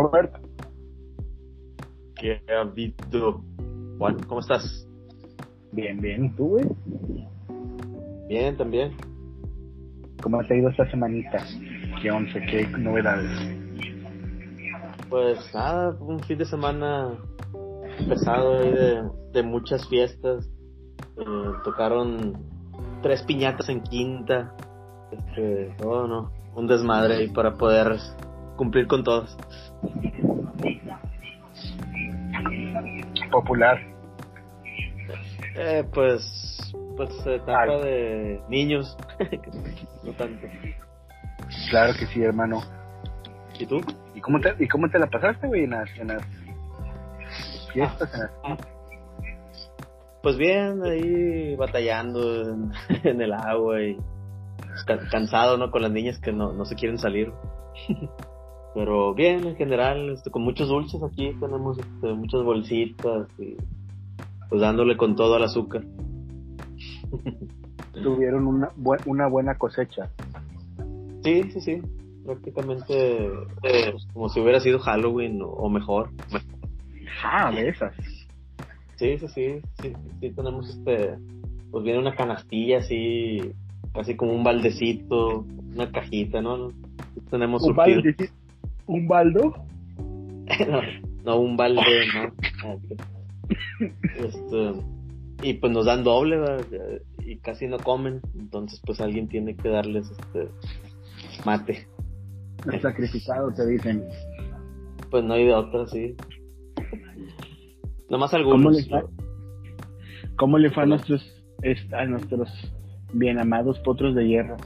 Robert. 0.00 0.34
¿Qué 2.16 2.40
ha 2.48 2.60
habido? 2.62 3.42
Juan, 3.98 4.18
¿cómo 4.26 4.40
estás? 4.40 4.86
Bien, 5.72 6.00
bien. 6.00 6.26
¿Y 6.26 6.30
tú, 6.30 6.48
güey? 6.48 6.64
Bien, 8.28 8.56
también. 8.56 8.92
¿Cómo 10.22 10.42
te 10.46 10.54
ha 10.54 10.56
ido 10.56 10.70
esta 10.70 10.90
semanita? 10.90 11.38
¿Qué 12.00 12.10
once? 12.10 12.40
¿Qué 12.40 12.66
novedades? 12.78 13.30
Pues 15.08 15.38
nada, 15.54 15.96
un 16.00 16.20
fin 16.20 16.38
de 16.38 16.44
semana 16.44 17.18
pesado 18.08 18.60
ahí 18.60 18.72
de, 18.72 19.02
de 19.32 19.42
muchas 19.42 19.86
fiestas. 19.88 20.48
Eh, 21.16 21.52
tocaron 21.64 22.38
tres 23.02 23.22
piñatas 23.24 23.68
en 23.68 23.82
quinta. 23.82 24.54
Este, 25.10 25.74
oh, 25.84 26.06
no, 26.06 26.30
un 26.54 26.66
desmadre 26.66 27.16
ahí 27.16 27.28
para 27.28 27.54
poder 27.54 27.98
cumplir 28.60 28.86
con 28.86 29.02
todas. 29.02 29.34
Popular. 33.30 33.80
Eh, 35.56 35.82
pues, 35.94 36.74
pues 36.94 37.10
etapa 37.26 37.78
de 37.78 38.38
niños, 38.50 38.98
no 40.04 40.12
tanto. 40.12 40.46
Claro 41.70 41.94
que 41.98 42.04
sí, 42.08 42.22
hermano. 42.22 42.60
¿Y 43.58 43.64
tú? 43.64 43.80
¿Y 44.14 44.20
cómo 44.20 44.38
te, 44.40 44.54
y 44.62 44.68
cómo 44.68 44.90
te 44.90 44.98
la 44.98 45.06
pasaste, 45.06 45.46
güey, 45.46 45.64
en 45.64 45.70
las, 45.70 45.88
en 45.98 46.08
las 46.08 46.22
fiestas? 47.72 48.12
En 48.12 48.20
las... 48.20 48.58
Pues 50.22 50.36
bien, 50.36 50.82
ahí 50.84 51.56
batallando 51.56 52.42
en, 52.42 52.72
en 53.04 53.22
el 53.22 53.32
agua 53.32 53.80
y 53.80 53.96
ca- 54.86 55.08
cansado, 55.10 55.56
¿no? 55.56 55.70
Con 55.70 55.80
las 55.80 55.90
niñas 55.90 56.18
que 56.18 56.30
no, 56.30 56.52
no 56.52 56.66
se 56.66 56.74
quieren 56.74 56.98
salir. 56.98 57.32
Pero 58.74 59.14
bien, 59.14 59.46
en 59.46 59.56
general, 59.56 60.10
este, 60.10 60.30
con 60.30 60.42
muchos 60.42 60.68
dulces 60.68 61.02
aquí, 61.02 61.32
tenemos 61.40 61.78
este, 61.78 62.12
muchas 62.14 62.42
bolsitas 62.44 63.28
y 63.38 63.56
pues 64.48 64.60
dándole 64.60 64.96
con 64.96 65.16
todo 65.16 65.34
al 65.34 65.42
azúcar. 65.44 65.82
Tuvieron 68.02 68.46
una, 68.46 68.70
bu- 68.76 69.00
una 69.06 69.26
buena 69.26 69.56
cosecha. 69.58 70.08
Sí, 71.22 71.50
sí, 71.50 71.60
sí, 71.60 71.82
prácticamente 72.24 73.26
eh, 73.26 73.90
pues, 73.92 74.06
como 74.12 74.28
si 74.28 74.40
hubiera 74.40 74.60
sido 74.60 74.78
Halloween 74.78 75.42
o, 75.42 75.48
o 75.48 75.68
mejor. 75.68 76.10
Ah, 77.24 77.50
de 77.50 77.68
esas. 77.68 77.94
Sí, 78.96 79.18
sí, 79.18 79.28
sí, 79.28 79.60
sí, 79.74 79.94
sí, 80.20 80.30
tenemos 80.30 80.68
este, 80.70 81.16
pues 81.70 81.84
viene 81.84 81.98
una 81.98 82.14
canastilla 82.14 82.78
así, 82.78 83.52
casi 83.92 84.14
como 84.16 84.32
un 84.32 84.44
baldecito, 84.44 85.44
una 85.74 85.90
cajita, 85.90 86.40
¿no? 86.40 86.70
Tenemos 87.30 87.62
¿Un 87.62 87.74
surtido. 87.74 88.02
¿Un 88.90 89.06
baldo? 89.06 89.54
no, 90.68 90.80
no, 91.24 91.40
un 91.40 91.56
balde, 91.56 91.80
¿no? 92.14 92.34
Ah. 92.64 92.76
Este, 94.18 94.72
y 95.42 95.54
pues 95.54 95.72
nos 95.72 95.86
dan 95.86 96.02
doble, 96.04 96.38
¿verdad? 96.38 96.66
y 97.24 97.36
casi 97.38 97.66
no 97.68 97.78
comen, 97.78 98.20
entonces 98.38 98.80
pues 98.84 99.00
alguien 99.00 99.28
tiene 99.28 99.54
que 99.56 99.68
darles 99.68 100.10
este 100.10 100.48
mate. 101.44 101.86
El 102.70 102.80
sacrificado, 102.80 103.52
te 103.52 103.66
dicen. 103.66 104.04
Pues 105.10 105.24
no 105.24 105.34
hay 105.34 105.46
de 105.46 105.54
otra, 105.54 105.86
sí. 105.86 106.14
Nomás 108.08 108.32
¿Cómo 108.32 108.38
algunos. 108.42 108.76
le 108.76 108.84
fue, 108.88 109.04
cómo 110.36 110.58
le 110.58 110.70
fue 110.70 110.82
a 110.82 110.86
nuestros, 110.86 111.22
est- 111.62 111.92
a 111.94 112.04
nuestros 112.06 112.48
bien 113.12 113.38
amados 113.38 113.78
potros 113.80 114.14
de 114.16 114.26
hierro? 114.26 114.56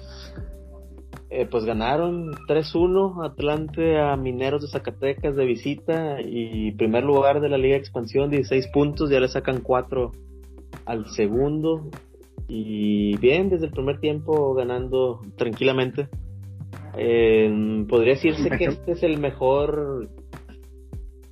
Eh, 1.36 1.48
pues 1.50 1.64
ganaron 1.64 2.30
3-1 2.46 3.26
Atlante 3.26 3.98
a 3.98 4.16
Mineros 4.16 4.62
de 4.62 4.68
Zacatecas 4.68 5.34
de 5.34 5.44
visita 5.44 6.20
y 6.20 6.70
primer 6.76 7.02
lugar 7.02 7.40
de 7.40 7.48
la 7.48 7.58
Liga 7.58 7.74
de 7.74 7.80
Expansión, 7.80 8.30
16 8.30 8.68
puntos, 8.68 9.10
ya 9.10 9.18
le 9.18 9.26
sacan 9.26 9.60
4 9.60 10.12
al 10.86 11.06
segundo 11.08 11.90
y 12.46 13.16
bien, 13.16 13.50
desde 13.50 13.66
el 13.66 13.72
primer 13.72 13.98
tiempo 13.98 14.54
ganando 14.54 15.22
tranquilamente. 15.34 16.06
Eh, 16.96 17.84
podría 17.88 18.14
decirse 18.14 18.48
que 18.50 18.66
este 18.66 18.92
es 18.92 19.02
el 19.02 19.18
mejor 19.18 20.08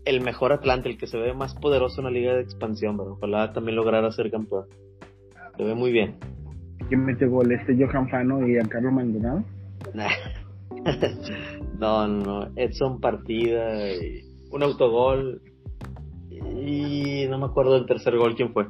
el 0.05 0.21
mejor 0.21 0.53
Atlante, 0.53 0.89
el 0.89 0.99
que 0.99 1.07
se 1.07 1.17
ve 1.17 1.33
más 1.33 1.55
poderoso 1.55 2.01
en 2.01 2.07
la 2.07 2.11
Liga 2.11 2.35
de 2.35 2.43
Expansión, 2.43 2.97
pero 2.97 3.13
ojalá 3.13 3.53
también 3.53 3.77
lograra 3.77 4.11
ser 4.11 4.33
campeón. 4.33 4.65
Se 5.57 5.63
ve 5.63 5.77
muy 5.77 5.93
bien. 5.93 6.17
¿Quién 6.89 7.05
mete 7.05 7.27
gol? 7.27 7.53
¿Este 7.53 7.77
Johan 7.79 8.09
Fano 8.09 8.45
y 8.45 8.55
Giancarlo 8.55 8.91
Maldonado? 8.91 9.45
Nah. 9.95 10.11
no, 11.79 12.09
no, 12.09 12.51
Edson 12.57 13.01
Partida, 13.01 13.93
y 13.93 14.23
un 14.51 14.63
autogol 14.63 15.41
y 16.31 17.27
no 17.29 17.39
me 17.39 17.47
acuerdo 17.47 17.75
del 17.75 17.87
tercer 17.87 18.17
gol 18.17 18.35
quién 18.35 18.53
fue. 18.53 18.67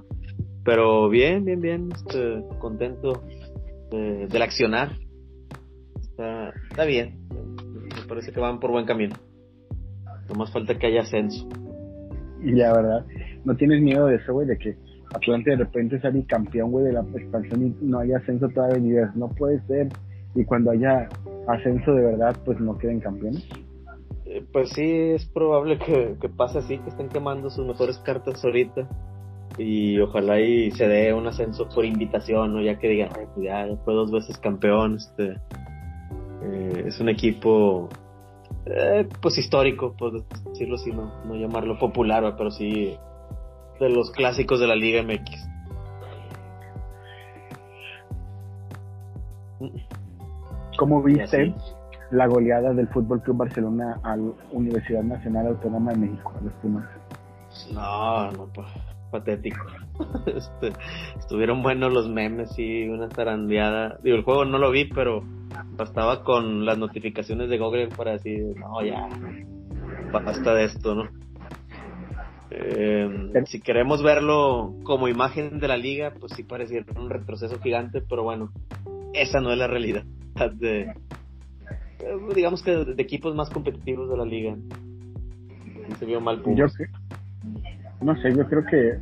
Pero 0.65 1.09
bien, 1.09 1.44
bien, 1.44 1.60
bien, 1.60 1.88
este, 1.93 2.43
contento 2.59 3.22
de, 3.91 4.27
del 4.28 4.43
accionar. 4.43 4.93
Está, 6.00 6.53
está 6.71 6.84
bien, 6.84 7.19
me 7.28 8.06
parece 8.09 8.33
que 8.33 8.41
van 8.41 8.60
por 8.60 8.71
buen 8.71 8.87
camino. 8.87 9.16
No 10.28 10.34
más 10.34 10.53
falta 10.53 10.78
que 10.78 10.87
haya 10.87 11.03
ascenso. 11.03 11.49
Y 12.43 12.53
la 12.53 12.72
verdad, 12.72 13.06
¿no 13.44 13.56
tienes 13.56 13.81
miedo 13.83 14.06
de 14.06 14.16
eso, 14.16 14.33
güey? 14.33 14.47
De 14.47 14.56
que 14.56 14.77
Atlante 15.15 15.50
de 15.50 15.56
repente 15.56 16.00
sale 16.00 16.25
campeón, 16.27 16.71
güey, 16.71 16.87
de 16.87 16.93
la 16.93 17.00
expansión 17.00 17.66
y 17.66 17.84
no 17.84 17.99
haya 17.99 18.19
ascenso 18.19 18.49
todavía 18.49 18.78
y 18.78 18.91
digas, 18.91 19.16
no 19.16 19.28
puede 19.28 19.60
ser. 19.66 19.89
Y 20.34 20.44
cuando 20.44 20.70
haya 20.70 21.09
ascenso 21.48 21.93
de 21.94 22.03
verdad, 22.04 22.37
pues 22.44 22.59
no 22.60 22.78
queden 22.78 23.00
campeones. 23.00 23.47
Eh, 24.26 24.44
Pues 24.53 24.70
sí, 24.70 24.91
es 25.15 25.26
probable 25.26 25.78
que, 25.78 26.16
que 26.20 26.28
pase 26.28 26.59
así, 26.59 26.78
que 26.78 26.88
estén 26.91 27.09
quemando 27.09 27.50
sus 27.50 27.66
mejores 27.66 27.98
cartas 27.98 28.44
ahorita. 28.44 28.88
Y 29.59 30.00
ojalá 30.00 30.41
y 30.41 30.71
se 30.71 30.88
dé 30.88 31.12
un 31.12 31.26
ascenso 31.26 31.69
por 31.69 31.84
invitación, 31.84 32.54
¿no? 32.54 32.62
Ya 32.62 32.78
que 32.78 32.88
digan, 32.88 33.10
"Ay, 33.15 33.26
pues 33.34 33.44
ya 33.47 33.66
fue 33.84 33.92
dos 33.92 34.10
veces 34.10 34.38
campeón, 34.38 34.97
este. 34.97 35.37
eh, 36.44 36.84
es 36.87 36.98
un 37.00 37.09
equipo, 37.10 37.88
eh, 38.66 39.06
pues 39.21 39.37
histórico, 39.38 39.94
por 39.97 40.25
decirlo 40.48 40.75
así, 40.76 40.91
no, 40.91 41.12
no 41.26 41.37
llamarlo 41.37 41.78
popular, 41.78 42.34
pero 42.37 42.50
sí 42.50 42.97
de 43.78 43.88
los 43.91 44.10
clásicos 44.10 44.59
de 44.59 44.66
la 44.66 44.75
Liga 44.75 45.03
MX. 45.03 45.48
¿Cómo 50.77 51.03
viste 51.03 51.55
la 52.10 52.27
goleada 52.27 52.72
del 52.72 52.88
Fútbol 52.88 53.22
Club 53.22 53.38
Barcelona 53.38 53.99
a 54.03 54.16
la 54.16 54.33
Universidad 54.53 55.03
Nacional 55.03 55.47
Autónoma 55.49 55.93
de 55.93 55.99
México, 55.99 56.33
a 56.38 56.44
los 56.44 56.53
Pumas? 56.55 56.84
No, 57.72 58.33
no, 58.33 58.47
pa- 58.53 58.72
patético. 59.10 59.65
Este, 60.27 60.72
estuvieron 61.19 61.62
buenos 61.62 61.93
los 61.93 62.09
memes 62.09 62.59
y 62.59 62.88
una 62.88 63.09
zarandeada. 63.10 63.99
Digo, 64.03 64.16
el 64.16 64.25
juego 64.25 64.44
no 64.44 64.59
lo 64.59 64.71
vi, 64.71 64.87
pero 64.87 65.22
bastaba 65.77 66.25
con 66.25 66.65
las 66.65 66.78
notificaciones 66.78 67.49
de 67.49 67.59
Google 67.59 67.89
para 67.89 68.12
decir, 68.12 68.54
no, 68.59 68.83
ya, 68.84 69.09
basta 70.10 70.54
de 70.54 70.65
esto, 70.65 70.94
¿no? 70.94 71.09
Eh, 72.50 73.33
si 73.47 73.60
queremos 73.60 74.03
verlo 74.03 74.75
como 74.83 75.09
imagen 75.09 75.59
de 75.60 75.69
la 75.69 75.77
liga, 75.77 76.12
pues 76.19 76.33
sí 76.34 76.43
pareciera 76.43 76.84
un 77.00 77.09
retroceso 77.09 77.59
gigante, 77.60 78.03
pero 78.03 78.22
bueno, 78.25 78.50
esa 79.15 79.41
no 79.41 79.53
es 79.53 79.59
la 79.59 79.66
realidad 79.66 80.04
de, 80.59 80.81
eh, 80.82 80.94
digamos 82.34 82.62
que 82.62 82.70
de, 82.72 82.94
de 82.94 83.03
equipos 83.03 83.34
más 83.34 83.50
competitivos 83.50 84.09
de 84.10 84.16
la 84.16 84.25
liga. 84.25 84.56
Se 85.98 86.07
vio 86.07 86.21
mal 86.21 86.36
Yo 86.39 86.42
Pumas. 86.45 86.74
cre- 86.77 86.91
no 88.01 88.16
sé, 88.21 88.34
yo 88.34 88.47
creo 88.48 88.65
que 88.65 88.98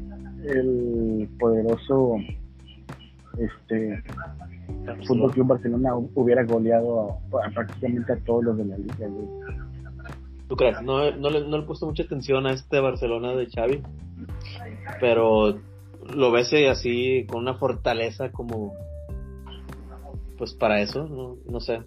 el 0.52 1.28
poderoso 1.38 2.16
este 3.38 4.02
Fútbol 5.06 5.32
Club 5.32 5.46
Barcelona 5.46 5.94
hu- 5.94 6.10
hubiera 6.14 6.44
goleado 6.44 7.18
a, 7.42 7.46
a 7.46 7.50
prácticamente 7.50 8.12
a 8.12 8.16
todos 8.24 8.44
los 8.44 8.58
de 8.58 8.64
la 8.66 8.76
liga, 8.78 9.06
güey. 9.06 9.26
¿Tú 10.48 10.56
crees? 10.56 10.82
No, 10.82 11.10
no, 11.12 11.30
le, 11.30 11.46
no 11.46 11.56
le 11.58 11.62
he 11.62 11.66
puesto 11.66 11.86
mucha 11.86 12.02
atención 12.02 12.46
a 12.46 12.52
este 12.52 12.80
Barcelona 12.80 13.34
de 13.36 13.46
Xavi, 13.46 13.82
pero 14.98 15.58
lo 16.14 16.32
ves 16.32 16.52
así 16.68 17.24
con 17.30 17.40
una 17.42 17.54
fortaleza 17.54 18.32
como, 18.32 18.74
pues 20.40 20.54
para 20.54 20.80
eso, 20.80 21.06
no, 21.06 21.36
no 21.52 21.60
sé. 21.60 21.82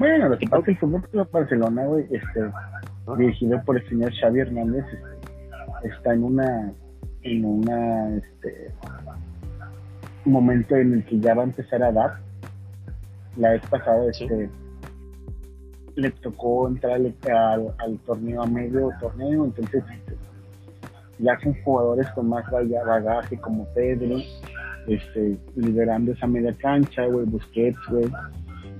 Bueno, 0.00 0.28
lo 0.28 0.36
que 0.36 0.46
pasa 0.48 0.58
es 0.58 0.64
que 0.64 0.70
el 0.72 0.78
Fútbol 0.78 1.08
Club 1.08 1.30
Barcelona, 1.30 1.84
güey, 1.86 2.04
este, 2.10 2.50
dirigido 3.16 3.62
por 3.64 3.76
el 3.78 3.88
señor 3.88 4.12
Xavi 4.20 4.40
Hernández, 4.40 4.84
este, 4.92 5.88
está 5.88 6.12
en 6.12 6.24
una, 6.24 6.72
en 7.22 7.44
una, 7.44 8.16
este, 8.16 8.72
momento 10.24 10.74
en 10.74 10.94
el 10.94 11.04
que 11.04 11.20
ya 11.20 11.34
va 11.34 11.42
a 11.42 11.46
empezar 11.46 11.84
a 11.84 11.92
dar. 11.92 12.18
La 13.36 13.50
vez 13.50 13.62
pasada, 13.70 14.12
Sí. 14.12 14.24
este, 14.24 14.50
le 15.94 16.10
tocó 16.10 16.66
entrar 16.66 16.94
al, 16.94 17.14
al- 17.32 17.74
al 17.78 17.98
torneo 18.00 18.42
a 18.42 18.46
medio 18.46 18.90
torneo, 18.98 19.44
entonces 19.44 19.84
este, 19.88 20.16
ya 21.20 21.38
son 21.38 21.54
jugadores 21.62 22.10
con 22.16 22.28
más 22.28 22.44
baga- 22.50 22.82
bagaje 22.84 23.38
como 23.38 23.64
Pedri, 23.74 24.26
este, 24.86 25.38
liderando 25.56 26.12
esa 26.12 26.26
media 26.26 26.52
cancha, 26.54 27.06
güey, 27.06 27.26
Busquets, 27.26 27.78
güey. 27.90 28.06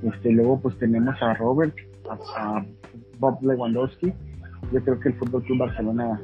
Este, 0.03 0.33
luego 0.33 0.61
pues 0.61 0.79
tenemos 0.79 1.15
a 1.23 1.35
Robert, 1.35 1.75
a, 2.37 2.65
Bob 3.19 3.43
Lewandowski, 3.43 4.13
yo 4.73 4.83
creo 4.83 5.01
que 5.01 5.11
el 5.11 5.15
Fútbol 5.15 5.43
Club 5.45 5.59
Barcelona 5.59 6.21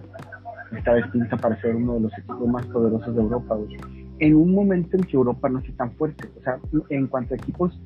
esta 0.77 0.93
vez 0.93 1.07
pinta 1.13 1.37
para 1.37 1.61
ser 1.61 1.77
uno 1.77 1.95
de 1.95 2.01
los 2.01 2.13
equipos 2.19 2.49
más 2.49 2.67
poderosos 2.67 3.15
de 3.15 3.23
Europa, 3.23 3.57
En 4.19 4.35
un 4.35 4.55
momento 4.55 4.97
en 4.97 5.05
que 5.05 5.17
Europa 5.17 5.49
no 5.49 5.61
esté 5.61 5.73
tan 5.73 5.93
fuerte, 5.93 6.29
o 6.39 6.43
sea, 6.43 6.59
en 6.91 7.07
cuanto 7.07 7.35
a 7.35 7.37
equipos, 7.37 7.81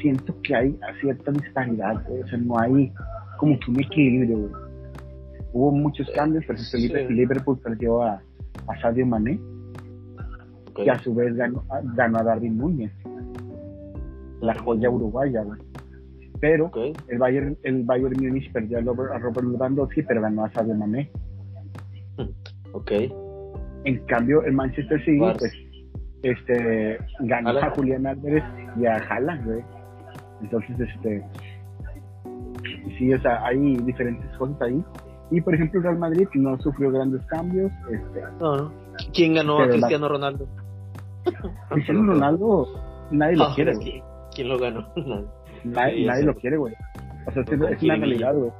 siento 0.00 0.34
que 0.42 0.54
hay 0.54 0.78
cierta 1.00 1.32
disparidad, 1.32 2.02
o 2.10 2.26
sea, 2.26 2.38
no 2.38 2.58
hay 2.58 2.92
como 3.38 3.58
que 3.58 3.70
un 3.70 3.80
equilibrio, 3.80 4.50
Hubo 5.52 5.72
muchos 5.72 6.10
cambios, 6.14 6.44
por 6.44 6.56
ejemplo, 6.56 7.10
Liverpool 7.10 7.58
perdió 7.58 8.02
a, 8.02 8.20
a 8.68 8.80
Sadio 8.82 9.06
Mané, 9.06 9.40
que 10.76 10.90
a 10.90 10.98
su 10.98 11.14
vez 11.14 11.34
ganó, 11.34 11.64
ganó 11.94 12.18
a 12.18 12.22
Darwin 12.22 12.58
Núñez, 12.58 12.92
la 14.40 14.54
joya 14.58 14.90
uruguaya, 14.90 15.44
Pero 16.40 16.70
el 17.08 17.18
Bayern 17.18 17.56
el 17.62 17.82
Bayern 17.84 18.14
Munich 18.20 18.52
perdió 18.52 18.78
a 18.78 18.82
Robert, 18.82 19.46
Lewandowski, 19.46 20.02
pero 20.02 20.20
ganó 20.22 20.44
a 20.44 20.50
Sadio 20.50 20.74
Mané. 20.74 21.10
Ok. 22.72 22.92
En 23.84 24.04
cambio, 24.04 24.42
el 24.42 24.52
Manchester 24.52 25.02
City, 25.02 25.18
pues, 25.18 25.52
este, 26.22 26.98
ganó 27.20 27.50
a 27.50 27.70
Julián 27.70 28.06
Álvarez 28.06 28.44
y 28.78 28.84
a 28.84 28.96
Haaland. 28.96 29.64
Entonces, 30.42 30.78
este, 30.80 31.24
sí, 32.98 33.14
o 33.14 33.20
sea, 33.22 33.42
hay 33.46 33.76
diferentes 33.78 34.30
cosas 34.36 34.60
ahí. 34.60 34.84
Y 35.30 35.40
por 35.40 35.54
ejemplo, 35.54 35.80
Real 35.80 35.98
Madrid 35.98 36.28
no 36.34 36.58
sufrió 36.60 36.90
grandes 36.90 37.24
cambios. 37.26 37.72
Este, 37.90 38.22
no, 38.40 38.70
¿Quién 39.14 39.34
ganó 39.34 39.60
a 39.60 39.68
Cristiano 39.68 40.08
Ronaldo? 40.08 40.46
Cristiano 41.70 42.12
Ronaldo, 42.12 42.66
nadie 43.10 43.36
lo 43.36 43.54
quiere. 43.54 43.72
¿Quién 44.34 44.48
lo 44.48 44.58
ganó? 44.58 44.88
nadie, 45.64 46.06
nadie 46.06 46.24
lo 46.24 46.34
quiere, 46.34 46.56
güey. 46.56 46.74
O 47.26 47.32
sea, 47.32 47.42
es, 47.42 47.82
una 47.82 47.96
realidad, 47.96 48.34
güey. 48.34 48.52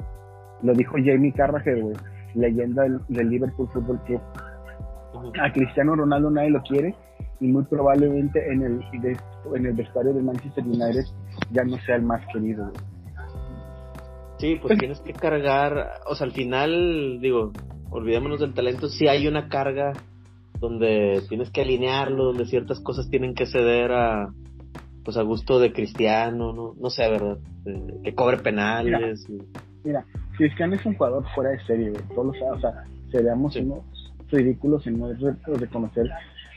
Lo 0.63 0.73
dijo 0.73 0.93
Jamie 0.93 1.33
Carragher, 1.33 1.81
güey, 1.81 1.97
leyenda 2.35 2.83
del, 2.83 3.29
Liverpool 3.29 3.69
Football 3.73 4.01
Club. 4.07 4.21
A 5.41 5.53
Cristiano 5.53 5.97
Ronaldo 5.97 6.31
nadie 6.31 6.51
lo 6.51 6.63
quiere 6.63 6.95
y 7.41 7.49
muy 7.49 7.65
probablemente 7.65 8.41
en 8.53 8.63
el, 8.63 8.81
en 9.55 9.67
el 9.67 9.73
vestuario 9.73 10.13
de 10.13 10.23
Manchester 10.23 10.65
United 10.65 11.05
ya 11.53 11.65
no 11.65 11.77
sea 11.79 11.97
el 11.97 12.03
más 12.03 12.25
querido, 12.33 12.71
güey. 12.71 12.97
Sí, 14.39 14.59
pues 14.61 14.79
tienes 14.79 15.01
que 15.01 15.15
cargar, 15.15 15.93
o 16.07 16.15
sea, 16.15 16.27
al 16.27 16.33
final, 16.33 17.21
digo, 17.21 17.53
olvidémonos 17.91 18.41
del 18.41 18.53
talento, 18.53 18.89
si 18.89 19.09
hay 19.09 19.27
una 19.27 19.49
carga 19.49 19.95
donde 20.58 21.23
tienes 21.29 21.50
que 21.50 21.62
alinearlo, 21.62 22.25
donde 22.25 22.47
ciertas 22.47 22.81
cosas 22.81 23.08
tienen 23.11 23.35
que 23.35 23.47
ceder 23.47 23.93
a, 23.93 24.32
pues 25.05 25.17
a 25.17 25.23
gusto 25.23 25.58
de 25.58 25.73
Cristiano, 25.73 26.53
no, 26.53 26.75
no 26.79 26.91
sé, 26.91 27.08
¿verdad? 27.08 27.38
que 28.05 28.14
cobre 28.14 28.38
penales. 28.38 29.26
Mira, 29.85 30.05
Cristiano 30.37 30.75
es 30.75 30.85
un 30.87 30.94
jugador 30.94 31.25
fuera 31.35 31.50
de 31.50 31.61
serie, 31.64 31.93
todos 32.14 32.37
o 32.41 32.61
sea, 32.61 32.85
seríamos 33.11 33.56
unos 33.56 33.81
ridículos 34.31 34.87
en 34.87 34.99
no 34.99 35.08
reconocer 35.47 36.08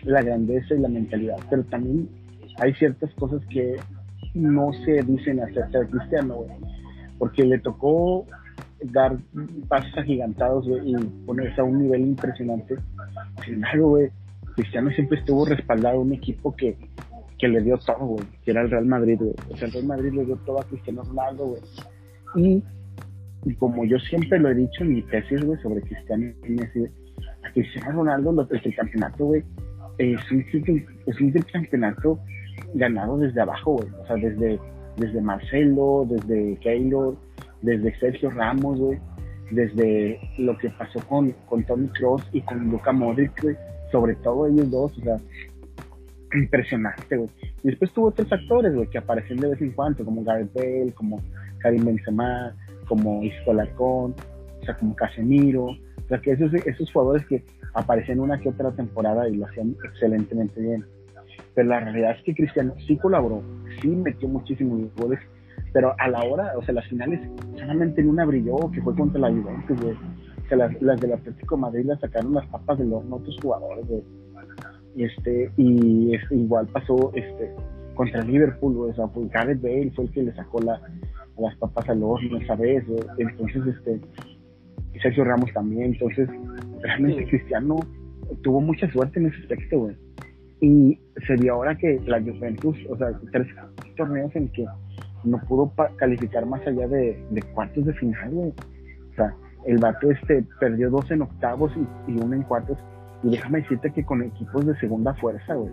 la 0.04 0.22
grandeza 0.22 0.74
y 0.74 0.80
la 0.80 0.90
mentalidad, 0.90 1.38
pero 1.50 1.64
también 1.66 2.10
hay 2.58 2.74
ciertas 2.76 3.14
cosas 3.16 3.42
que 3.50 3.76
no 4.34 4.72
se 4.86 5.04
dicen 5.04 5.40
acerca 5.42 5.80
de 5.80 5.88
Cristiano, 5.88 6.36
güey 6.36 6.80
porque 7.20 7.44
le 7.44 7.60
tocó 7.60 8.26
dar 8.82 9.18
pasos 9.68 9.98
agigantados 9.98 10.66
y 10.84 10.96
ponerse 11.26 11.62
a 11.62 11.64
un 11.64 11.80
nivel 11.80 12.02
impresionante. 12.02 12.76
Sin 13.44 13.56
embargo, 13.56 13.90
güey, 13.90 14.10
Cristiano 14.56 14.90
siempre 14.92 15.20
estuvo 15.20 15.46
respaldado 15.46 15.98
a 15.98 16.02
un 16.02 16.14
equipo 16.14 16.56
que, 16.56 16.78
que 17.38 17.48
le 17.48 17.62
dio 17.62 17.78
todo, 17.78 18.06
güey, 18.06 18.26
que 18.44 18.52
era 18.52 18.62
el 18.62 18.70
Real 18.70 18.86
Madrid, 18.86 19.18
güey. 19.20 19.34
O 19.50 19.58
sea, 19.58 19.68
el 19.68 19.74
Real 19.74 19.86
Madrid 19.86 20.14
le 20.14 20.26
dio 20.26 20.36
todo 20.38 20.60
a 20.62 20.64
Cristiano 20.64 21.04
Ronaldo, 21.04 21.48
güey. 21.48 21.62
Y, 22.36 22.64
y, 23.46 23.56
como 23.56 23.86
yo 23.86 23.98
siempre 24.00 24.40
lo 24.40 24.50
he 24.50 24.56
dicho 24.56 24.84
en 24.84 24.94
mi 24.94 25.02
tesis, 25.04 25.44
güey, 25.44 25.60
sobre 25.62 25.82
Cristiano 25.82 26.32
a 27.44 27.52
Cristiano 27.52 27.92
Ronaldo, 27.92 28.32
lo, 28.32 28.48
el 28.50 28.76
campeonato, 28.76 29.26
güey, 29.26 29.44
es 29.98 30.20
un, 30.32 30.46
es 31.06 31.22
un 31.22 31.32
campeonato 31.32 32.20
ganado 32.76 33.18
desde 33.18 33.42
abajo, 33.42 33.74
güey. 33.74 33.90
O 34.02 34.08
sea, 34.08 34.16
desde 34.16 34.60
desde 35.00 35.22
Marcelo, 35.22 36.06
desde 36.08 36.58
Keylor, 36.58 37.16
desde 37.62 37.98
Sergio 38.00 38.30
Ramos, 38.30 38.80
güey, 38.80 39.00
desde 39.52 40.20
lo 40.38 40.58
que 40.58 40.70
pasó 40.70 41.00
con, 41.08 41.32
con 41.48 41.64
Tony 41.64 41.88
Cross 41.90 42.28
y 42.32 42.42
con 42.42 42.70
Luca 42.70 42.92
Modric, 42.92 43.42
güey, 43.42 43.56
sobre 43.92 44.16
todo 44.16 44.48
ellos 44.48 44.70
dos, 44.70 44.98
o 44.98 45.02
sea, 45.02 45.18
impresionante, 46.34 47.18
güey. 47.18 47.30
Y 47.64 47.70
después 47.70 47.92
tuvo 47.92 48.08
otros 48.08 48.32
actores, 48.32 48.74
güey, 48.74 48.88
que 48.90 48.98
aparecen 48.98 49.38
de 49.38 49.50
vez 49.50 49.62
en 49.62 49.72
cuando, 49.72 50.06
como 50.06 50.24
Gareth 50.24 50.54
Bale, 50.54 50.94
como 50.94 51.22
Karim 51.60 51.86
Benzema, 51.86 52.56
como 52.88 53.24
Isco 53.24 53.52
Alarcón, 53.52 54.16
o 54.62 54.66
sea, 54.66 54.78
como 54.78 54.96
Casemiro, 54.96 55.66
o 55.66 56.08
sea, 56.08 56.20
que 56.20 56.32
esos, 56.32 56.54
esos 56.54 56.92
jugadores 56.92 57.26
que 57.28 57.44
aparecen 57.74 58.20
una 58.20 58.40
que 58.40 58.50
otra 58.50 58.72
temporada 58.72 59.28
y 59.30 59.36
lo 59.36 59.46
hacían 59.46 59.76
excelentemente 59.84 60.62
bien. 60.62 60.86
Pero 61.56 61.70
la 61.70 61.80
realidad 61.80 62.16
es 62.18 62.24
que 62.24 62.36
Cristiano 62.36 62.74
sí 62.88 62.98
colaboró, 62.98 63.44
sí 63.82 63.88
metió 63.88 64.28
muchísimos 64.28 64.94
goles, 64.96 65.20
pero 65.74 65.94
a 65.98 66.08
la 66.08 66.24
hora, 66.24 66.54
o 66.58 66.64
sea, 66.64 66.74
las 66.74 66.88
finales 66.88 67.20
solamente 67.58 68.02
en 68.02 68.10
una 68.10 68.26
brilló, 68.26 68.72
que 68.72 68.82
fue 68.82 68.96
contra 68.96 69.20
la 69.20 69.30
Juventus, 69.30 69.80
güey. 69.82 69.94
O 69.94 70.48
sea, 70.48 70.58
las, 70.58 70.82
las 70.82 71.00
del 71.00 71.14
Atlético 71.14 71.58
Madrid 71.58 71.86
las 71.86 72.00
sacaron 72.00 72.34
las 72.34 72.48
papas 72.48 72.80
de 72.80 72.86
los 72.86 73.04
otros 73.10 73.38
jugadores, 73.42 73.88
güey. 73.88 74.04
Y 74.96 75.04
este, 75.04 75.52
y 75.58 76.16
igual 76.32 76.68
pasó 76.68 77.12
este 77.14 77.54
contra 77.94 78.24
Liverpool, 78.24 78.74
güey. 78.74 78.92
O 78.92 78.96
sea, 78.96 79.08
fue 79.10 79.28
Gareth 79.28 79.62
Bale 79.62 79.92
fue 79.92 80.06
el 80.06 80.12
que 80.12 80.24
le 80.24 80.34
sacó 80.34 80.60
la, 80.62 80.82
las 81.38 81.56
papas 81.58 81.88
al 81.90 82.02
horno 82.02 82.38
esa 82.38 82.56
vez, 82.56 82.88
güey. 82.88 83.02
Entonces, 83.18 83.62
este, 83.68 84.00
Sergio 85.02 85.24
Ramos 85.24 85.52
también. 85.54 85.94
Entonces, 85.94 86.30
realmente 86.82 87.28
Cristiano 87.28 87.78
tuvo 88.42 88.62
mucha 88.62 88.90
suerte 88.92 89.20
en 89.20 89.28
ese 89.28 89.38
aspecto, 89.42 89.80
güey. 89.80 89.96
Y 90.62 91.00
se 91.26 91.36
dio 91.36 91.54
ahora 91.54 91.76
que 91.76 92.00
la 92.06 92.20
Juventus, 92.22 92.78
o 92.90 92.98
sea, 92.98 93.12
tres 93.32 93.48
torneos 93.96 94.36
en 94.36 94.50
que 94.50 94.66
no 95.24 95.40
pudo 95.42 95.72
calificar 95.98 96.46
más 96.46 96.66
allá 96.66 96.88
de, 96.88 97.44
cuartos 97.54 97.86
de 97.86 97.94
final, 97.94 98.30
güey. 98.32 98.50
O 98.50 99.16
sea, 99.16 99.34
el 99.66 99.78
vato 99.78 100.12
este 100.12 100.46
perdió 100.60 100.90
dos 100.90 101.10
en 101.12 101.22
octavos 101.22 101.72
y, 102.08 102.12
uno 102.20 102.36
en 102.36 102.44
cuartos. 102.44 102.78
Y 103.24 103.32
déjame 103.32 103.62
decirte 103.62 103.92
que 103.92 104.06
con 104.06 104.24
equipos 104.24 104.66
de 104.66 104.76
segunda 104.80 105.14
fuerza, 105.16 105.56
güey. 105.56 105.72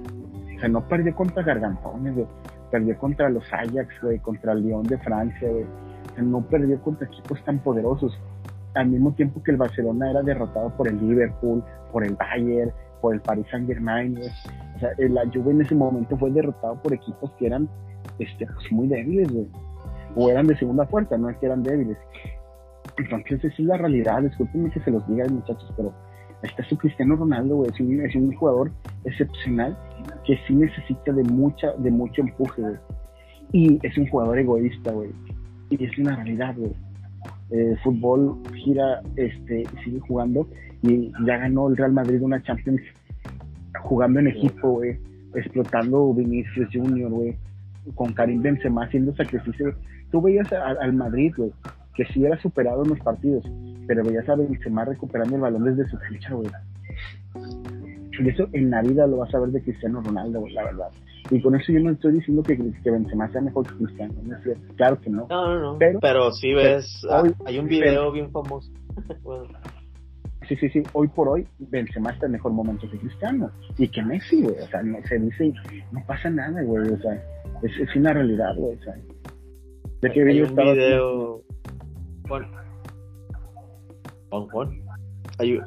O 0.56 0.60
sea, 0.60 0.68
no 0.68 0.86
perdió 0.88 1.14
contra 1.14 1.42
Gargantones, 1.42 2.14
güey. 2.14 2.26
Perdió 2.70 2.98
contra 2.98 3.28
los 3.28 3.44
Ajax, 3.52 3.88
güey, 4.02 4.18
contra 4.18 4.52
el 4.52 4.62
Lyon 4.62 4.82
de 4.84 4.98
Francia, 4.98 5.48
güey. 5.48 5.64
O 5.64 6.14
sea, 6.14 6.22
no 6.22 6.42
perdió 6.42 6.80
contra 6.82 7.06
equipos 7.06 7.42
tan 7.44 7.60
poderosos. 7.60 8.18
Al 8.74 8.88
mismo 8.88 9.12
tiempo 9.12 9.42
que 9.42 9.52
el 9.52 9.56
Barcelona 9.56 10.10
era 10.10 10.22
derrotado 10.22 10.70
por 10.76 10.88
el 10.88 10.98
Liverpool, 10.98 11.62
por 11.92 12.04
el 12.04 12.14
Bayern, 12.14 12.72
por 13.06 13.14
el 13.14 13.20
Paris 13.20 13.46
Saint 13.52 13.68
Germain. 13.68 14.18
O 14.18 14.78
sea, 14.80 14.90
la 14.98 15.22
Juve 15.32 15.52
en 15.52 15.60
ese 15.60 15.76
momento 15.76 16.18
fue 16.18 16.28
derrotado 16.32 16.82
por 16.82 16.92
equipos 16.92 17.30
que 17.38 17.46
eran 17.46 17.68
este, 18.18 18.46
pues, 18.46 18.72
muy 18.72 18.88
débiles, 18.88 19.28
O 20.16 20.28
eran 20.28 20.48
de 20.48 20.56
segunda 20.56 20.84
fuerza, 20.86 21.16
no 21.16 21.30
es 21.30 21.36
que 21.36 21.46
eran 21.46 21.62
débiles. 21.62 21.96
Entonces, 22.98 23.44
esa 23.44 23.46
es 23.46 23.60
la 23.60 23.76
realidad. 23.76 24.22
Discúlpenme 24.22 24.72
que 24.72 24.80
se 24.80 24.90
los 24.90 25.06
diga, 25.06 25.24
muchachos, 25.28 25.72
pero 25.76 25.92
está 26.42 26.64
su 26.64 26.76
Cristiano 26.76 27.14
Ronaldo, 27.14 27.56
güey. 27.56 27.70
Es 27.70 27.78
un, 27.78 28.00
es 28.00 28.16
un 28.16 28.34
jugador 28.34 28.72
excepcional 29.04 29.78
que 30.24 30.36
sí 30.48 30.56
necesita 30.56 31.12
de 31.12 31.22
mucha, 31.22 31.74
de 31.74 31.92
mucho 31.92 32.22
empuje, 32.22 32.60
güey. 32.60 32.76
Y 33.52 33.86
es 33.86 33.96
un 33.96 34.08
jugador 34.08 34.36
egoísta, 34.36 34.90
güey. 34.90 35.10
Y 35.70 35.84
es 35.84 35.96
una 35.96 36.16
realidad, 36.16 36.56
güey. 36.56 36.72
El 37.50 37.78
fútbol 37.84 38.42
gira, 38.64 39.00
este, 39.14 39.62
sigue 39.84 40.00
jugando 40.00 40.48
y 40.86 41.12
ya 41.26 41.38
ganó 41.38 41.68
el 41.68 41.76
Real 41.76 41.92
Madrid 41.92 42.20
una 42.22 42.42
Champions 42.42 42.80
jugando 43.82 44.20
en 44.20 44.28
equipo, 44.28 44.72
güey, 44.72 44.98
explotando 45.34 46.12
Vinicius 46.14 46.68
Junior, 46.72 47.10
güey, 47.10 47.36
con 47.94 48.12
Karim 48.12 48.42
Benzema 48.42 48.84
haciendo 48.84 49.14
sacrificios. 49.14 49.74
Tú 50.10 50.22
veías 50.22 50.50
al 50.52 50.92
Madrid, 50.92 51.32
güey, 51.36 51.52
que 51.94 52.04
sí 52.06 52.24
era 52.24 52.40
superado 52.40 52.84
en 52.84 52.90
los 52.90 53.00
partidos, 53.00 53.44
pero 53.86 54.04
veías 54.04 54.28
a 54.28 54.36
Benzema 54.36 54.84
recuperando 54.84 55.36
el 55.36 55.42
balón 55.42 55.64
desde 55.64 55.90
su 55.90 55.98
cancha, 55.98 56.34
güey. 56.34 56.48
Y 58.18 58.28
eso 58.28 58.48
en 58.52 58.70
la 58.70 58.82
vida 58.82 59.06
lo 59.06 59.18
vas 59.18 59.34
a 59.34 59.40
ver 59.40 59.50
de 59.50 59.62
Cristiano 59.62 60.00
Ronaldo, 60.00 60.46
la 60.48 60.64
verdad. 60.64 60.88
Y 61.30 61.40
con 61.42 61.56
eso 61.56 61.72
yo 61.72 61.80
no 61.80 61.90
estoy 61.90 62.12
diciendo 62.12 62.42
que, 62.42 62.56
que 62.56 62.90
Benzema 62.90 63.28
sea 63.30 63.40
mejor 63.40 63.66
que 63.66 63.84
Cristiano, 63.84 64.14
¿no 64.22 64.36
es 64.36 64.42
cierto? 64.44 64.74
Claro 64.76 65.00
que 65.00 65.10
no. 65.10 65.26
No, 65.28 65.54
no, 65.54 65.72
no. 65.72 65.98
Pero, 66.00 66.30
sí 66.30 66.54
ves, 66.54 67.04
ah, 67.10 67.24
hay 67.44 67.58
un 67.58 67.66
video 67.66 68.12
bien 68.12 68.30
famoso. 68.30 68.70
bueno 69.22 69.48
sí, 70.48 70.56
sí, 70.56 70.68
sí, 70.70 70.82
hoy 70.92 71.08
por 71.08 71.28
hoy 71.28 71.46
Benzema 71.58 72.10
está 72.10 72.26
en 72.26 72.32
mejor 72.32 72.52
momento 72.52 72.90
que 72.90 72.98
Cristiano 72.98 73.50
y 73.78 73.88
que 73.88 74.02
Messi, 74.02 74.42
güey, 74.42 74.56
o 74.58 74.66
sea, 74.66 74.82
no, 74.82 74.98
se 75.06 75.18
dice, 75.18 75.52
no 75.92 76.04
pasa 76.06 76.30
nada, 76.30 76.62
güey, 76.62 76.88
o 76.88 76.98
sea, 76.98 77.14
es, 77.62 77.72
es 77.78 77.96
una 77.96 78.12
realidad, 78.12 78.54
güey, 78.56 78.76
o 78.76 78.82
sea. 78.82 78.94
De 80.02 80.10
que 80.10 80.22
hay 80.22 80.42
un 80.42 80.54
video... 80.54 81.42
Juan. 82.28 82.46
Juan, 84.30 84.46
Juan. 84.48 84.70
Hay, 85.38 85.58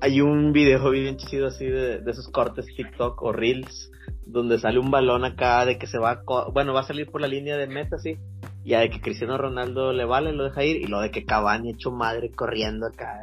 hay 0.00 0.20
un 0.20 0.52
video 0.52 0.90
bien 0.90 1.16
chido 1.16 1.48
así 1.48 1.66
de, 1.66 2.00
de 2.00 2.10
esos 2.10 2.28
cortes 2.28 2.66
TikTok 2.76 3.20
o 3.22 3.32
Reels 3.32 3.90
donde 4.26 4.58
sale 4.58 4.78
un 4.78 4.90
balón 4.90 5.24
acá 5.24 5.64
de 5.64 5.78
que 5.78 5.86
se 5.86 5.98
va, 5.98 6.22
bueno, 6.52 6.72
va 6.72 6.80
a 6.80 6.86
salir 6.86 7.10
por 7.10 7.20
la 7.20 7.28
línea 7.28 7.56
de 7.56 7.66
meta, 7.66 7.98
sí, 7.98 8.16
ya 8.64 8.80
de 8.80 8.90
que 8.90 9.00
Cristiano 9.00 9.36
Ronaldo 9.36 9.92
le 9.92 10.04
vale, 10.04 10.32
lo 10.32 10.44
deja 10.44 10.64
ir, 10.64 10.76
y 10.76 10.86
lo 10.86 11.00
de 11.00 11.10
que 11.10 11.24
Cavani 11.24 11.70
hecho 11.70 11.90
madre 11.90 12.30
corriendo 12.30 12.86
acá, 12.86 13.20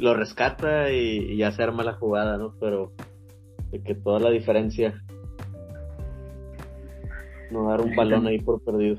lo 0.00 0.14
rescata 0.14 0.90
y, 0.90 1.36
ya 1.36 1.52
se 1.52 1.62
arma 1.62 1.84
la 1.84 1.94
jugada, 1.94 2.38
¿no? 2.38 2.54
Pero 2.58 2.92
de 3.70 3.82
que 3.82 3.94
toda 3.94 4.18
la 4.18 4.30
diferencia 4.30 5.02
no 7.50 7.68
dar 7.68 7.80
un 7.80 7.94
balón 7.94 8.26
ahí 8.26 8.38
por 8.38 8.62
perdido. 8.62 8.96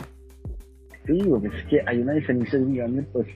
Sí, 1.05 1.20
güey, 1.24 1.46
es 1.46 1.63
que 1.65 1.81
hay 1.86 2.00
una 2.00 2.13
diferencia 2.13 2.60
muy 2.60 2.77
grande, 2.77 3.03
pues, 3.12 3.27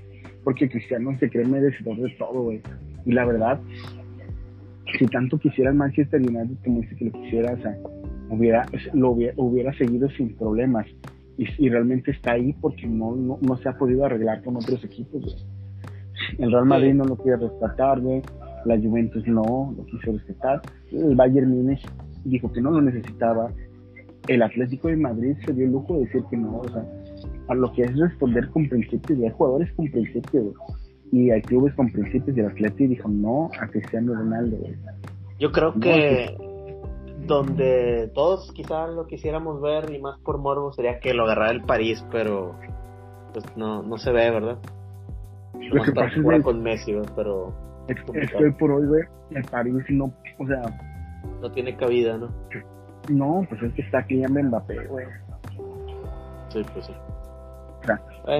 porque 0.43 0.69
Cristiano 0.69 1.17
se 1.19 1.29
cree 1.29 1.45
merecedor 1.45 1.97
de 1.97 2.09
todo, 2.17 2.43
güey. 2.43 2.61
Y 3.05 3.11
la 3.11 3.25
verdad, 3.25 3.59
si 4.97 5.05
tanto 5.07 5.39
quisiera 5.39 5.71
el 5.71 5.77
Manchester 5.77 6.21
United 6.21 6.57
como 6.63 6.81
dice 6.81 6.95
que 6.95 7.05
lo 7.05 7.11
quisiera, 7.13 7.53
o 7.53 7.61
sea, 7.61 7.77
hubiera, 8.29 8.65
lo 8.93 9.11
hubiera, 9.11 9.73
seguido 9.77 10.09
sin 10.11 10.35
problemas. 10.35 10.85
Y, 11.37 11.69
realmente 11.69 12.11
está 12.11 12.33
ahí 12.33 12.53
porque 12.61 12.87
no, 12.87 13.15
no, 13.15 13.57
se 13.57 13.67
ha 13.67 13.73
podido 13.73 14.05
arreglar 14.05 14.41
con 14.41 14.55
otros 14.55 14.83
equipos, 14.85 15.21
güey. 15.21 15.54
El 16.37 16.51
Real 16.51 16.65
Madrid 16.65 16.93
no 16.93 17.05
lo 17.05 17.15
quiere 17.15 17.37
rescatar, 17.37 17.99
güey. 17.99 18.21
La 18.65 18.77
Juventus 18.77 19.25
no 19.27 19.73
lo 19.77 19.85
quiso 19.85 20.11
rescatar. 20.11 20.61
El 20.91 21.15
Bayern 21.15 21.49
Múnich 21.49 21.85
dijo 22.23 22.51
que 22.51 22.61
no 22.61 22.71
lo 22.71 22.81
necesitaba. 22.81 23.49
El 24.27 24.41
Atlético 24.41 24.87
de 24.87 24.97
Madrid 24.97 25.35
se 25.45 25.53
dio 25.53 25.65
el 25.65 25.71
lujo 25.71 25.93
de 25.95 26.05
decir 26.05 26.23
que 26.29 26.37
no, 26.37 26.57
o 26.57 26.67
sea, 26.67 26.83
a 27.47 27.53
lo 27.53 27.71
que 27.71 27.83
es 27.83 27.95
responder 27.97 28.49
con 28.49 28.67
principios, 28.67 29.19
y 29.19 29.23
hay 29.23 29.31
jugadores 29.31 29.71
con 29.73 29.91
principios, 29.91 30.55
y 31.11 31.29
hay 31.29 31.41
clubes 31.43 31.73
con 31.75 31.91
principios, 31.91 32.35
y 32.35 32.39
el 32.39 32.47
Atlético 32.47 32.89
dijo 32.89 33.09
no 33.09 33.51
a 33.61 33.67
Cristiano 33.67 34.15
Ronaldo, 34.15 34.57
Yo 35.39 35.51
creo 35.51 35.73
que 35.79 36.35
donde 37.27 38.11
todos 38.13 38.51
quizás 38.53 38.89
lo 38.93 39.07
quisiéramos 39.07 39.61
ver 39.61 39.91
y 39.91 39.99
más 39.99 40.19
por 40.19 40.37
morbo 40.37 40.71
sería 40.73 40.99
que 40.99 41.13
lo 41.13 41.23
agarrara 41.23 41.51
el 41.51 41.61
París, 41.61 42.05
pero 42.11 42.55
pues 43.33 43.45
no, 43.57 43.83
no 43.83 43.97
se 43.97 44.11
ve, 44.11 44.29
¿verdad? 44.31 44.59
Lo 45.71 45.83
que 45.83 45.91
pasa 45.91 46.15
es 46.19 46.43
con 46.43 46.63
Messi, 46.63 46.95
pero 47.15 47.53
estoy 47.87 48.51
por 48.51 48.71
hoy, 48.71 48.87
güey, 48.87 49.03
el 49.31 49.43
París 49.43 49.73
no, 49.89 50.13
o 50.37 50.47
sea, 50.47 50.61
no 51.41 51.51
tiene 51.51 51.75
cabida, 51.75 52.17
¿no? 52.17 52.29
No, 53.09 53.45
pues 53.47 53.61
es 53.61 53.73
que 53.73 53.81
está 53.83 53.99
aquí 53.99 54.19
ya 54.19 54.27
Mbappé, 54.27 54.87
güey. 54.87 55.05
Sí, 56.49 56.63
pues 56.73 56.85
sí. 56.85 56.93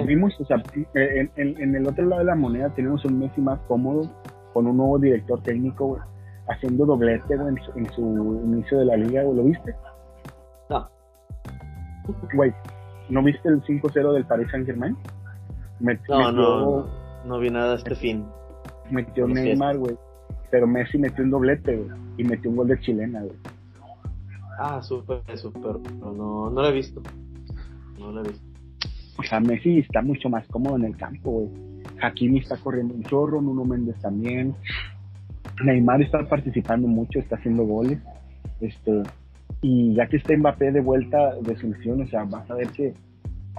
Vimos, 0.06 0.34
o 0.40 0.44
sea, 0.44 0.60
en, 0.94 1.30
en, 1.36 1.76
el 1.76 1.86
otro 1.86 2.04
lado 2.06 2.20
de 2.20 2.26
la 2.26 2.34
moneda 2.34 2.70
tenemos 2.70 3.04
un 3.04 3.20
Messi 3.20 3.40
más 3.40 3.60
cómodo 3.68 4.10
con 4.52 4.66
un 4.66 4.76
nuevo 4.76 4.98
director 4.98 5.40
técnico, 5.42 5.98
haciendo 6.48 6.84
doblete, 6.84 7.34
en 7.34 7.92
su, 7.92 8.40
inicio 8.44 8.78
de 8.78 8.84
la 8.86 8.96
liga, 8.96 9.22
¿Lo 9.22 9.44
viste? 9.44 9.74
No. 10.68 10.88
Güey, 12.34 12.52
¿no 13.08 13.22
viste 13.22 13.48
el 13.48 13.62
5-0 13.62 14.12
del 14.12 14.24
Paris 14.24 14.48
Saint-Germain? 14.50 14.96
No, 16.08 16.32
no, 16.32 16.32
no 16.32 17.05
vi 17.38 17.50
nada 17.50 17.76
este 17.76 17.94
fin. 17.94 18.24
Metió 18.90 19.26
Neymar, 19.26 19.78
güey. 19.78 19.96
Pero 20.50 20.66
Messi 20.66 20.98
metió 20.98 21.24
un 21.24 21.30
doblete, 21.30 21.76
güey. 21.76 21.90
Y 22.18 22.24
metió 22.24 22.50
un 22.50 22.56
gol 22.56 22.68
de 22.68 22.80
chilena, 22.80 23.20
güey. 23.20 23.36
Ah, 24.58 24.80
súper, 24.82 25.20
súper. 25.36 25.76
Pero 25.82 26.12
no, 26.12 26.50
no 26.50 26.62
lo 26.62 26.68
he 26.68 26.72
visto. 26.72 27.02
No 27.98 28.12
lo 28.12 28.20
he 28.20 28.28
visto. 28.28 28.46
O 29.18 29.22
sea, 29.22 29.40
Messi 29.40 29.78
está 29.78 30.02
mucho 30.02 30.28
más 30.28 30.46
cómodo 30.48 30.76
en 30.76 30.84
el 30.84 30.96
campo, 30.96 31.30
güey. 31.30 31.50
Hakimi 32.00 32.38
está 32.38 32.56
corriendo 32.56 32.94
un 32.94 33.02
chorro, 33.04 33.40
Nuno 33.40 33.64
Méndez 33.64 33.98
también. 34.00 34.54
Neymar 35.64 36.02
está 36.02 36.22
participando 36.28 36.86
mucho, 36.86 37.18
está 37.18 37.36
haciendo 37.36 37.64
goles. 37.64 37.98
Este, 38.60 39.02
y 39.62 39.94
ya 39.94 40.06
que 40.06 40.18
está 40.18 40.36
Mbappé 40.36 40.72
de 40.72 40.80
vuelta 40.80 41.34
de 41.40 41.56
su 41.56 41.68
misión, 41.68 42.02
o 42.02 42.06
sea, 42.06 42.24
vas 42.24 42.48
a 42.50 42.54
ver 42.54 42.68
que 42.68 42.94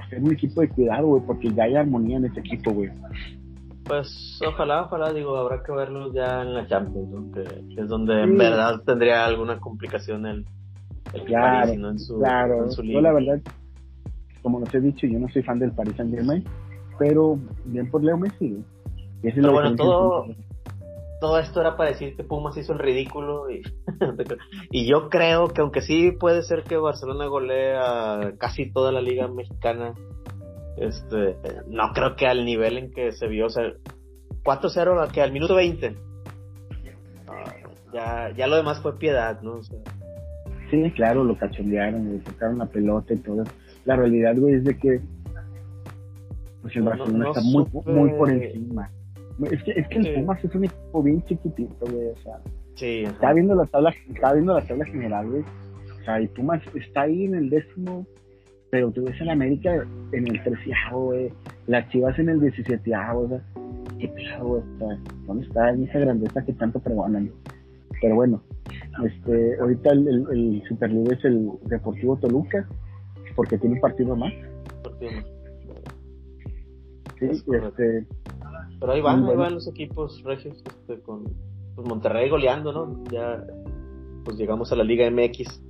ser 0.09 0.23
un 0.23 0.31
equipo 0.31 0.61
de 0.61 0.69
cuidado, 0.69 1.07
güey, 1.07 1.23
porque 1.25 1.51
ya 1.51 1.63
hay 1.63 1.75
armonía 1.75 2.17
en 2.17 2.25
este 2.25 2.39
equipo, 2.39 2.71
güey. 2.71 2.89
Pues 3.87 4.39
ojalá, 4.45 4.83
ojalá, 4.83 5.13
digo, 5.13 5.37
habrá 5.37 5.63
que 5.63 5.71
verlos 5.71 6.13
ya 6.13 6.41
en 6.41 6.53
la 6.53 6.67
Champions, 6.67 7.33
que 7.33 7.81
es 7.81 7.87
donde 7.87 8.21
en 8.21 8.37
verdad 8.37 8.81
tendría 8.85 9.25
alguna 9.25 9.59
complicación 9.59 10.25
el, 10.25 10.45
el 11.13 11.23
claro, 11.23 11.67
París, 11.67 11.79
¿no? 11.79 11.89
en 11.91 11.99
su, 11.99 12.19
claro. 12.19 12.63
En 12.65 12.71
su 12.71 12.83
Yo 12.83 12.99
la 12.99 13.13
verdad 13.13 13.39
como 14.47 14.61
les 14.61 14.73
he 14.73 14.79
dicho, 14.79 15.05
yo 15.07 15.19
no 15.19 15.27
soy 15.27 15.43
fan 15.43 15.59
del 15.59 15.73
Paris 15.73 15.95
Saint 15.97 16.13
Germain, 16.13 16.41
pero 16.97 17.37
bien 17.65 17.91
por 17.91 18.01
Leo 18.01 18.17
Messi. 18.17 18.63
pero 19.21 19.51
bueno, 19.51 19.75
todo, 19.75 20.25
todo 21.19 21.39
esto 21.39 21.59
era 21.59 21.75
para 21.75 21.89
decir 21.89 22.15
que 22.15 22.23
Pumas 22.23 22.55
hizo 22.55 22.71
el 22.71 22.79
ridículo 22.79 23.49
y, 23.49 23.61
y 24.71 24.87
yo 24.87 25.09
creo 25.09 25.49
que 25.49 25.59
aunque 25.59 25.81
sí 25.81 26.13
puede 26.17 26.43
ser 26.43 26.63
que 26.63 26.77
Barcelona 26.77 27.25
golea 27.25 28.35
casi 28.37 28.71
toda 28.71 28.93
la 28.93 29.01
liga 29.01 29.27
mexicana, 29.27 29.93
este, 30.77 31.35
no 31.67 31.91
creo 31.93 32.15
que 32.15 32.27
al 32.27 32.45
nivel 32.45 32.77
en 32.77 32.91
que 32.91 33.11
se 33.11 33.27
vio, 33.27 33.47
o 33.47 33.49
sea, 33.49 33.63
4-0 34.43 35.11
que 35.11 35.21
al 35.21 35.31
minuto 35.31 35.55
20. 35.55 35.95
ya, 37.93 38.31
ya 38.35 38.47
lo 38.47 38.55
demás 38.55 38.79
fue 38.81 38.97
piedad, 38.97 39.41
¿no? 39.41 39.61
sí, 40.69 40.91
claro, 40.95 41.23
lo 41.23 41.37
cachondearon, 41.37 42.11
le 42.11 42.19
tocaron 42.19 42.57
la 42.57 42.65
pelota 42.65 43.13
y 43.13 43.17
todo 43.17 43.43
la 43.87 43.95
realidad, 43.95 44.35
güey, 44.37 44.55
es 44.55 44.65
de 44.65 44.77
que 44.77 44.99
pues 46.61 46.75
el 46.75 46.83
Barcelona 46.83 47.29
está 47.29 47.41
muy, 47.41 47.65
muy 47.85 48.09
por 48.11 48.29
encima. 48.29 48.91
Es 49.49 49.63
que, 49.63 49.71
es 49.71 49.87
que 49.87 49.99
el 49.99 50.15
Pumas 50.15 50.43
es 50.43 50.53
un 50.53 50.65
equipo 50.65 51.03
bien 51.03 51.23
chiquitito, 51.23 51.85
güey, 51.85 52.07
o 52.07 52.17
sea. 52.17 52.39
Sí, 52.75 53.03
estaba 53.03 53.33
viendo 53.33 53.55
la 53.55 53.65
tabla, 53.65 53.93
estaba 54.13 54.33
viendo 54.33 54.53
la 54.53 54.65
tabla 54.65 54.85
general, 54.85 55.29
güey. 55.29 55.41
O 55.41 56.03
sea, 56.03 56.21
y 56.21 56.27
Pumas 56.27 56.61
está 56.75 57.03
ahí 57.03 57.25
en 57.25 57.35
el 57.35 57.49
décimo, 57.49 58.05
pero 58.69 58.91
tú 58.91 59.03
ves 59.03 59.19
en 59.21 59.29
América 59.29 59.85
en 60.11 60.27
el 60.27 60.43
treceavo, 60.43 61.05
güey. 61.05 61.31
Las 61.67 61.89
Chivas 61.89 62.17
en 62.19 62.29
el 62.29 62.39
diecisiete-avo, 62.39 63.21
o 63.21 63.27
sea, 63.29 63.41
qué 63.99 64.07
pedo, 64.09 64.63
¿dónde 65.25 65.45
está 65.45 65.71
esa 65.71 65.99
grandeza 65.99 66.45
que 66.45 66.53
tanto 66.53 66.79
pregonan? 66.79 67.31
Pero 68.01 68.15
bueno, 68.15 68.41
este, 69.03 69.59
ahorita 69.59 69.91
el, 69.91 70.07
el, 70.07 70.25
el 70.31 70.63
superlíder 70.67 71.17
es 71.17 71.25
el 71.25 71.49
Deportivo 71.65 72.17
Toluca 72.17 72.67
porque 73.37 73.57
tiene 73.57 73.75
un 73.75 73.81
partido 73.81 74.15
más. 74.15 74.33
Sí, 77.19 77.25
este, 77.29 78.05
Pero 78.79 78.91
ahí 78.91 79.01
van, 79.01 79.25
ahí 79.25 79.35
van 79.35 79.53
los 79.53 79.67
equipos 79.67 80.21
regios, 80.23 80.57
este, 80.57 80.99
con 81.01 81.23
pues 81.75 81.87
Monterrey 81.87 82.29
goleando, 82.29 82.73
¿no? 82.73 83.03
Ya 83.11 83.43
pues 84.25 84.37
llegamos 84.37 84.71
a 84.71 84.75
la 84.75 84.83
Liga 84.83 85.09
MX. 85.09 85.61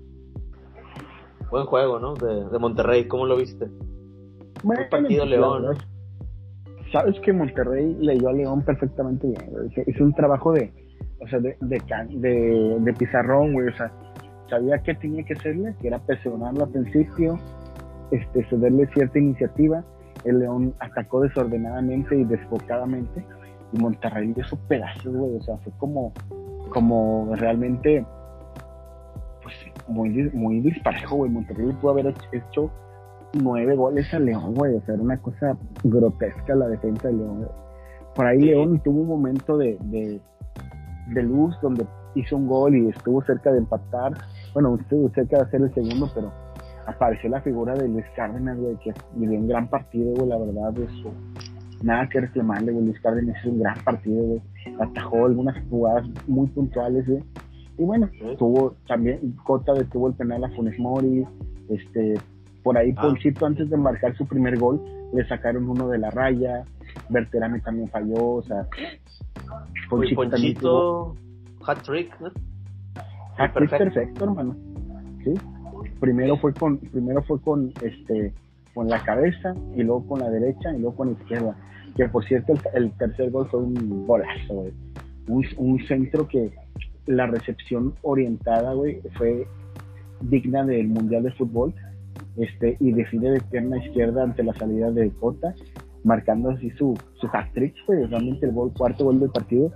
Buen 1.49 1.65
juego, 1.65 1.99
¿no? 1.99 2.13
De, 2.15 2.49
de 2.49 2.59
Monterrey, 2.59 3.07
¿cómo 3.07 3.25
lo 3.25 3.37
viste? 3.37 3.67
Bueno, 4.63 4.83
partido 4.89 5.25
León. 5.25 5.75
Sabes 6.91 7.19
que 7.19 7.33
Monterrey 7.33 7.95
leyó 7.99 8.29
a 8.29 8.33
León 8.33 8.61
perfectamente 8.63 9.27
bien. 9.27 9.71
Es 9.75 9.99
un 9.99 10.13
trabajo 10.13 10.53
de, 10.53 10.71
o 11.19 11.27
sea, 11.27 11.39
de, 11.39 11.57
de, 11.61 11.81
de, 12.09 12.77
de 12.79 12.93
pizarrón, 12.93 13.53
güey. 13.53 13.67
O 13.67 13.73
sea, 13.75 13.91
sabía 14.49 14.77
que 14.79 14.95
tenía 14.95 15.23
que 15.23 15.33
hacerle, 15.33 15.75
que 15.81 15.87
era 15.87 15.99
presionarlo 15.99 16.63
al 16.63 16.71
principio, 16.71 17.37
este, 18.11 18.45
cederle 18.49 18.87
cierta 18.93 19.19
iniciativa. 19.19 19.83
El 20.23 20.39
León 20.39 20.73
atacó 20.79 21.21
desordenadamente 21.21 22.15
y 22.17 22.23
desfocadamente 22.23 23.25
y 23.73 23.77
Monterrey 23.79 24.33
le 24.33 24.41
hizo 24.41 24.57
pedazos, 24.67 25.13
güey. 25.13 25.35
O 25.35 25.41
sea, 25.41 25.57
fue 25.57 25.71
como, 25.77 26.13
como 26.69 27.33
realmente, 27.35 28.05
pues 29.47 29.87
muy, 29.87 30.09
muy 30.33 30.59
disparejo, 30.59 31.15
güey. 31.17 31.31
Monterrey 31.31 31.71
pudo 31.79 31.91
haber 31.91 32.13
hecho 32.31 32.69
nueve 33.33 33.75
goles 33.75 34.13
a 34.13 34.19
León, 34.19 34.53
güey. 34.53 34.75
O 34.75 34.81
sea, 34.81 34.95
era 34.95 35.03
una 35.03 35.17
cosa 35.17 35.57
grotesca 35.83 36.55
la 36.55 36.67
defensa 36.67 37.07
de 37.07 37.13
León. 37.15 37.47
Por 38.15 38.25
ahí 38.25 38.39
León 38.39 38.81
tuvo 38.83 39.01
un 39.01 39.07
momento 39.07 39.57
de, 39.57 39.77
de, 39.83 40.19
de 41.13 41.23
luz 41.23 41.55
donde 41.61 41.85
hizo 42.15 42.35
un 42.35 42.47
gol 42.47 42.75
y 42.75 42.89
estuvo 42.89 43.23
cerca 43.23 43.51
de 43.51 43.59
empatar. 43.59 44.13
Bueno, 44.53 44.75
estuvo 44.75 45.09
cerca 45.11 45.37
de 45.37 45.43
hacer 45.43 45.61
el 45.61 45.73
segundo, 45.73 46.09
pero 46.13 46.31
apareció 46.85 47.29
la 47.29 47.41
figura 47.41 47.73
de 47.75 47.87
Luis 47.87 48.05
Cárdenas, 48.15 48.57
güey, 48.57 48.75
que 48.77 48.93
vivió 49.15 49.39
un 49.39 49.47
gran 49.47 49.69
partido, 49.69 50.13
güey, 50.15 50.27
la 50.27 50.37
verdad, 50.37 50.73
eso. 50.77 51.11
Nada 51.83 52.09
que 52.09 52.21
reclamarle, 52.21 52.71
güey, 52.71 52.85
Luis 52.85 52.99
Cárdenas 53.01 53.37
hizo 53.39 53.51
un 53.51 53.59
gran 53.59 53.77
partido, 53.83 54.23
güey. 54.23 54.41
Atajó 54.79 55.25
algunas 55.25 55.55
jugadas 55.69 56.07
muy 56.27 56.47
puntuales, 56.47 57.07
güey. 57.07 57.23
Y 57.77 57.83
bueno, 57.83 58.09
tuvo 58.37 58.75
también, 58.87 59.35
Cota 59.43 59.73
detuvo 59.73 60.07
el 60.07 60.15
penal 60.15 60.43
a 60.43 60.49
Funes 60.49 60.77
Mori, 60.79 61.25
este, 61.69 62.15
por 62.63 62.77
ahí 62.77 62.93
ah. 62.97 63.01
Ponchito 63.01 63.45
antes 63.45 63.69
de 63.69 63.77
marcar 63.77 64.15
su 64.17 64.25
primer 64.25 64.57
gol, 64.57 64.81
le 65.13 65.27
sacaron 65.27 65.69
uno 65.69 65.87
de 65.87 65.99
la 65.99 66.09
raya, 66.09 66.63
Berterame 67.09 67.59
también 67.61 67.87
falló, 67.89 68.35
o 68.35 68.43
sea, 68.43 68.67
Ponchito, 69.89 70.21
Ponchito 70.21 71.15
hat-trick, 71.65 72.19
¿no? 72.19 72.31
Hat-trick 73.37 73.69
perfecto, 73.69 74.23
hermano, 74.25 74.55
sí 75.23 75.33
primero 75.99 76.37
fue 76.37 76.53
con 76.53 76.77
primero 76.77 77.21
fue 77.23 77.39
con 77.41 77.71
este 77.81 78.33
con 78.73 78.87
la 78.87 79.03
cabeza 79.03 79.55
y 79.75 79.83
luego 79.83 80.07
con 80.07 80.19
la 80.19 80.29
derecha 80.29 80.71
y 80.71 80.79
luego 80.79 80.95
con 80.95 81.07
la 81.07 81.13
izquierda 81.13 81.55
que 81.95 82.07
por 82.09 82.23
cierto 82.25 82.53
el, 82.73 82.91
tercer 82.91 83.31
gol 83.31 83.47
fue 83.49 83.61
un 83.61 84.05
golazo 84.05 84.65
un, 85.27 85.45
un, 85.57 85.79
centro 85.87 86.27
que 86.27 86.51
la 87.07 87.25
recepción 87.27 87.93
orientada 88.03 88.73
güey 88.73 89.01
fue 89.17 89.47
digna 90.21 90.65
del 90.65 90.87
mundial 90.87 91.23
de 91.23 91.31
fútbol 91.31 91.73
este, 92.37 92.77
y 92.79 92.91
define 92.91 93.31
de 93.31 93.41
pierna 93.41 93.83
izquierda 93.83 94.23
ante 94.23 94.43
la 94.43 94.53
salida 94.53 94.91
de 94.91 95.11
Cota, 95.11 95.55
marcando 96.03 96.51
así 96.51 96.69
su, 96.71 96.95
su 97.15 97.27
hat-trick, 97.27 97.73
pues, 97.85 98.09
realmente 98.09 98.45
el 98.45 98.53
gol, 98.53 98.71
cuarto 98.77 99.05
gol 99.05 99.19
del 99.19 99.31
partido, 99.31 99.71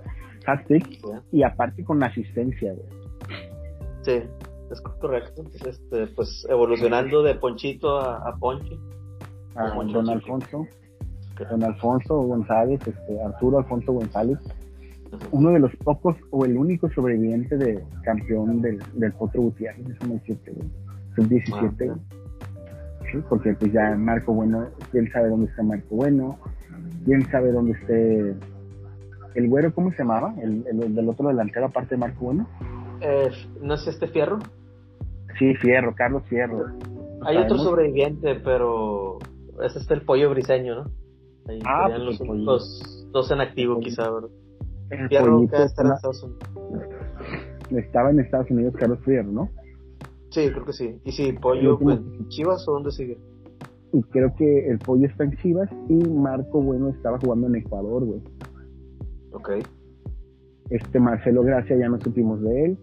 hat-trick, 0.46 1.00
y 1.32 1.42
aparte 1.42 1.84
con 1.84 2.02
asistencia, 2.02 2.74
Sí, 4.02 4.20
es 4.70 4.80
correcto. 4.80 5.44
Este, 5.64 6.08
pues 6.08 6.44
evolucionando 6.50 7.22
de 7.22 7.36
Ponchito 7.36 8.00
a, 8.00 8.16
a 8.28 8.36
Ponche. 8.36 8.76
A 9.54 9.68
Don 9.68 10.08
Alfonso. 10.08 10.66
Don 11.50 11.62
Alfonso 11.62 12.16
González, 12.22 12.80
este, 12.86 13.22
Arturo 13.22 13.58
Alfonso 13.58 13.92
González, 13.92 14.38
uno 15.30 15.50
de 15.50 15.58
los 15.58 15.74
pocos 15.76 16.16
o 16.30 16.44
el 16.44 16.56
único 16.56 16.90
sobreviviente 16.90 17.56
de 17.56 17.82
campeón 18.02 18.60
del, 18.62 18.78
del 18.94 19.12
Potro 19.12 19.42
Gutiérrez, 19.42 19.86
déjame 19.86 20.14
decirte, 20.14 20.52
sub-17. 21.16 21.94
¿sí? 23.10 23.18
Porque 23.28 23.54
pues 23.54 23.72
ya 23.72 23.94
Marco 23.96 24.32
Bueno, 24.32 24.68
quién 24.90 25.10
sabe 25.12 25.28
dónde 25.28 25.50
está 25.50 25.62
Marco 25.62 25.96
Bueno, 25.96 26.38
quién 27.04 27.22
sabe 27.30 27.52
dónde 27.52 27.72
esté 27.72 28.34
el 29.34 29.48
güero, 29.48 29.74
¿cómo 29.74 29.90
se 29.92 29.98
llamaba? 29.98 30.34
El, 30.42 30.64
el, 30.66 30.94
del 30.94 31.08
otro 31.08 31.28
delantero 31.28 31.66
aparte 31.66 31.94
de 31.94 32.00
Marco 32.00 32.26
Bueno. 32.26 32.46
Eh, 33.00 33.30
¿No 33.60 33.74
es 33.74 33.86
este 33.86 34.06
Fierro? 34.08 34.38
Sí, 35.38 35.54
Fierro, 35.56 35.94
Carlos 35.94 36.22
Fierro. 36.28 36.66
Hay 37.24 37.36
otro 37.36 37.58
sobreviviente, 37.58 38.36
pero 38.36 39.18
es 39.64 39.76
este 39.76 39.94
el 39.94 40.02
pollo 40.02 40.30
briseño, 40.30 40.82
¿no? 40.82 40.90
Ahí 41.48 41.60
ah, 41.66 41.88
pues 41.88 42.20
los, 42.20 43.08
dos 43.10 43.30
en 43.30 43.40
activo, 43.40 43.80
quizá, 43.80 44.10
¿verdad? 44.10 44.28
El 44.92 45.08
Fierro 45.08 45.46
que 45.48 45.62
está 45.62 45.82
en 45.82 45.92
Estados 45.92 46.22
Unidos. 46.22 46.48
Estaba 47.70 48.10
en 48.10 48.20
Estados 48.20 48.50
Unidos 48.50 48.74
Carlos 48.78 48.98
Fierro, 49.04 49.32
¿no? 49.32 49.50
Sí, 50.30 50.50
creo 50.50 50.64
que 50.64 50.72
sí. 50.72 51.00
¿Y 51.04 51.12
si 51.12 51.32
Pollo 51.32 51.78
en 51.90 52.28
Chivas 52.28 52.66
o 52.68 52.72
dónde 52.72 52.90
sigue? 52.90 53.18
Y 53.92 54.02
creo 54.04 54.34
que 54.36 54.68
el 54.68 54.78
Pollo 54.78 55.06
está 55.06 55.24
en 55.24 55.36
Chivas 55.36 55.68
y 55.88 55.94
Marco 55.94 56.60
Bueno 56.60 56.90
estaba 56.90 57.18
jugando 57.18 57.46
en 57.46 57.56
Ecuador, 57.56 58.04
güey. 58.04 58.20
Ok. 59.32 59.50
Este 60.70 61.00
Marcelo 61.00 61.42
Gracia 61.42 61.76
ya 61.76 61.88
no 61.88 62.00
supimos 62.00 62.42
de 62.42 62.64
él. 62.64 62.78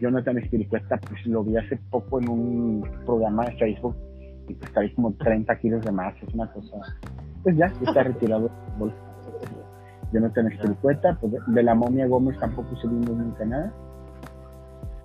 Jonathan 0.00 0.38
Espiricuesta, 0.38 1.00
pues 1.08 1.24
lo 1.26 1.44
vi 1.44 1.56
hace 1.56 1.78
poco 1.90 2.20
en 2.20 2.28
un 2.28 2.84
programa 3.06 3.46
de 3.46 3.56
Facebook 3.58 3.96
y 4.48 4.54
pues 4.54 4.76
ahí 4.76 4.92
como 4.94 5.12
30 5.14 5.58
kilos 5.60 5.84
de 5.84 5.92
más, 5.92 6.14
es 6.22 6.34
una 6.34 6.52
cosa. 6.52 6.76
Pues 7.42 7.56
ya, 7.56 7.66
está 7.66 8.02
retirado. 8.04 8.50
Jonathan 10.14 10.46
Espiricueta, 10.46 11.18
pues 11.20 11.32
de 11.46 11.62
la 11.62 11.74
momia 11.74 12.06
Gómez 12.06 12.38
tampoco 12.38 12.74
subimos 12.76 13.10
nunca 13.10 13.44
nada. 13.44 13.72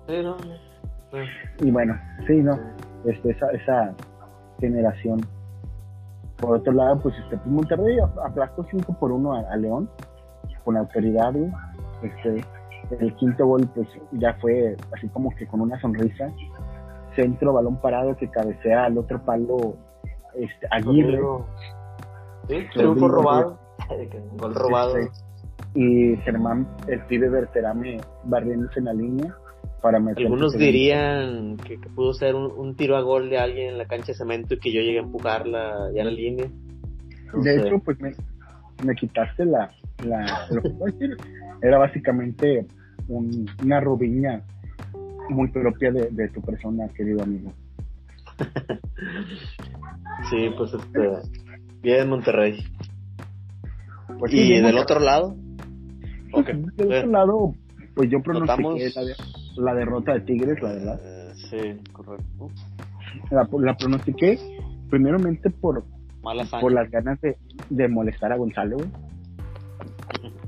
Sí, 0.06 0.22
no, 0.22 0.36
Y 1.58 1.70
bueno, 1.70 1.98
sí, 2.26 2.36
no, 2.36 2.58
este, 3.04 3.30
esa, 3.30 3.50
esa 3.50 3.94
generación. 4.60 5.20
Por 6.36 6.58
otro 6.58 6.72
lado, 6.72 7.00
pues 7.00 7.14
este, 7.18 7.36
pues 7.36 7.46
Monterrey 7.48 7.98
aplastó 8.24 8.64
5 8.70 8.96
por 8.98 9.10
1 9.10 9.48
a, 9.50 9.56
León 9.56 9.90
con 10.64 10.76
autoridad, 10.76 11.34
Este, 12.02 12.44
el 13.00 13.14
quinto 13.16 13.46
gol, 13.46 13.68
pues 13.74 13.88
ya 14.12 14.34
fue 14.34 14.76
así 14.96 15.08
como 15.08 15.34
que 15.34 15.46
con 15.46 15.60
una 15.60 15.78
sonrisa. 15.80 16.30
Centro, 17.16 17.52
balón 17.52 17.80
parado 17.80 18.16
que 18.16 18.28
cabecea 18.28 18.84
al 18.84 18.96
otro 18.96 19.20
palo 19.24 19.74
este, 20.34 20.68
Aguirre. 20.70 21.20
Sí, 22.48 22.66
triunfo 22.72 23.08
robado. 23.08 23.59
Gol 24.36 24.54
robado. 24.54 24.96
Y 25.74 26.16
Germán, 26.24 26.66
el 26.88 27.00
pibe 27.06 27.28
Berterame 27.28 28.00
barriéndose 28.24 28.80
en 28.80 28.84
la 28.86 28.92
línea 28.92 29.36
para. 29.80 29.98
Algunos 29.98 30.56
dirían 30.56 31.56
que, 31.56 31.78
pudo 31.94 32.12
ser 32.12 32.34
un, 32.34 32.74
tiro 32.74 32.96
a 32.96 33.02
gol 33.02 33.30
de 33.30 33.38
alguien 33.38 33.70
en 33.70 33.78
la 33.78 33.86
cancha 33.86 34.08
de 34.08 34.14
cemento 34.14 34.54
y 34.54 34.58
que 34.58 34.72
yo 34.72 34.80
llegué 34.80 34.98
a 34.98 35.02
empujarla 35.02 35.90
ya 35.94 36.00
en 36.00 36.06
la 36.06 36.12
línea. 36.12 36.46
de 37.34 37.56
hecho, 37.56 37.78
pues 37.84 38.00
me, 38.00 38.12
me 38.84 38.94
quitaste 38.94 39.44
la, 39.44 39.70
la 40.04 40.48
lo 40.50 40.62
que 40.62 40.70
puedo 40.70 40.92
decir. 40.92 41.16
Era 41.62 41.78
básicamente 41.78 42.66
una 43.08 43.80
rubiña 43.80 44.42
muy 45.28 45.48
propia 45.48 45.92
de, 45.92 46.28
tu 46.28 46.40
persona, 46.40 46.88
querido 46.88 47.22
amigo. 47.22 47.52
sí, 50.30 50.50
pues 50.56 50.72
este, 50.72 51.10
bien 51.82 52.08
Monterrey. 52.08 52.64
Pues 54.18 54.32
¿Y 54.32 54.60
del 54.60 54.78
otro 54.78 55.00
lado? 55.00 55.36
Okay. 56.32 56.62
Del 56.76 56.92
otro 56.92 57.10
lado, 57.10 57.54
pues 57.94 58.10
yo 58.10 58.20
pronostiqué 58.22 58.90
la, 58.94 59.72
la, 59.72 59.74
derrota 59.74 60.14
de 60.14 60.20
Tigres, 60.20 60.62
la 60.62 60.68
verdad. 60.72 61.00
Eh, 61.02 61.32
sí, 61.34 61.92
correcto. 61.92 62.48
La, 63.30 63.48
la 63.58 63.76
pronostiqué 63.76 64.38
primeramente 64.88 65.50
por, 65.50 65.84
por 66.60 66.72
las 66.72 66.90
ganas 66.90 67.20
de, 67.20 67.36
de 67.68 67.88
molestar 67.88 68.32
a 68.32 68.36
Gonzalo, 68.36 68.76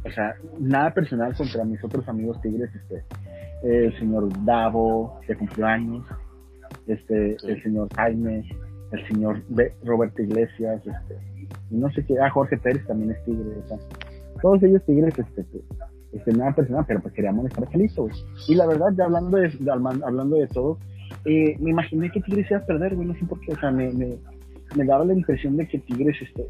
o 0.05 0.11
sea, 0.11 0.35
nada 0.59 0.93
personal 0.93 1.35
contra 1.35 1.65
mis 1.65 1.83
otros 1.85 2.07
amigos 2.09 2.41
tigres, 2.43 2.71
este, 2.75 3.05
el 3.63 3.97
señor 3.99 4.29
Davo, 4.45 5.21
de 5.27 5.37
cumpleaños, 5.37 6.05
este, 6.87 7.37
el 7.45 7.63
señor 7.63 7.89
Jaime, 7.95 8.45
el 8.91 9.09
señor 9.09 9.43
Roberto 9.85 10.23
Iglesias, 10.23 10.83
este, 10.85 11.19
no 11.73 11.91
sé 11.93 12.05
qué, 12.05 12.19
ah, 12.21 12.31
Jorge 12.31 12.57
Pérez 12.59 12.87
también 12.87 13.13
es 13.13 13.25
tigre, 13.25 13.59
o 13.65 13.69
sea, 13.69 13.79
todos 14.41 14.63
ellos 14.63 14.83
tigres, 14.85 15.15
este, 15.19 15.45
este, 16.13 16.33
nada 16.33 16.55
personal, 16.55 16.85
pero 16.87 17.01
pues 17.01 17.15
queríamos 17.15 17.47
estar 17.47 17.69
felices, 17.71 18.25
Y 18.49 18.55
la 18.55 18.67
verdad, 18.67 18.89
ya 18.97 19.05
hablando 19.05 19.39
de, 19.39 19.51
hablando 20.05 20.37
de 20.37 20.47
todo, 20.49 20.79
eh, 21.25 21.57
me 21.61 21.71
imaginé 21.71 22.11
que 22.11 22.21
Tigres 22.21 22.51
iba 22.51 22.61
a 22.61 22.67
perder, 22.67 22.97
güey, 22.97 23.09
no 23.09 23.15
sé 23.15 23.25
por 23.27 23.39
qué, 23.41 23.53
o 23.53 23.61
sea, 23.61 23.71
me, 23.71 23.93
me, 23.93 24.17
me 24.75 24.85
daba 24.85 25.05
la 25.05 25.15
impresión 25.15 25.57
de 25.57 25.69
que 25.69 25.79
Tigres, 25.79 26.17
este, 26.21 26.49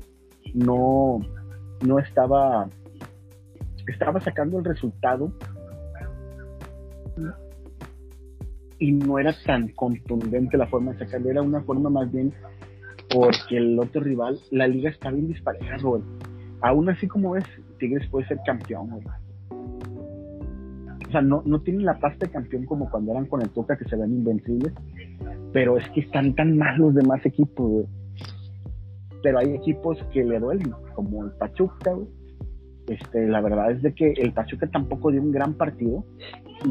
no, 0.55 1.21
no 1.85 1.99
estaba 1.99 2.69
estaba 3.87 4.21
sacando 4.21 4.59
el 4.59 4.65
resultado 4.65 5.33
y 8.79 8.93
no 8.93 9.19
era 9.19 9.35
tan 9.45 9.69
contundente 9.69 10.57
la 10.57 10.67
forma 10.67 10.93
de 10.93 10.99
sacarlo, 10.99 11.31
era 11.31 11.43
una 11.43 11.61
forma 11.63 11.91
más 11.91 12.11
bien 12.11 12.33
porque 13.12 13.57
el 13.57 13.79
otro 13.79 14.01
rival, 14.01 14.38
la 14.51 14.66
liga 14.66 14.90
está 14.90 15.11
bien 15.11 15.29
dispareja, 15.29 15.77
Robert. 15.79 16.05
Aún 16.61 16.88
así 16.88 17.07
como 17.07 17.37
es, 17.37 17.44
Tigres 17.79 18.09
puede 18.09 18.27
ser 18.27 18.38
campeón, 18.46 18.90
O 21.07 21.11
sea, 21.11 21.20
no, 21.20 21.42
no 21.44 21.61
tienen 21.61 21.85
la 21.85 21.98
pasta 21.98 22.27
de 22.27 22.33
campeón 22.33 22.64
como 22.66 22.90
cuando 22.90 23.12
eran 23.12 23.27
con 23.27 23.42
el 23.42 23.51
Toca 23.51 23.77
que 23.77 23.85
se 23.85 23.96
ven 23.96 24.12
invencibles, 24.12 24.72
pero 25.53 25.77
es 25.77 25.88
que 25.90 26.01
están 26.01 26.35
tan 26.35 26.57
mal 26.57 26.79
los 26.79 26.94
demás 26.94 27.25
equipos, 27.27 27.87
Pero 29.22 29.38
hay 29.38 29.55
equipos 29.55 29.98
que 30.12 30.25
le 30.25 30.38
duelen, 30.38 30.72
como 30.94 31.25
el 31.25 31.33
Pachuca, 31.33 31.96
este, 32.88 33.29
la 33.29 33.40
verdad 33.40 33.70
es 33.70 33.83
de 33.83 33.94
que 33.94 34.12
el 34.12 34.33
Pachuca 34.33 34.66
tampoco 34.68 35.11
dio 35.11 35.22
un 35.22 35.33
gran 35.33 35.55
partido 35.55 36.05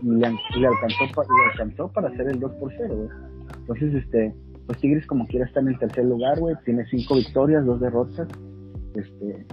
y 0.01 0.09
le, 0.09 0.27
alcanzó, 0.27 1.91
para 1.93 2.09
hacer 2.09 2.27
el 2.27 2.39
2 2.39 2.51
por 2.53 2.71
0, 2.77 3.07
Entonces, 3.59 3.93
este, 3.93 4.33
pues 4.71 4.81
Tigres 4.81 5.07
como 5.07 5.27
quiera 5.27 5.45
está 5.45 5.59
en 5.59 5.69
el 5.69 5.79
tercer 5.79 6.05
lugar, 6.05 6.39
güey, 6.39 6.55
tiene 6.65 6.85
cinco 6.85 7.15
victorias, 7.15 7.65
dos 7.65 7.79
derrotas. 7.79 8.27
Este, 8.95 9.45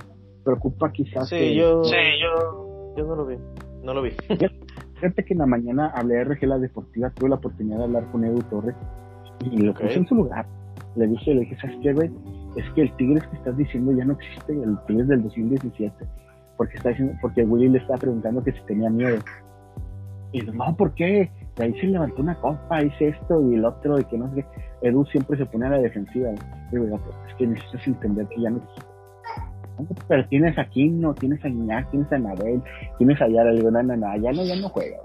preocupa 0.45 0.91
quizás 0.93 1.29
sí, 1.29 1.55
yo, 1.55 1.85
sí, 1.85 1.97
yo, 2.21 2.95
yo 2.97 3.07
no 3.07 3.17
lo 3.17 3.27
vi, 3.27 3.37
no 3.83 3.95
lo 3.95 4.03
vi. 4.03 4.11
Fíjate 4.95 5.25
que 5.25 5.35
en 5.35 5.39
la 5.39 5.47
mañana 5.47 5.93
hablé 5.95 6.17
de 6.17 6.25
Regela 6.25 6.59
Deportiva, 6.59 7.11
tuve 7.11 7.29
la 7.29 7.37
oportunidad 7.37 7.79
de 7.79 7.85
hablar 7.85 8.11
con 8.11 8.25
Edu 8.25 8.43
Torres 8.51 8.75
y 9.41 9.59
lo 9.59 9.73
puse 9.75 9.95
en 9.95 10.07
su 10.07 10.15
lugar. 10.15 10.47
Le 10.97 11.07
dije, 11.07 11.35
le 11.35 11.41
dije, 11.41 11.57
¿sabes 11.61 11.77
qué, 11.83 11.93
güey? 11.93 12.11
Es 12.57 12.65
que 12.75 12.83
el 12.83 12.97
Tigres 12.97 13.25
que 13.29 13.37
estás 13.37 13.57
diciendo 13.57 13.93
ya 13.93 14.05
no 14.05 14.15
existe, 14.15 14.53
el 14.53 14.77
Tigres 14.87 15.07
del 15.09 15.23
2017 15.23 15.95
porque 16.59 16.77
está 16.77 16.91
diciendo, 16.91 17.15
porque 17.23 17.45
Willy 17.45 17.69
le 17.69 17.79
estaba 17.79 17.99
preguntando 17.99 18.43
que 18.43 18.53
si 18.53 18.61
tenía 18.67 18.91
miedo. 18.91 19.19
Y 20.33 20.43
no, 20.43 20.77
¿por 20.77 20.93
qué? 20.95 21.31
Y 21.57 21.63
ahí 21.63 21.73
se 21.81 21.87
levantó 21.87 22.21
una 22.21 22.35
copa, 22.35 22.83
hice 22.83 23.09
esto 23.09 23.41
y 23.49 23.55
el 23.55 23.65
otro, 23.65 23.99
y 23.99 24.05
que 24.05 24.19
no 24.19 24.29
sé 24.35 24.43
qué. 24.43 24.68
Edu 24.83 25.05
siempre 25.07 25.37
se 25.37 25.47
pone 25.47 25.67
a 25.67 25.71
la 25.71 25.79
defensiva. 25.79 26.31
es 26.31 27.35
que 27.37 27.47
necesitas 27.47 27.87
entender 27.87 28.27
que 28.29 28.41
ya 28.41 28.51
no 28.51 28.61
pero 30.09 30.27
tienes 30.27 30.59
a 30.59 30.65
Kino, 30.65 31.15
tienes 31.15 31.45
a 31.45 31.49
Iñak, 31.49 31.89
tienes 31.91 32.13
a 32.13 32.19
Nabel, 32.19 32.61
tienes 32.99 33.21
a 33.23 33.29
Yara, 33.29 33.53
digo, 33.53 33.71
no, 33.71 33.81
no, 33.81 33.97
no, 33.97 34.17
ya 34.17 34.33
no, 34.33 34.45
ya 34.45 34.57
no 34.57 34.69
juega. 34.71 34.97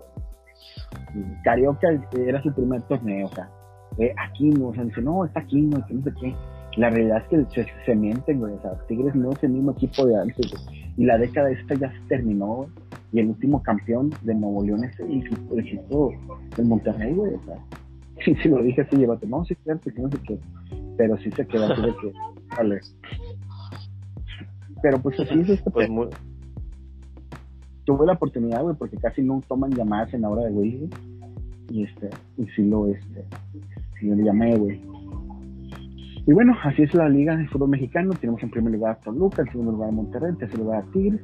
Carioca 1.44 1.90
era 2.18 2.42
su 2.42 2.52
primer 2.54 2.82
torneo, 2.84 3.28
o 3.28 3.36
sea, 3.36 3.48
eh, 4.00 4.14
Aquino, 4.18 4.70
o 4.70 4.74
sea, 4.74 4.84
dice, 4.84 5.02
no, 5.02 5.26
está 5.26 5.42
Aquino, 5.42 5.86
que 5.86 5.94
no 5.94 6.04
sé 6.04 6.14
qué. 6.20 6.36
La 6.78 6.90
realidad 6.90 7.24
es 7.30 7.48
que 7.52 7.64
se, 7.64 7.72
se 7.86 7.96
mienten, 7.96 8.40
güey, 8.40 8.54
o 8.54 8.62
sea, 8.62 8.72
Tigres 8.88 9.14
no 9.14 9.30
es 9.32 9.44
el 9.44 9.52
mismo 9.52 9.74
equipo 9.74 10.08
de 10.08 10.20
antes, 10.20 10.52
y 10.98 11.06
la 11.06 11.20
década 11.20 11.52
esta 11.52 11.76
ya 11.76 11.92
se 11.92 12.00
terminó 12.08 12.68
y 13.12 13.20
el 13.20 13.28
último 13.28 13.62
campeón 13.62 14.12
de 14.24 14.34
Nuevo 14.34 14.64
León 14.64 14.84
es 14.84 15.00
el, 15.00 15.24
equipo 15.60 16.12
del 16.58 16.66
Monterrey, 16.66 17.14
güey. 17.14 17.36
O 17.36 17.44
sea, 17.44 17.56
sí, 18.26 18.36
sí 18.42 18.50
lo 18.50 18.62
dije 18.62 18.82
así, 18.82 18.96
llévate, 18.96 19.28
no, 19.28 19.44
sí, 19.46 19.56
claro, 19.56 19.80
que 19.80 19.92
no 20.02 20.10
sé 20.10 20.18
qué, 20.26 20.40
pero 20.98 21.18
sí 21.18 21.32
se 21.32 21.46
quedó 21.48 21.66
así 21.72 21.82
de 21.82 21.96
que, 22.02 22.14
vale. 22.58 22.80
Pero 24.82 25.00
pues 25.00 25.20
así 25.20 25.40
es 25.40 25.50
esto. 25.50 25.72
Pues 25.72 25.90
muy... 25.90 26.08
Tuve 27.86 28.06
la 28.06 28.14
oportunidad, 28.14 28.62
güey, 28.64 28.76
porque 28.76 28.98
casi 28.98 29.22
no 29.22 29.42
toman 29.48 29.72
llamadas 29.72 30.14
en 30.14 30.22
la 30.22 30.30
hora 30.30 30.44
de 30.44 30.52
güey, 30.52 30.90
y 31.70 31.84
este, 31.84 32.10
y 32.38 32.46
sí 32.48 32.64
lo, 32.64 32.88
este, 32.88 33.26
sí 34.00 34.08
lo 34.08 34.16
llamé, 34.24 34.56
güey. 34.56 34.82
Y 36.26 36.32
bueno, 36.32 36.56
así 36.64 36.84
es 36.84 36.94
la 36.94 37.10
liga 37.10 37.36
de 37.36 37.48
fútbol 37.48 37.70
mexicano. 37.70 38.14
Tenemos 38.14 38.42
en 38.42 38.50
primer 38.50 38.74
lugar 38.74 38.94
a 38.94 39.00
Toluca, 39.02 39.42
en 39.42 39.52
segundo 39.52 39.74
lugar 39.74 39.90
a 39.90 39.92
Monterrey, 39.92 40.30
en 40.30 40.38
tercer 40.38 40.60
lugar 40.60 40.84
a 40.84 40.92
Tigres. 40.92 41.22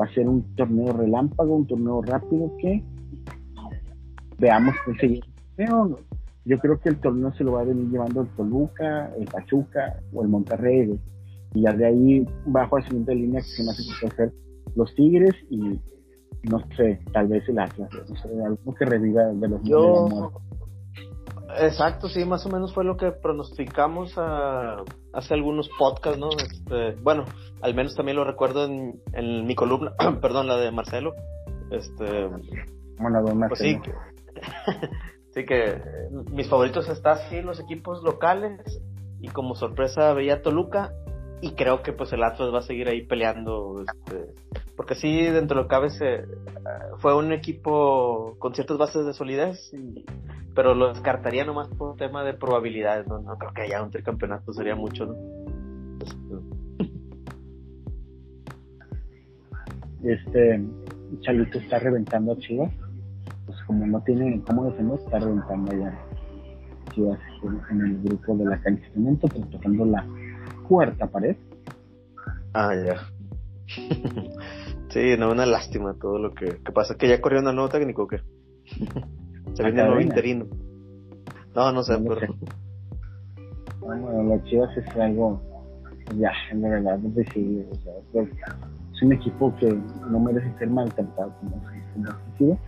Va 0.00 0.06
a 0.06 0.14
ser 0.14 0.28
un 0.28 0.42
torneo 0.56 0.92
relámpago, 0.92 1.54
un 1.54 1.66
torneo 1.66 2.02
rápido 2.02 2.52
que 2.60 2.82
veamos 4.38 4.74
qué 4.84 4.94
se 4.94 5.06
Yo 6.48 6.58
creo 6.58 6.80
que 6.80 6.88
el 6.88 6.98
torneo 6.98 7.30
se 7.34 7.44
lo 7.44 7.52
va 7.52 7.60
a 7.60 7.64
venir 7.64 7.90
llevando 7.90 8.22
el 8.22 8.28
Toluca, 8.28 9.12
el 9.18 9.26
Pachuca 9.26 10.00
o 10.14 10.22
el 10.22 10.28
Monterrey. 10.28 10.98
Y 11.52 11.62
ya 11.62 11.72
de 11.72 11.86
ahí 11.86 12.26
bajo 12.46 12.76
a 12.76 12.80
la 12.80 12.86
siguiente 12.86 13.14
línea 13.14 13.42
que 13.42 13.48
se 13.48 13.62
me 13.62 13.70
hace 13.70 13.82
que 14.00 14.10
ser 14.16 14.32
los 14.74 14.94
Tigres 14.94 15.34
y 15.50 15.78
no 16.48 16.58
sé, 16.76 17.00
tal 17.12 17.28
vez 17.28 17.46
el 17.48 17.58
Atlas, 17.58 17.90
no 18.08 18.16
sé, 18.16 18.28
algo 18.44 18.74
que 18.74 18.84
reviva 18.84 19.24
de 19.24 19.48
los 19.48 19.62
Yo... 19.62 20.32
Exacto, 21.60 22.08
sí, 22.08 22.24
más 22.24 22.44
o 22.44 22.50
menos 22.50 22.74
fue 22.74 22.84
lo 22.84 22.96
que 22.96 23.10
pronosticamos 23.10 24.14
hace 24.18 25.34
algunos 25.34 25.68
podcasts, 25.78 26.18
¿no? 26.18 26.28
Este, 26.30 27.00
bueno, 27.02 27.24
al 27.62 27.74
menos 27.74 27.94
también 27.94 28.16
lo 28.16 28.24
recuerdo 28.24 28.66
en, 28.66 29.00
en 29.14 29.46
mi 29.46 29.54
columna, 29.54 29.92
perdón, 30.20 30.46
la 30.46 30.56
de 30.56 30.70
Marcelo. 30.70 31.14
Este, 31.70 32.26
bueno, 32.98 33.22
pues 33.48 33.60
sí, 33.60 33.78
que, 35.34 35.40
sí 35.40 35.46
que 35.46 35.80
mis 36.32 36.48
favoritos 36.48 36.88
están 36.88 37.18
sí 37.28 37.42
los 37.42 37.60
equipos 37.60 38.02
locales 38.02 38.80
y 39.20 39.28
como 39.28 39.54
sorpresa 39.54 40.12
veía 40.12 40.42
Toluca 40.42 40.92
y 41.40 41.52
creo 41.52 41.82
que 41.82 41.92
pues 41.92 42.12
el 42.12 42.22
Atlas 42.22 42.52
va 42.52 42.58
a 42.58 42.62
seguir 42.62 42.88
ahí 42.88 43.06
peleando 43.06 43.82
este, 43.82 44.34
porque 44.76 44.94
sí 44.94 45.22
dentro 45.22 45.56
de 45.56 45.62
lo 45.62 45.68
que 45.68 45.74
cabe 45.74 45.90
se, 45.90 46.24
fue 46.98 47.16
un 47.16 47.32
equipo 47.32 48.36
con 48.38 48.54
ciertas 48.54 48.78
bases 48.78 49.06
de 49.06 49.12
solidez 49.12 49.72
pero 50.54 50.74
lo 50.74 50.88
descartaría 50.88 51.44
nomás 51.44 51.68
por 51.68 51.96
tema 51.96 52.24
de 52.24 52.34
probabilidades 52.34 53.06
no, 53.06 53.20
no 53.20 53.36
creo 53.38 53.52
que 53.52 53.62
haya 53.62 53.82
un 53.82 53.90
tricampeonato 53.90 54.52
sería 54.52 54.74
mucho 54.74 55.06
no 55.06 55.14
este 60.04 60.64
Chalito 61.20 61.58
está 61.58 61.78
reventando 61.78 62.32
a 62.32 62.36
Chivas 62.36 62.72
como 63.68 63.86
no 63.86 64.00
tiene 64.00 64.42
cómo 64.46 64.64
defender 64.64 64.98
está 64.98 65.18
reventando 65.18 65.72
ya 65.76 65.96
Chivas 66.92 67.20
en 67.70 67.80
el 67.82 68.02
grupo 68.02 68.34
de 68.34 68.46
la 68.46 68.58
calificamiento 68.62 69.28
pero 69.28 69.46
tocando 69.46 69.84
la 69.84 70.06
cuarta 70.66 71.06
pared. 71.06 71.36
Ah, 72.54 72.74
ya. 72.74 72.96
sí, 74.88 75.16
no, 75.18 75.30
una 75.30 75.44
lástima 75.44 75.94
todo 76.00 76.18
lo 76.18 76.32
que, 76.32 76.46
que 76.64 76.72
pasa. 76.72 76.96
¿Que 76.96 77.08
ya 77.08 77.20
corrió 77.20 77.40
un 77.40 77.44
nuevo 77.54 77.68
técnico 77.68 78.04
o 78.04 78.08
qué? 78.08 78.20
Se 79.54 79.62
viene 79.62 79.82
el 79.82 79.86
nuevo 79.88 80.00
interino. 80.00 80.46
No, 81.54 81.70
no 81.70 81.82
sé, 81.82 81.98
pero... 81.98 82.34
Bueno, 83.80 84.22
los 84.22 84.42
Chivas 84.44 84.74
es 84.76 84.96
algo, 84.96 85.40
ya, 86.16 86.32
en 86.50 86.62
verdad, 86.62 86.98
es 87.04 87.14
decir, 87.14 87.66
o 87.70 87.74
sea, 87.76 88.22
es 88.22 89.02
un 89.02 89.12
equipo 89.12 89.54
que 89.56 89.78
no 90.10 90.20
merece 90.20 90.52
ser 90.58 90.68
maltratado 90.68 91.34
como, 91.40 91.62
como 91.94 92.18
pero 92.38 92.58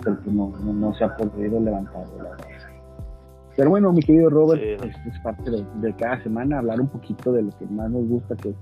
que 0.00 0.30
no, 0.30 0.50
no, 0.50 0.94
se 0.94 1.04
ha 1.04 1.16
podido 1.16 1.60
levantar 1.60 2.06
de 2.10 2.22
la 2.22 2.36
pero 3.56 3.68
bueno, 3.68 3.92
mi 3.92 4.00
querido 4.00 4.30
Robert, 4.30 4.62
es 4.62 5.18
parte 5.20 5.50
de, 5.50 5.92
cada 5.96 6.22
semana 6.22 6.60
hablar 6.60 6.80
un 6.80 6.88
poquito 6.88 7.30
de 7.30 7.42
lo 7.42 7.50
que 7.58 7.66
más 7.66 7.90
nos 7.90 8.06
gusta, 8.06 8.34
que 8.36 8.48
es 8.48 8.56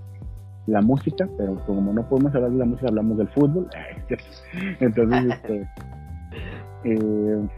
la 0.66 0.82
música, 0.82 1.28
pero 1.36 1.54
como 1.66 1.92
no 1.92 2.08
podemos 2.08 2.34
hablar 2.34 2.50
de 2.50 2.58
la 2.58 2.64
música, 2.64 2.88
hablamos 2.88 3.16
del 3.16 3.28
fútbol. 3.28 3.68
Entonces, 4.80 5.24
este, 5.34 5.68
eh, 6.84 7.48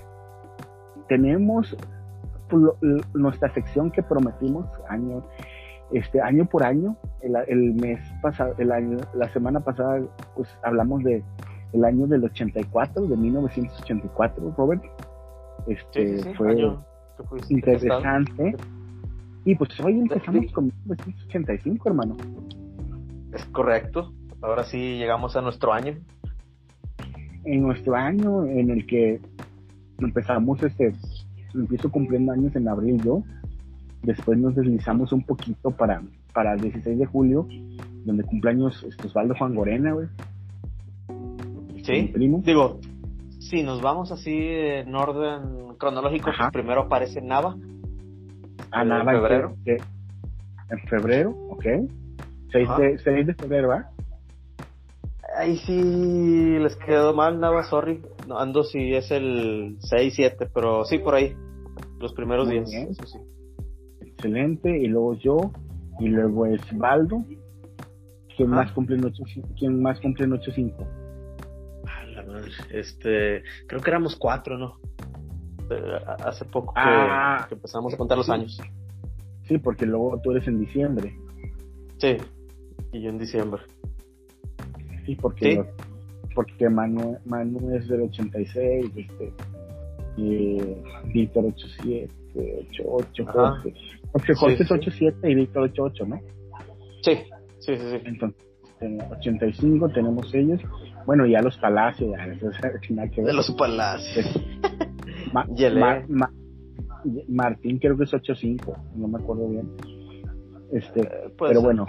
tenemos 1.09 1.77
nuestra 3.15 3.55
sección 3.55 3.91
que 3.91 4.03
prometimos 4.03 4.67
año, 4.89 5.25
este, 5.93 6.21
año 6.21 6.45
por 6.45 6.63
año. 6.63 6.97
El, 7.23 7.75
mes 7.75 8.01
pasado, 8.21 8.55
el 8.59 8.71
año, 8.71 8.99
la 9.15 9.29
semana 9.31 9.61
pasada, 9.61 10.03
pues 10.37 10.49
hablamos 10.63 11.03
de 11.05 11.23
el 11.73 11.85
año 11.85 12.07
del 12.07 12.25
84, 12.25 13.07
de 13.07 13.17
1984, 13.17 14.55
Robert. 14.57 14.83
Este, 15.67 16.35
fue 16.35 16.57
interesante. 17.49 18.57
Y 19.45 19.55
pues 19.55 19.79
hoy 19.81 19.99
empezamos 19.99 20.53
con 20.53 20.65
1985, 20.67 21.89
hermano. 21.89 22.17
Es 23.33 23.45
correcto. 23.47 24.13
Ahora 24.43 24.65
sí 24.65 24.99
llegamos 24.99 25.37
a 25.37 25.43
nuestro 25.43 25.73
año. 25.73 25.97
En 27.45 27.63
nuestro 27.63 27.95
año 27.95 28.45
en 28.47 28.71
el 28.71 28.87
que 28.87 29.21
empezamos, 29.99 30.63
este, 30.63 30.93
empiezo 31.55 31.91
cumpliendo 31.91 32.33
años 32.33 32.55
en 32.57 32.69
abril 32.69 33.01
yo. 33.03 33.23
Después 34.03 34.39
nos 34.39 34.55
deslizamos 34.55 35.13
un 35.13 35.23
poquito 35.25 35.71
para, 35.71 36.03
para 36.33 36.55
el 36.55 36.61
16 36.61 36.99
de 36.99 37.07
julio, 37.07 37.47
donde 38.05 38.25
cumpleaños 38.25 38.85
este, 38.89 39.07
Osvaldo 39.07 39.35
Juan 39.37 39.55
Gorena, 39.55 39.93
güey. 39.93 40.09
Sí. 41.83 42.13
Digo, 42.17 42.81
si 43.39 43.63
nos 43.63 43.81
vamos 43.83 44.13
así 44.13 44.37
en 44.37 44.95
orden 44.95 45.77
cronológico, 45.79 46.31
pues 46.37 46.53
primero 46.53 46.83
aparece 46.83 47.21
Nava. 47.21 47.57
Ah, 48.71 48.85
Nava 48.85 49.13
en 49.13 49.21
febrero. 49.21 49.57
En, 49.67 50.79
febrero, 50.89 51.31
ok. 51.51 51.65
6 52.53 52.69
de, 52.79 53.25
de, 53.25 53.35
febrero, 53.35 53.69
¿va? 53.69 53.91
Ahí 55.37 55.57
sí 55.59 56.59
les 56.59 56.77
quedó 56.77 57.15
mal 57.15 57.41
Nava, 57.41 57.65
sorry. 57.65 58.03
No, 58.29 58.39
ando 58.39 58.63
si 58.63 58.95
es 58.95 59.11
el 59.11 59.77
6, 59.81 60.15
7, 60.15 60.49
pero 60.55 60.85
sí 60.85 60.99
por 60.99 61.15
ahí. 61.15 61.35
Los 61.99 62.13
primeros 62.13 62.49
días. 62.49 62.71
sí. 62.71 63.19
Excelente. 64.01 64.79
Y 64.79 64.87
luego 64.87 65.15
yo. 65.15 65.51
Y 65.99 66.09
luego 66.09 66.47
es 66.47 66.61
Baldo. 66.77 67.25
¿Quién, 68.37 68.51
más 68.51 68.73
cumple 68.73 68.97
en 68.97 69.05
8, 69.05 69.23
¿Quién 69.59 69.83
más 69.83 70.01
cumple 70.01 70.25
en 70.25 70.33
8-5? 70.33 71.00
Este, 72.71 73.43
creo 73.67 73.81
que 73.81 73.91
éramos 73.91 74.17
cuatro, 74.17 74.59
¿no? 74.59 74.81
Eh, 75.71 75.99
hace 76.25 76.45
poco 76.45 76.73
ah. 76.77 77.47
que, 77.49 77.55
empezamos 77.55 77.95
a 77.95 77.97
contar 77.97 78.19
los 78.19 78.29
años. 78.29 78.61
Sí, 79.45 79.59
porque 79.59 79.87
luego 79.87 80.21
tú 80.23 80.33
eres 80.33 80.47
en 80.49 80.61
diciembre. 80.61 81.15
Sí, 81.99 82.17
y 82.93 83.03
yo 83.03 83.11
en 83.11 83.19
diciembre. 83.19 83.63
Sí, 85.07 85.17
porque, 85.17 85.65
porque 86.35 86.69
Manu, 86.69 87.19
Manu 87.25 87.75
es 87.75 87.89
del 87.89 88.03
86, 88.03 88.93
este, 88.97 89.33
y 90.17 90.59
Víctor 91.13 91.47
87, 91.47 92.13
88, 92.35 93.27
Jorge. 93.27 93.75
Porque 94.13 94.35
Jorge 94.35 94.63
es 94.63 94.71
87 94.71 95.31
y 95.31 95.35
Víctor 95.35 95.63
88, 95.65 96.07
¿no? 96.07 96.21
Sí, 97.03 97.17
sí, 97.59 97.77
sí, 97.77 97.79
sí. 97.79 97.97
Entonces, 98.05 98.41
en 98.81 99.01
85 99.01 99.89
tenemos 99.91 100.35
ellos 100.35 100.61
bueno, 101.07 101.27
ya 101.27 101.43
los 101.43 101.57
palacios, 101.59 102.11
ya, 102.17 102.27
eso 102.27 102.51
es 102.51 103.11
que 103.11 103.23
De 103.23 103.33
los 103.33 103.51
palacios. 103.53 104.27
Martín 107.29 107.79
creo 107.79 107.97
que 107.97 108.05
es 108.05 108.13
8-5, 108.13 108.77
no 108.97 109.09
me 109.09 109.19
acuerdo 109.19 109.49
bien. 109.49 109.71
Este, 110.73 111.01
eh, 111.01 111.35
pero 111.39 111.63
bueno, 111.63 111.87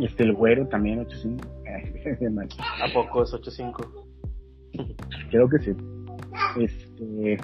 este 0.00 0.24
el 0.24 0.34
güero 0.34 0.66
también 0.68 1.04
8-5. 1.04 1.40
¿A 2.82 2.92
poco 2.92 3.22
es 3.22 3.32
8-5? 3.32 4.06
creo 5.30 5.48
que 5.48 5.58
sí. 5.58 5.72
Este, 6.58 7.38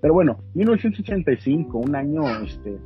pero 0.00 0.14
bueno, 0.14 0.38
1985, 0.54 1.78
un 1.78 1.96
año 1.96 2.22
este, 2.42 2.78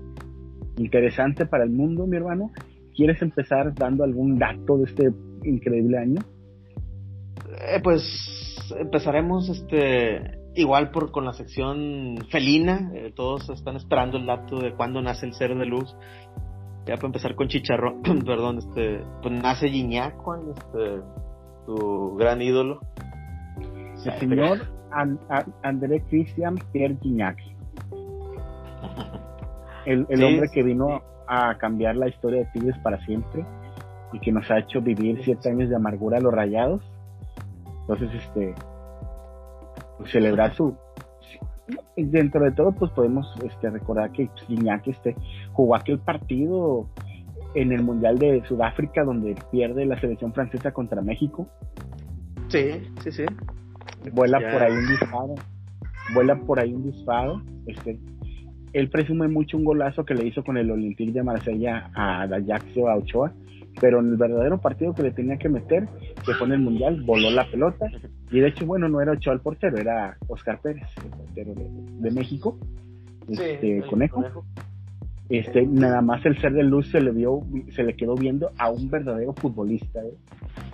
interesante 0.76 1.46
para 1.46 1.64
el 1.64 1.70
mundo, 1.70 2.06
mi 2.06 2.16
hermano. 2.16 2.50
¿Quieres 2.94 3.22
empezar 3.22 3.74
dando 3.74 4.02
algún 4.02 4.38
dato 4.38 4.78
de 4.78 4.84
este 4.84 5.12
increíble 5.44 5.98
año? 5.98 6.20
Eh, 7.50 7.80
pues 7.82 8.02
empezaremos 8.78 9.48
este 9.48 10.38
igual 10.54 10.90
por 10.90 11.11
con 11.11 11.24
la 11.24 11.32
sección 11.32 12.16
felina. 12.30 12.90
Eh, 12.94 13.12
todos 13.14 13.48
están 13.50 13.76
esperando 13.76 14.18
el 14.18 14.26
dato 14.26 14.58
de 14.58 14.74
cuándo 14.74 15.00
nace 15.00 15.26
el 15.26 15.34
ser 15.34 15.56
de 15.56 15.66
luz. 15.66 15.96
Ya 16.87 16.96
para 16.96 17.08
empezar 17.08 17.34
con 17.34 17.48
Chicharrón, 17.48 18.02
perdón, 18.26 18.58
este, 18.58 19.02
pues 19.22 19.34
nace 19.34 19.68
Gignac, 19.68 20.14
este, 20.56 21.02
su 21.66 22.16
gran 22.18 22.40
ídolo. 22.42 22.80
El 24.04 24.18
señor 24.18 24.58
André 25.62 26.02
Christian 26.08 26.56
Pierre 26.72 26.96
Gignac. 27.02 27.37
El, 29.84 30.02
hombre 30.22 30.48
que 30.52 30.62
vino 30.62 31.02
a 31.26 31.56
cambiar 31.56 31.96
la 31.96 32.08
historia 32.08 32.40
de 32.40 32.46
Tigres 32.52 32.76
para 32.82 32.98
siempre 33.06 33.44
y 34.12 34.20
que 34.20 34.32
nos 34.32 34.50
ha 34.50 34.58
hecho 34.58 34.82
vivir 34.82 35.20
siete 35.24 35.48
años 35.48 35.70
de 35.70 35.76
amargura 35.76 36.18
a 36.18 36.20
los 36.20 36.32
rayados 36.32 36.82
entonces, 37.88 38.22
este, 38.22 38.55
pues, 39.96 40.11
celebrar 40.11 40.55
su, 40.55 40.77
dentro 41.96 42.44
de 42.44 42.53
todo, 42.53 42.72
pues 42.72 42.90
podemos 42.92 43.35
este, 43.44 43.70
recordar 43.70 44.12
que 44.12 44.29
Iñaki 44.48 44.90
este, 44.90 45.16
jugó 45.53 45.74
aquel 45.74 45.98
partido 45.98 46.88
en 47.55 47.72
el 47.72 47.83
Mundial 47.83 48.18
de 48.18 48.44
Sudáfrica 48.46 49.05
donde 49.05 49.35
pierde 49.51 49.87
la 49.87 49.98
selección 49.98 50.33
francesa 50.33 50.72
contra 50.72 51.01
México. 51.01 51.48
Sí, 52.48 52.92
sí, 53.03 53.11
sí. 53.12 53.24
Vuela 54.12 54.38
por 54.38 54.62
ahí 54.62 54.72
un 54.72 54.88
disparo. 54.88 55.35
Vuela 56.14 56.37
por 56.37 56.61
ahí 56.61 56.72
un 56.72 56.85
disparo. 56.85 57.42
Este, 57.66 57.98
él 58.72 58.90
presume 58.90 59.29
mucho 59.29 59.57
un 59.57 59.64
golazo 59.64 60.05
que 60.05 60.14
le 60.14 60.27
hizo 60.27 60.44
con 60.44 60.57
el 60.57 60.70
Olympique 60.70 61.12
de 61.12 61.22
Marsella 61.22 61.90
a 61.94 62.27
Dayaxio 62.27 62.88
a 62.88 62.96
Ochoa, 62.96 63.33
pero 63.80 64.00
en 64.00 64.08
el 64.10 64.16
verdadero 64.16 64.58
partido 64.58 64.94
que 64.94 65.02
le 65.02 65.10
tenía 65.12 65.36
que 65.36 65.48
meter, 65.48 65.88
que 66.24 66.34
fue 66.34 66.46
en 66.46 66.54
el 66.54 66.60
Mundial, 66.60 67.02
voló 67.02 67.30
la 67.30 67.48
pelota. 67.50 67.86
Y 68.30 68.40
de 68.40 68.48
hecho, 68.48 68.66
bueno, 68.66 68.88
no 68.88 69.00
era 69.00 69.12
Ochoa 69.12 69.34
el 69.34 69.40
portero, 69.40 69.78
era 69.78 70.16
Oscar 70.26 70.60
Pérez, 70.60 70.88
el 71.04 71.10
portero 71.10 71.54
de, 71.54 72.10
México, 72.10 72.58
este, 73.28 73.82
conejo. 73.88 74.44
Este, 75.28 75.66
nada 75.66 76.00
más 76.00 76.24
el 76.24 76.38
ser 76.40 76.54
de 76.54 76.62
luz 76.62 76.90
se 76.90 77.00
le 77.00 77.10
vio, 77.10 77.42
se 77.70 77.82
le 77.84 77.94
quedó 77.94 78.14
viendo 78.14 78.50
a 78.56 78.70
un 78.70 78.88
verdadero 78.88 79.34
futbolista, 79.34 80.00
¿eh? 80.00 80.14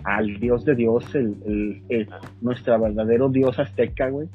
al 0.04 0.38
dios 0.38 0.64
de 0.64 0.76
dios, 0.76 1.12
el, 1.14 1.82
el, 1.88 2.08
nuestro 2.40 2.78
verdadero 2.78 3.28
dios 3.28 3.58
azteca, 3.58 4.10
güey. 4.10 4.28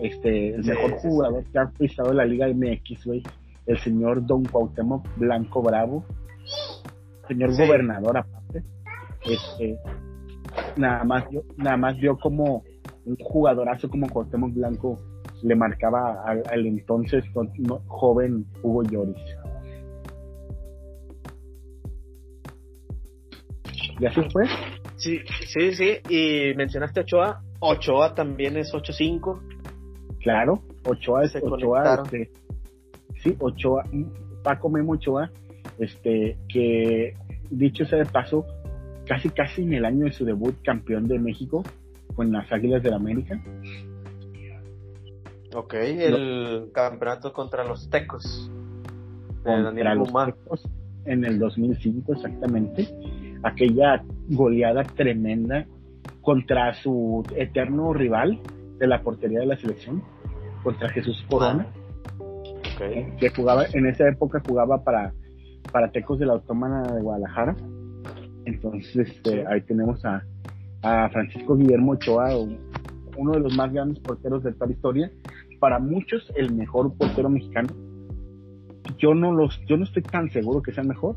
Este, 0.00 0.54
el 0.54 0.64
mejor 0.64 0.92
jugador 0.92 1.44
que 1.44 1.58
ha 1.58 1.70
pisado 1.70 2.12
la 2.12 2.26
Liga 2.26 2.48
MX, 2.48 3.06
güey. 3.06 3.22
El 3.66 3.78
señor 3.78 4.26
Don 4.26 4.44
Cuauhtémoc 4.44 5.06
Blanco 5.16 5.62
Bravo. 5.62 6.04
Señor 7.28 7.50
gobernador 7.56 8.18
aparte. 8.18 8.62
Este, 9.24 9.78
nada 10.76 11.04
más 11.04 11.28
vio, 11.28 11.42
nada 11.56 11.76
más 11.76 11.96
vio 11.96 12.16
como 12.18 12.62
un 13.04 13.16
jugadorazo 13.16 13.88
como 13.88 14.08
Cuauhtémoc 14.08 14.52
Blanco 14.52 14.98
le 15.42 15.54
marcaba 15.54 16.22
al, 16.24 16.66
entonces 16.66 17.24
joven 17.86 18.46
Hugo 18.62 18.82
Lloris. 18.82 19.16
¿Ya 24.00 24.12
se 24.12 24.22
fue? 24.30 24.44
Sí, 24.96 25.18
sí, 25.46 25.72
sí. 25.72 25.98
Y 26.08 26.54
mencionaste 26.54 27.00
Ochoa. 27.00 27.42
Ochoa 27.60 28.14
también 28.14 28.56
es 28.56 28.72
8-5. 28.72 29.40
Claro, 30.20 30.62
Ochoa 30.84 31.24
es 31.24 31.36
Ochoa. 31.36 32.02
Este, 32.02 32.30
sí, 33.22 33.36
Ochoa. 33.38 33.84
Paco 34.42 34.68
Memo 34.68 34.92
Ochoa, 34.92 35.30
este, 35.78 36.36
que 36.48 37.14
dicho 37.50 37.84
sea 37.86 37.98
de 37.98 38.06
paso, 38.06 38.46
casi 39.06 39.30
casi 39.30 39.62
en 39.62 39.74
el 39.74 39.84
año 39.84 40.04
de 40.06 40.12
su 40.12 40.24
debut 40.24 40.54
campeón 40.62 41.06
de 41.08 41.18
México 41.18 41.62
con 42.14 42.32
las 42.32 42.50
Águilas 42.50 42.82
del 42.82 42.92
la 42.92 42.96
América. 42.96 43.42
Ok, 45.54 45.74
el 45.74 46.70
campeonato 46.72 47.32
contra 47.32 47.64
los 47.64 47.88
Tecos. 47.88 48.50
De 49.44 49.52
contra 49.52 49.94
los 49.94 50.12
Tecos 50.12 50.68
en 51.04 51.24
el 51.24 51.38
2005 51.38 52.14
exactamente 52.14 52.88
aquella 53.42 54.02
goleada 54.28 54.82
tremenda 54.82 55.66
contra 56.20 56.74
su 56.74 57.24
eterno 57.36 57.92
rival 57.92 58.40
de 58.78 58.86
la 58.86 59.00
portería 59.02 59.40
de 59.40 59.46
la 59.46 59.56
selección, 59.56 60.02
contra 60.62 60.88
Jesús 60.88 61.24
Corona, 61.30 61.68
que 63.18 63.30
jugaba, 63.30 63.64
en 63.72 63.86
esa 63.86 64.08
época 64.08 64.42
jugaba 64.46 64.82
para, 64.82 65.12
para 65.72 65.90
Tecos 65.90 66.18
de 66.18 66.26
la 66.26 66.34
Autómana 66.34 66.82
de 66.82 67.02
Guadalajara. 67.02 67.56
Entonces 68.44 68.96
este, 68.96 69.46
ahí 69.46 69.60
tenemos 69.62 70.04
a, 70.04 70.22
a 70.82 71.08
Francisco 71.10 71.56
Guillermo 71.56 71.92
Ochoa, 71.92 72.30
uno 73.16 73.32
de 73.32 73.40
los 73.40 73.56
más 73.56 73.72
grandes 73.72 73.98
porteros 74.00 74.42
de 74.42 74.52
toda 74.52 74.66
la 74.66 74.72
historia, 74.72 75.10
para 75.58 75.78
muchos 75.78 76.32
el 76.36 76.54
mejor 76.54 76.96
portero 76.96 77.28
mexicano. 77.28 77.68
Yo 78.98 79.14
no 79.14 79.32
los, 79.32 79.60
yo 79.66 79.76
no 79.76 79.84
estoy 79.84 80.02
tan 80.02 80.30
seguro 80.30 80.62
que 80.62 80.72
sea 80.72 80.82
el 80.82 80.88
mejor, 80.88 81.16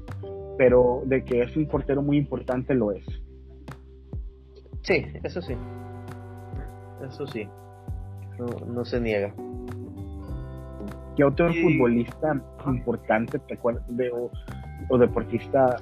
pero 0.57 1.03
de 1.05 1.23
que 1.23 1.41
es 1.41 1.55
un 1.55 1.67
portero 1.67 2.01
muy 2.01 2.17
importante 2.17 2.73
lo 2.73 2.91
es. 2.91 3.05
Sí, 4.81 5.05
eso 5.23 5.41
sí. 5.41 5.53
Eso 7.07 7.27
sí. 7.27 7.47
No, 8.67 8.85
se 8.85 8.99
niega. 8.99 9.33
¿Qué 11.19 11.25
otro 11.25 11.51
futbolista 11.51 12.41
importante 12.65 13.39
te 13.39 13.55
acuerdas 13.55 13.83
de, 13.89 14.09
o, 14.89 14.97
deportista 14.97 15.75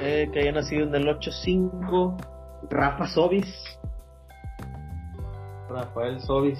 eh, 0.00 0.28
que 0.32 0.40
haya 0.40 0.50
nacido 0.50 0.88
en 0.88 0.94
el 0.96 1.06
8-5? 1.06 2.16
Rafa 2.70 3.06
Sobis. 3.06 3.78
Rafael 5.68 6.18
Sobis. 6.18 6.58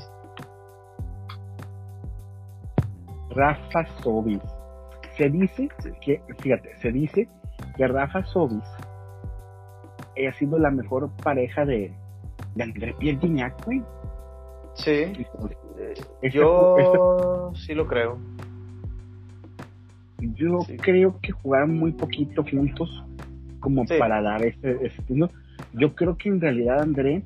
Rafa 3.31 3.87
Sobis. 4.05 4.41
Se 5.17 5.29
dice 5.29 5.71
que, 6.03 6.23
fíjate, 6.39 6.79
se 6.79 6.93
dice 6.93 7.29
que 7.77 7.89
Rafa 7.89 8.23
Sobis 8.27 8.63
ha 10.25 10.33
sido 10.35 10.57
la 10.57 10.71
mejor 10.71 11.11
pareja 11.17 11.65
de, 11.65 11.93
de 12.55 12.63
André 12.63 12.95
Pierre 13.01 13.19
Gignac, 13.19 13.65
güey. 13.65 13.83
Sí. 14.83 15.13
Este 16.23 16.37
yo 16.37 16.77
este 16.79 17.61
sí 17.67 17.75
lo 17.75 17.87
creo. 17.87 18.19
Yo 20.19 20.59
creo 20.83 21.19
que 21.23 21.33
jugaron 21.33 21.79
muy 21.79 21.93
poquito 21.93 22.45
juntos 22.45 23.05
como 23.61 23.85
para 23.87 24.21
dar 24.21 24.45
ese, 24.45 24.79
ese 24.85 25.03
Yo 25.73 25.95
creo 25.95 26.17
que 26.17 26.29
en 26.29 26.41
realidad 26.41 26.81
André 26.81 27.23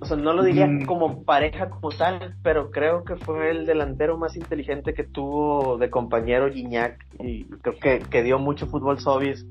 o 0.00 0.04
sea, 0.04 0.16
no 0.16 0.32
lo 0.32 0.42
diría 0.42 0.68
como 0.86 1.24
pareja 1.24 1.70
como 1.70 1.90
tal, 1.90 2.36
pero 2.42 2.70
creo 2.70 3.04
que 3.04 3.16
fue 3.16 3.50
el 3.50 3.66
delantero 3.66 4.16
más 4.16 4.36
inteligente 4.36 4.94
que 4.94 5.04
tuvo 5.04 5.76
de 5.78 5.90
compañero 5.90 6.50
Guiñac 6.50 7.04
y 7.18 7.44
creo 7.44 7.76
que, 7.78 7.98
que 7.98 8.22
dio 8.22 8.38
mucho 8.38 8.66
fútbol 8.66 9.00
sobis 9.00 9.46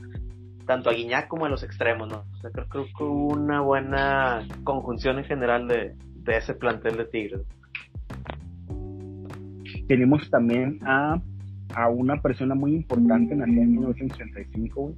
tanto 0.65 0.89
a 0.89 0.93
Guiñac 0.93 1.27
como 1.27 1.45
a 1.45 1.49
los 1.49 1.63
extremos, 1.63 2.07
¿no? 2.07 2.23
O 2.33 2.37
sea, 2.37 2.51
creo, 2.51 2.69
que 2.69 3.03
hubo 3.03 3.33
una 3.33 3.61
buena 3.61 4.47
conjunción 4.63 5.17
en 5.17 5.25
general 5.25 5.67
de, 5.67 5.95
de 6.23 6.37
ese 6.37 6.53
plantel 6.53 6.97
de 6.97 7.05
Tigres. 7.05 7.41
Tenemos 9.87 10.29
también 10.29 10.79
a, 10.83 11.21
a 11.75 11.89
una 11.89 12.21
persona 12.21 12.55
muy 12.55 12.75
importante, 12.75 13.35
nacida 13.35 13.61
en 13.61 13.71
1985, 13.71 14.95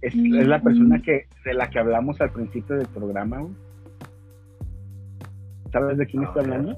Es, 0.00 0.14
es, 0.14 0.46
la 0.46 0.62
persona 0.62 1.00
que 1.02 1.26
de 1.44 1.54
la 1.54 1.68
que 1.68 1.78
hablamos 1.78 2.20
al 2.20 2.32
principio 2.32 2.76
del 2.76 2.86
programa, 2.88 3.40
güey 3.40 3.54
¿Sabes 5.72 5.96
de 5.96 6.06
quién 6.06 6.22
estoy 6.22 6.44
hablando? 6.44 6.76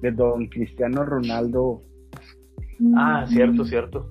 De 0.00 0.10
don 0.10 0.46
Cristiano 0.46 1.04
Ronaldo. 1.04 1.82
Ah, 2.96 3.26
cierto, 3.28 3.64
cierto. 3.64 4.08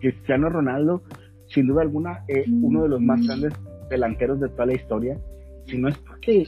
Cristiano 0.00 0.48
Ronaldo, 0.48 1.04
sin 1.46 1.68
duda 1.68 1.82
alguna, 1.82 2.24
es 2.26 2.48
uno 2.48 2.82
de 2.82 2.88
los 2.88 3.00
más 3.00 3.24
grandes 3.24 3.52
delanteros 3.88 4.40
de 4.40 4.48
toda 4.48 4.66
la 4.66 4.74
historia. 4.74 5.16
Si 5.66 5.78
no 5.78 5.88
es 5.88 5.96
porque 5.98 6.46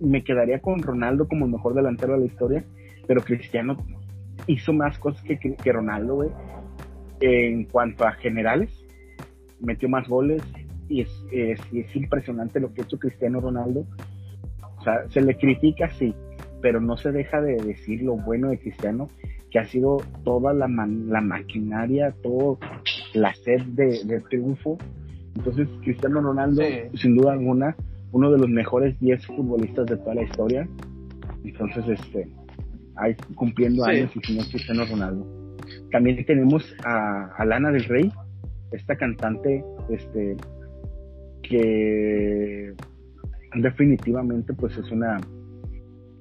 me 0.00 0.24
quedaría 0.24 0.60
con 0.60 0.82
Ronaldo 0.82 1.28
como 1.28 1.46
el 1.46 1.52
mejor 1.52 1.74
delantero 1.74 2.14
de 2.14 2.20
la 2.20 2.26
historia, 2.26 2.64
pero 3.06 3.22
Cristiano 3.22 3.76
hizo 4.46 4.72
más 4.72 4.98
cosas 4.98 5.22
que, 5.22 5.38
que 5.38 5.72
Ronaldo, 5.72 6.16
güey. 6.16 6.30
En 7.20 7.64
cuanto 7.64 8.06
a 8.06 8.12
generales, 8.12 8.70
metió 9.60 9.88
más 9.88 10.08
goles 10.08 10.42
y 10.88 11.02
es, 11.02 11.24
es, 11.30 11.60
es 11.72 11.94
impresionante 11.94 12.60
lo 12.60 12.72
que 12.72 12.80
ha 12.80 12.84
hecho 12.84 12.98
Cristiano 12.98 13.40
Ronaldo 13.40 13.84
o 14.80 14.82
sea, 14.82 15.08
se 15.10 15.20
le 15.20 15.36
critica, 15.36 15.90
sí, 15.90 16.14
pero 16.62 16.80
no 16.80 16.96
se 16.96 17.12
deja 17.12 17.40
de 17.40 17.56
decir 17.56 18.02
lo 18.02 18.16
bueno 18.16 18.48
de 18.48 18.58
Cristiano, 18.58 19.08
que 19.50 19.58
ha 19.58 19.66
sido 19.66 19.98
toda 20.24 20.54
la, 20.54 20.68
la 20.68 21.20
maquinaria, 21.20 22.14
todo 22.22 22.58
la 23.12 23.34
sed 23.34 23.60
de, 23.62 24.22
triunfo. 24.30 24.78
Entonces, 25.36 25.68
Cristiano 25.82 26.20
Ronaldo, 26.22 26.62
sin 26.94 27.16
duda 27.16 27.32
alguna, 27.32 27.76
uno 28.12 28.30
de 28.30 28.38
los 28.38 28.48
mejores 28.48 28.98
10 29.00 29.26
futbolistas 29.26 29.86
de 29.86 29.96
toda 29.96 30.14
la 30.14 30.22
historia. 30.22 30.68
Entonces, 31.44 31.84
este, 31.88 32.28
ahí 32.96 33.14
cumpliendo 33.34 33.84
años 33.84 34.10
y 34.14 34.20
señor 34.20 34.46
Cristiano 34.48 34.84
Ronaldo. 34.84 35.26
También 35.90 36.24
tenemos 36.24 36.64
a, 36.84 37.26
a 37.36 37.44
Lana 37.44 37.70
del 37.70 37.84
Rey, 37.84 38.12
esta 38.72 38.96
cantante, 38.96 39.64
este, 39.88 40.36
que 41.42 42.74
definitivamente 43.54 44.52
pues 44.54 44.76
es 44.76 44.90
una 44.90 45.18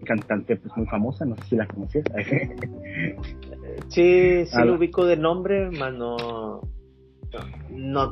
cantante 0.06 0.56
pues 0.56 0.76
muy 0.76 0.88
famosa, 0.88 1.26
no 1.26 1.36
sé 1.38 1.44
si 1.50 1.56
la 1.56 1.68
conocías. 1.68 2.06
sí, 3.90 4.46
sí 4.46 4.58
lo 4.64 4.76
ubico 4.76 5.06
de 5.06 5.18
nombre, 5.18 5.70
mano 5.72 6.18
no, 6.18 6.62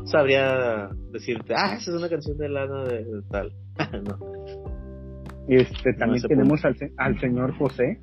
sabría 0.05 0.89
decirte, 1.11 1.53
ah, 1.55 1.75
esa 1.75 1.91
es 1.91 1.97
una 1.97 2.09
canción 2.09 2.37
de 2.37 2.49
Lana 2.49 2.83
de, 2.83 3.05
tal. 3.29 3.53
Este, 5.47 5.93
también 5.93 6.21
tenemos 6.27 6.65
al, 6.65 6.75
al, 6.97 7.17
señor 7.21 7.57
José, 7.57 8.01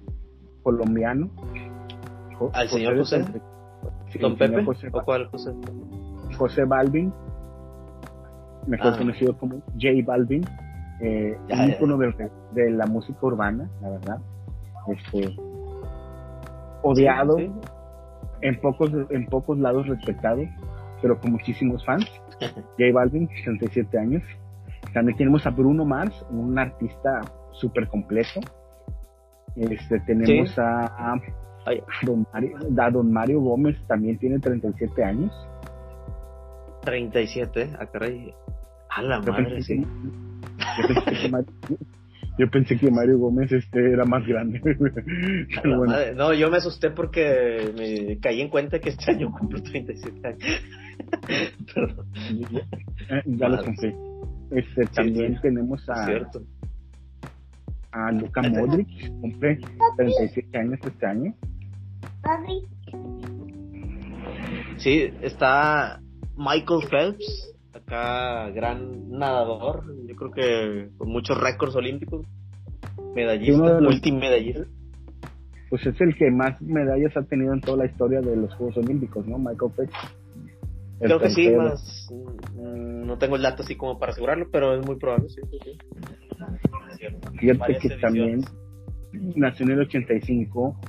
colombiano. 0.62 1.30
¿Al 2.54 2.70
señor 2.70 2.96
José? 2.96 3.22
¿Don 4.18 4.38
Pepe? 4.38 4.64
José, 4.64 4.88
¿O 4.90 5.02
cuál 5.04 5.26
José? 5.26 5.52
José 6.38 6.64
Balvin, 6.64 7.12
mejor 8.66 8.94
ah. 8.94 8.98
conocido 8.98 9.36
como 9.36 9.60
J 9.74 9.90
Balvin 10.06 10.42
eh, 11.00 11.36
un 11.80 12.14
de, 12.54 12.70
la 12.70 12.86
música 12.86 13.18
urbana, 13.22 13.68
la 13.82 13.90
verdad. 13.90 14.18
Este, 14.88 15.36
odiado, 16.82 17.36
en 18.40 18.60
pocos 18.60 18.90
en 19.10 19.26
pocos 19.26 19.58
lados 19.58 19.86
respetado, 19.88 20.42
pero 21.04 21.20
con 21.20 21.32
muchísimos 21.32 21.84
fans. 21.84 22.10
J 22.40 22.92
Balvin, 22.94 23.28
67 23.28 23.98
años. 23.98 24.22
También 24.94 25.18
tenemos 25.18 25.46
a 25.46 25.50
Bruno 25.50 25.84
Mars, 25.84 26.14
un 26.30 26.58
artista 26.58 27.20
súper 27.52 27.88
completo. 27.88 28.40
Este, 29.54 30.00
tenemos 30.00 30.58
a, 30.58 30.86
a, 30.86 31.20
don 32.06 32.26
Mario, 32.32 32.56
a 32.78 32.90
don 32.90 33.12
Mario 33.12 33.40
Gómez, 33.42 33.76
también 33.86 34.16
tiene 34.16 34.38
37 34.38 35.04
años. 35.04 35.30
37, 36.84 37.72
a 37.78 37.86
caray. 37.86 38.32
A 38.88 39.02
la 39.02 39.20
madre, 39.20 39.60
sí. 39.60 39.86
yo, 42.38 42.50
pensé 42.50 42.78
que 42.78 42.90
Mario, 42.90 43.18
Gómez 43.18 43.52
este 43.52 43.92
era 43.92 44.06
más 44.06 44.26
grande. 44.26 44.62
No, 46.16 46.32
yo 46.32 46.50
me 46.50 46.56
asusté 46.56 46.90
porque 46.90 47.74
me 47.76 48.18
caí 48.20 48.40
en 48.40 48.48
cuenta 48.48 48.78
que 48.78 48.88
este 48.88 49.10
año 49.10 49.30
cumple 49.30 49.60
37 49.60 50.28
años. 50.28 50.62
Perdón. 51.74 52.06
Ya, 53.26 53.48
lo 53.48 53.64
conté. 53.64 53.96
Este, 54.50 54.86
también 54.86 55.38
tenemos 55.40 55.88
a, 55.88 56.06
a 57.92 58.12
Luka 58.12 58.42
Modric, 58.42 58.88
cumple 59.20 59.58
37 59.96 60.58
años 60.58 60.78
este 60.84 61.06
año. 61.06 61.34
Sí, 64.78 65.10
está 65.22 66.00
Michael 66.36 66.88
Phelps, 66.90 67.54
acá 67.72 68.50
gran 68.50 69.10
nadador, 69.10 69.84
yo 70.06 70.16
creo 70.16 70.30
que 70.30 70.88
con 70.96 71.10
muchos 71.10 71.40
récords 71.40 71.74
olímpicos, 71.76 72.26
medallista, 73.14 73.80
multimedallista. 73.80 74.66
Pues 75.70 75.86
es 75.86 76.00
el 76.00 76.14
que 76.16 76.30
más 76.30 76.60
medallas 76.60 77.16
ha 77.16 77.22
tenido 77.22 77.52
en 77.52 77.60
toda 77.60 77.78
la 77.78 77.86
historia 77.86 78.20
de 78.20 78.36
los 78.36 78.54
Juegos 78.54 78.76
Olímpicos, 78.76 79.26
¿no? 79.26 79.38
Michael 79.38 79.72
Phelps. 79.76 79.94
Creo 81.04 81.20
que 81.20 81.30
sí, 81.30 81.50
más 81.50 82.08
mm, 82.10 83.06
no 83.06 83.18
tengo 83.18 83.36
el 83.36 83.42
dato 83.42 83.62
así 83.62 83.76
como 83.76 83.98
para 83.98 84.12
asegurarlo, 84.12 84.48
pero 84.50 84.74
es 84.74 84.86
muy 84.86 84.96
probable, 84.96 85.28
sí, 85.28 85.40
sí, 85.50 85.78
Fíjate 87.38 87.78
que 87.78 87.90
también 88.00 88.42
nació 89.36 89.66
en 89.66 89.72
el 89.72 89.80
85, 89.80 90.80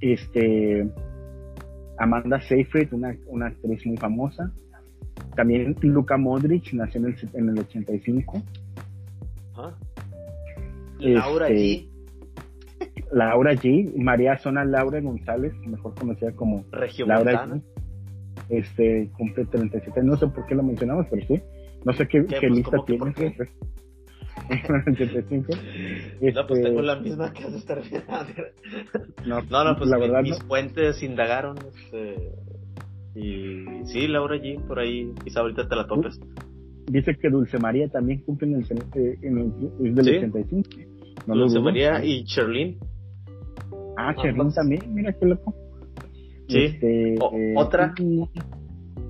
este, 0.00 0.88
Amanda 1.98 2.40
Seyfried, 2.40 2.92
una, 2.92 3.16
una 3.26 3.46
actriz 3.46 3.86
muy 3.86 3.96
famosa. 3.96 4.52
También 5.36 5.76
Luka 5.82 6.16
Modric 6.16 6.72
nació 6.72 7.00
en 7.00 7.06
el, 7.06 7.16
en 7.34 7.48
el 7.50 7.58
85. 7.60 8.42
Laura 10.98 11.48
este, 11.48 11.54
G. 11.54 11.88
Laura 13.12 13.52
G. 13.54 13.92
María 13.96 14.36
Zona 14.38 14.64
Laura 14.64 15.00
González, 15.00 15.54
mejor 15.66 15.94
conocida 15.94 16.32
como 16.32 16.64
Laura 17.06 17.46
G. 17.46 17.62
Este, 18.48 19.10
cumple 19.16 19.44
37. 19.46 20.02
No 20.02 20.16
sé 20.16 20.26
por 20.28 20.46
qué 20.46 20.54
lo 20.54 20.62
mencionamos, 20.62 21.06
pero 21.10 21.26
sí. 21.26 21.40
No 21.84 21.92
sé 21.92 22.08
qué, 22.08 22.24
qué, 22.26 22.38
pues, 22.40 22.52
lista 22.52 22.76
tiene. 22.86 23.14
85. 24.86 25.52
No, 26.34 26.46
pues 26.46 26.62
tengo 26.62 26.82
la 26.82 26.96
misma 26.96 27.32
que 27.32 27.44
hace 27.44 27.56
estar 27.56 27.78
no, 29.26 29.42
no, 29.42 29.64
no, 29.64 29.76
pues 29.76 29.90
la 29.90 29.98
verdad, 29.98 30.22
mis 30.22 30.38
puentes 30.44 31.02
indagaron. 31.02 31.56
Este, 31.58 32.32
y 33.14 33.64
sí, 33.84 34.06
Laura 34.08 34.36
G, 34.36 34.60
por 34.66 34.78
ahí, 34.78 35.12
quizá 35.24 35.40
ahorita 35.40 35.68
te 35.68 35.76
la 35.76 35.86
topes. 35.86 36.20
Dice 36.86 37.16
que 37.16 37.28
Dulce 37.28 37.58
María 37.58 37.88
también 37.88 38.22
cumple 38.22 38.48
en 38.48 38.54
el, 38.54 38.66
en 39.22 39.38
el, 39.38 39.88
es 39.88 39.94
del 39.94 40.16
85. 40.18 40.70
Dulce 41.26 41.60
María 41.60 42.04
y 42.04 42.24
Cherlin. 42.24 42.78
Ah, 43.96 44.14
Cherlin 44.16 44.52
también, 44.52 44.94
mira 44.94 45.12
qué 45.12 45.26
loco. 45.26 45.54
Sí. 46.48 46.64
Este, 46.64 47.14
eh, 47.14 47.54
otra, 47.56 47.94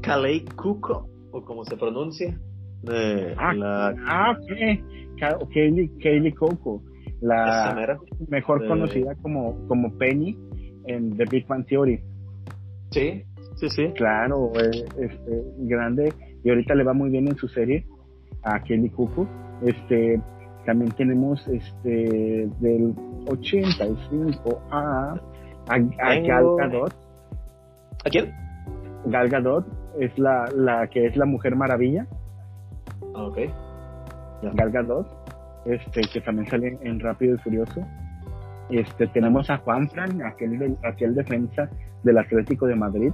Kalei 0.02 0.44
Kuko, 0.44 1.08
o 1.32 1.44
como 1.44 1.64
se 1.64 1.76
pronuncia. 1.76 2.38
De 2.82 3.34
ah, 3.36 3.52
la... 3.54 3.94
ah, 4.06 4.36
okay. 4.38 4.82
Kaylee, 6.00 6.34
Coco, 6.34 6.82
la 7.20 7.98
mejor 8.28 8.66
conocida 8.66 9.14
como, 9.16 9.66
como 9.66 9.96
Penny 9.98 10.38
en 10.86 11.16
The 11.16 11.24
Big 11.30 11.46
Bang 11.46 11.66
Theory. 11.66 12.00
Sí, 12.90 13.24
sí, 13.56 13.68
sí. 13.68 13.88
Claro, 13.94 14.52
este, 14.54 15.44
grande. 15.58 16.12
Y 16.44 16.50
ahorita 16.50 16.74
le 16.74 16.84
va 16.84 16.92
muy 16.92 17.10
bien 17.10 17.28
en 17.28 17.36
su 17.36 17.48
serie 17.48 17.84
a 18.44 18.62
Kelly 18.62 18.90
Coco. 18.90 19.28
Este, 19.62 20.20
también 20.64 20.92
tenemos 20.92 21.46
este 21.48 22.48
del 22.60 22.94
85 23.26 24.62
a, 24.70 25.20
a, 25.68 25.78
Gal 25.78 26.56
Gadot. 26.56 27.07
¿A 28.08 28.10
quién? 28.10 28.34
Gal 29.04 29.28
Gadot 29.28 29.66
es 30.00 30.18
la, 30.18 30.46
la 30.56 30.86
que 30.86 31.04
es 31.04 31.14
la 31.14 31.26
Mujer 31.26 31.54
Maravilla. 31.54 32.06
Ah, 33.14 33.24
ok. 33.24 33.38
Gal 34.54 34.70
Gadot, 34.70 35.06
este, 35.66 36.00
que 36.10 36.22
también 36.22 36.48
sale 36.48 36.78
en 36.80 37.00
Rápido 37.00 37.34
y 37.34 37.38
Furioso. 37.38 37.86
Este, 38.70 39.08
tenemos 39.08 39.50
a 39.50 39.58
Juan 39.58 39.90
Fran, 39.90 40.22
aquel, 40.22 40.78
aquel 40.84 41.14
defensa 41.14 41.68
del 42.02 42.16
Atlético 42.16 42.66
de 42.66 42.76
Madrid. 42.76 43.12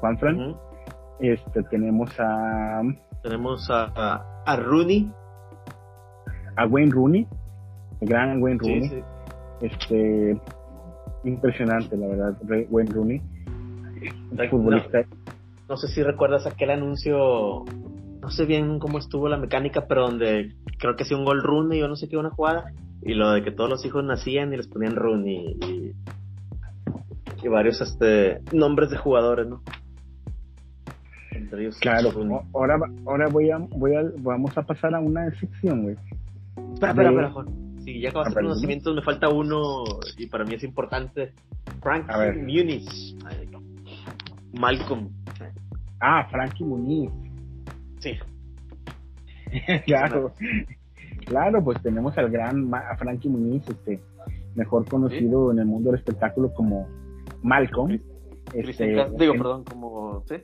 Juan 0.00 0.16
Fran. 0.16 0.56
Este, 1.20 1.62
tenemos 1.64 2.08
a. 2.18 2.80
Tenemos 3.22 3.68
a, 3.70 4.24
a, 4.46 4.56
Rooney. 4.56 5.12
A 6.56 6.66
Wayne 6.66 6.92
Rooney. 6.92 7.28
El 8.00 8.08
gran 8.08 8.42
Wayne 8.42 8.58
Rooney. 8.58 9.04
Este. 9.60 10.40
Impresionante, 11.24 11.94
la 11.94 12.06
verdad, 12.06 12.36
Wayne 12.70 12.90
Rooney. 12.90 13.37
Futbolista. 14.50 15.04
no 15.68 15.76
sé 15.76 15.88
si 15.88 16.02
recuerdas 16.02 16.46
aquel 16.46 16.70
anuncio 16.70 17.64
no 18.20 18.30
sé 18.30 18.44
bien 18.46 18.78
cómo 18.78 18.98
estuvo 18.98 19.28
la 19.28 19.36
mecánica, 19.36 19.86
pero 19.86 20.02
donde 20.02 20.54
creo 20.78 20.96
que 20.96 21.04
hacía 21.04 21.16
un 21.16 21.24
gol 21.24 21.42
Rooney 21.42 21.82
o 21.82 21.88
no 21.88 21.96
sé 21.96 22.08
qué, 22.08 22.16
una 22.16 22.30
jugada, 22.30 22.72
y 23.02 23.14
lo 23.14 23.30
de 23.30 23.42
que 23.42 23.52
todos 23.52 23.70
los 23.70 23.84
hijos 23.84 24.04
nacían 24.04 24.52
y 24.52 24.56
les 24.56 24.66
ponían 24.66 24.96
Rooney 24.96 25.56
y, 25.60 25.92
y 27.42 27.48
varios 27.48 27.80
este 27.80 28.42
nombres 28.52 28.90
de 28.90 28.96
jugadores, 28.96 29.46
¿no? 29.46 29.62
Entre 31.30 31.62
ellos 31.62 31.78
claro, 31.78 32.10
ahora, 32.52 32.78
ahora 33.06 33.28
voy 33.28 33.50
a, 33.50 33.58
voy 33.58 33.94
a, 33.94 34.02
vamos 34.18 34.56
a 34.58 34.62
pasar 34.62 34.94
a 34.94 35.00
una 35.00 35.30
sección, 35.38 35.82
güey. 35.84 35.96
Espera, 36.74 36.92
espera, 36.92 37.10
espera, 37.10 37.30
Juan. 37.30 37.46
Sí, 37.84 38.00
ya 38.00 38.10
acabaste 38.10 38.34
los 38.34 38.42
conocimientos, 38.42 38.94
me 38.94 39.02
falta 39.02 39.28
uno 39.28 39.84
y 40.18 40.26
para 40.26 40.44
mí 40.44 40.54
es 40.54 40.64
importante. 40.64 41.32
Frankie 41.80 42.42
Muniz. 42.42 43.14
Malcolm. 44.52 45.10
Ah, 46.00 46.26
Frankie 46.30 46.64
Muniz. 46.64 47.10
Sí. 48.00 48.12
claro. 49.86 50.32
Claro, 51.26 51.62
pues 51.62 51.80
tenemos 51.82 52.16
al 52.16 52.30
gran 52.30 52.72
a 52.74 52.96
Frankie 52.96 53.28
Muniz, 53.28 53.68
este, 53.68 54.00
mejor 54.54 54.88
conocido 54.88 55.52
en 55.52 55.58
el 55.58 55.66
mundo 55.66 55.90
del 55.90 55.98
espectáculo 55.98 56.52
como 56.54 56.88
Malcolm. 57.42 57.98
Este, 58.54 58.86
digo, 59.18 59.34
perdón, 59.34 59.64
como 59.64 60.24
¿sí? 60.26 60.36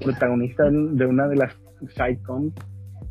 protagonista 0.00 0.64
de 0.64 1.06
una 1.06 1.28
de 1.28 1.36
las 1.36 1.56
sitcoms 1.96 2.52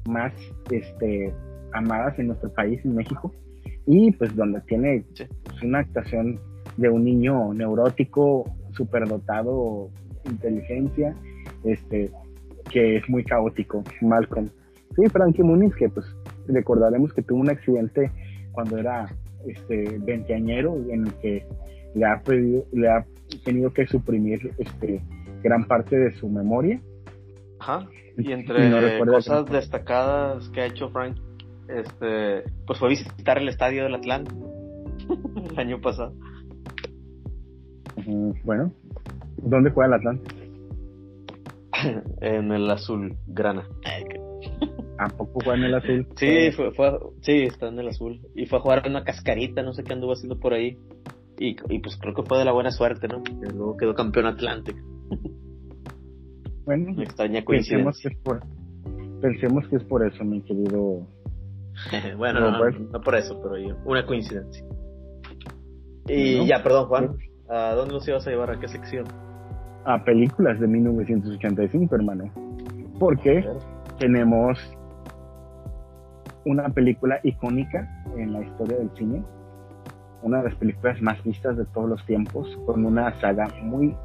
más 0.08 0.34
este, 0.70 1.34
amadas 1.74 2.18
en 2.20 2.28
nuestro 2.28 2.52
país, 2.54 2.84
en 2.84 2.96
México, 2.96 3.34
y 3.86 4.12
pues 4.12 4.36
donde 4.36 4.62
tiene 4.62 5.06
pues, 5.16 5.64
una 5.64 5.80
actuación 5.80 6.40
de 6.76 6.90
un 6.90 7.06
niño 7.06 7.54
neurótico, 7.54 8.46
superdotado, 8.78 9.90
inteligencia, 10.26 11.16
este, 11.64 12.12
que 12.72 12.98
es 12.98 13.10
muy 13.10 13.24
caótico, 13.24 13.84
Malcolm. 14.02 14.50
Sí, 14.96 15.04
Frankie 15.12 15.44
Muniz, 15.44 15.76
que 15.76 15.90
pues 15.90 16.06
recordaremos 16.48 17.14
que 17.14 17.22
tuvo 17.22 17.40
un 17.40 17.50
accidente 17.50 18.12
cuando 18.52 18.78
era 18.78 19.08
este 19.46 20.00
veinteañero 20.00 20.76
en 20.90 21.08
el 21.08 21.14
que 21.16 21.46
le 21.94 22.06
ha, 22.06 22.22
pedido, 22.22 22.64
le 22.72 22.90
ha 22.90 23.06
tenido 23.44 23.72
que 23.74 23.88
suprimir 23.88 24.52
este 24.58 25.02
gran 25.44 25.66
parte 25.66 25.98
de 25.98 26.14
su 26.14 26.30
memoria. 26.30 26.80
Ajá. 27.60 27.88
Y 28.18 28.32
entre 28.32 29.00
cosas 29.06 29.46
destacadas 29.46 30.50
que 30.50 30.62
ha 30.62 30.66
hecho 30.66 30.90
Frank, 30.90 31.18
este, 31.68 32.44
pues 32.66 32.80
fue 32.80 32.90
visitar 32.90 33.38
el 33.38 33.50
estadio 33.50 33.84
del 33.84 33.96
Atlante 33.96 34.32
el 35.52 35.60
año 35.60 35.80
pasado. 35.82 36.14
Bueno, 38.44 38.72
¿dónde 39.38 39.72
juega 39.72 39.88
el 39.88 39.94
Atlante? 39.96 40.48
en 42.22 42.52
el 42.52 42.70
azul 42.70 43.16
grana. 43.28 43.68
¿A 45.00 45.10
poco 45.10 45.40
fue 45.42 45.56
en 45.56 45.64
el 45.64 45.76
azul? 45.76 46.08
Sí, 46.16 46.52
fue, 46.52 46.72
sí, 47.22 47.44
está 47.44 47.68
en 47.68 47.80
el 47.80 47.90
azul. 47.90 48.20
Y 48.36 48.46
fue 48.48 48.60
a 48.60 48.62
jugar 48.62 48.84
una 48.88 49.04
cascarita, 49.04 49.62
no 49.62 49.74
sé 49.74 49.84
qué 49.84 49.94
anduvo 49.94 50.14
haciendo 50.14 50.40
por 50.40 50.54
ahí. 50.54 50.78
Y, 51.40 51.54
pues 51.80 51.98
creo 51.98 52.16
que 52.16 52.24
fue 52.24 52.40
de 52.40 52.46
la 52.46 52.52
buena 52.52 52.72
suerte, 52.72 53.08
¿no? 53.08 53.22
Que 53.24 53.32
luego 53.54 53.78
quedó 53.78 53.94
campeón 53.94 54.26
Atlántico. 54.26 54.80
Bueno, 56.66 57.02
extraña 57.02 57.44
pensemos 57.48 58.00
que, 58.02 58.10
es 58.10 58.18
por, 58.18 58.42
pensemos 59.22 59.68
que 59.68 59.78
es 59.78 59.84
por 59.84 60.06
eso, 60.06 60.24
mi 60.26 60.42
querido. 60.42 61.08
bueno, 62.18 62.52
no, 62.52 62.58
pues. 62.58 62.80
no, 62.80 63.00
por 63.00 63.16
eso, 63.16 63.40
pero 63.42 63.78
una 63.86 64.06
coincidencia. 64.06 64.66
Y 66.08 66.46
ya, 66.48 66.64
perdón, 66.64 66.88
Juan. 66.88 67.18
¿A 67.50 67.74
dónde 67.74 67.94
nos 67.94 68.08
ibas 68.08 68.26
a 68.28 68.30
llevar? 68.30 68.52
¿A 68.52 68.60
qué 68.60 68.68
sección? 68.68 69.06
a 69.88 70.04
películas 70.04 70.60
de 70.60 70.68
1985, 70.68 71.96
hermano. 71.96 72.30
Porque 73.00 73.48
tenemos 73.98 74.60
una 76.46 76.68
película 76.68 77.22
icónica 77.24 77.88
en 78.18 78.34
la 78.34 78.42
historia 78.42 78.78
del 78.78 78.90
cine 78.96 79.24
una 80.24 80.40
de 80.40 80.50
las 80.50 80.56
películas 80.56 81.02
más 81.02 81.24
vistas 81.24 81.56
de 81.58 81.66
todos 81.66 81.90
los 81.90 82.06
tiempos, 82.06 82.58
con 82.66 82.84
una 82.86 83.14
saga 83.22 83.48
muy, 83.62 83.96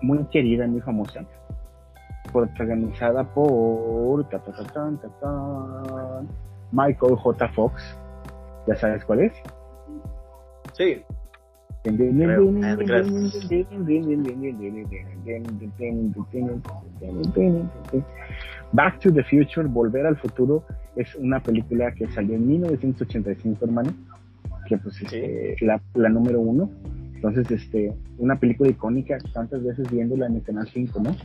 muy 0.00 0.24
querida, 0.24 0.66
muy 0.66 0.80
famosa, 0.80 1.24
protagonizada 2.32 3.22
por 3.22 4.26
Michael 6.72 7.16
J. 7.16 7.48
Fox. 7.48 8.00
¿Ya 8.66 8.74
sabes 8.76 9.04
cuál 9.04 9.20
es? 9.20 9.32
Sí. 10.72 11.04
Back 18.72 19.00
to 19.00 19.12
the 19.12 19.22
Future, 19.24 19.66
Volver 19.68 20.06
al 20.06 20.16
Futuro, 20.16 20.64
es 20.96 21.14
una 21.16 21.40
película 21.40 21.92
que 21.92 22.06
salió 22.08 22.34
en 22.34 22.46
1985, 22.46 23.64
hermano, 23.64 23.94
que 24.66 24.76
pues 24.78 25.00
es 25.02 25.62
la, 25.62 25.80
la, 25.94 26.08
número 26.08 26.40
uno. 26.40 26.70
Entonces, 27.14 27.50
este, 27.50 27.92
una 28.18 28.38
película 28.38 28.70
icónica, 28.70 29.18
tantas 29.32 29.62
veces 29.62 29.90
viéndola 29.90 30.26
en 30.26 30.36
el 30.36 30.42
Canal 30.42 30.68
5, 30.68 31.00
¿no? 31.00 31.16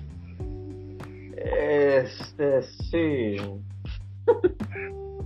Este, 1.35 2.61
sí. 2.61 3.37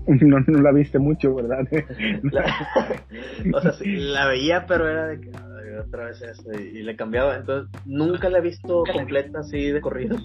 No, 0.21 0.39
no 0.39 0.61
la 0.61 0.71
viste 0.71 0.99
mucho, 0.99 1.33
¿verdad? 1.33 1.67
o 3.53 3.61
sea, 3.61 3.73
sí, 3.73 3.95
la 3.95 4.27
veía, 4.27 4.65
pero 4.67 4.87
era 4.87 5.07
de 5.07 5.19
que 5.19 5.31
otra 5.79 6.05
vez 6.05 6.21
eso, 6.21 6.51
y, 6.53 6.83
le 6.83 6.95
cambiaba. 6.95 7.35
Entonces, 7.35 7.69
nunca 7.85 8.29
la 8.29 8.39
he 8.39 8.41
visto 8.41 8.83
completa 8.91 9.39
así 9.39 9.71
de 9.71 9.81
corrido. 9.81 10.17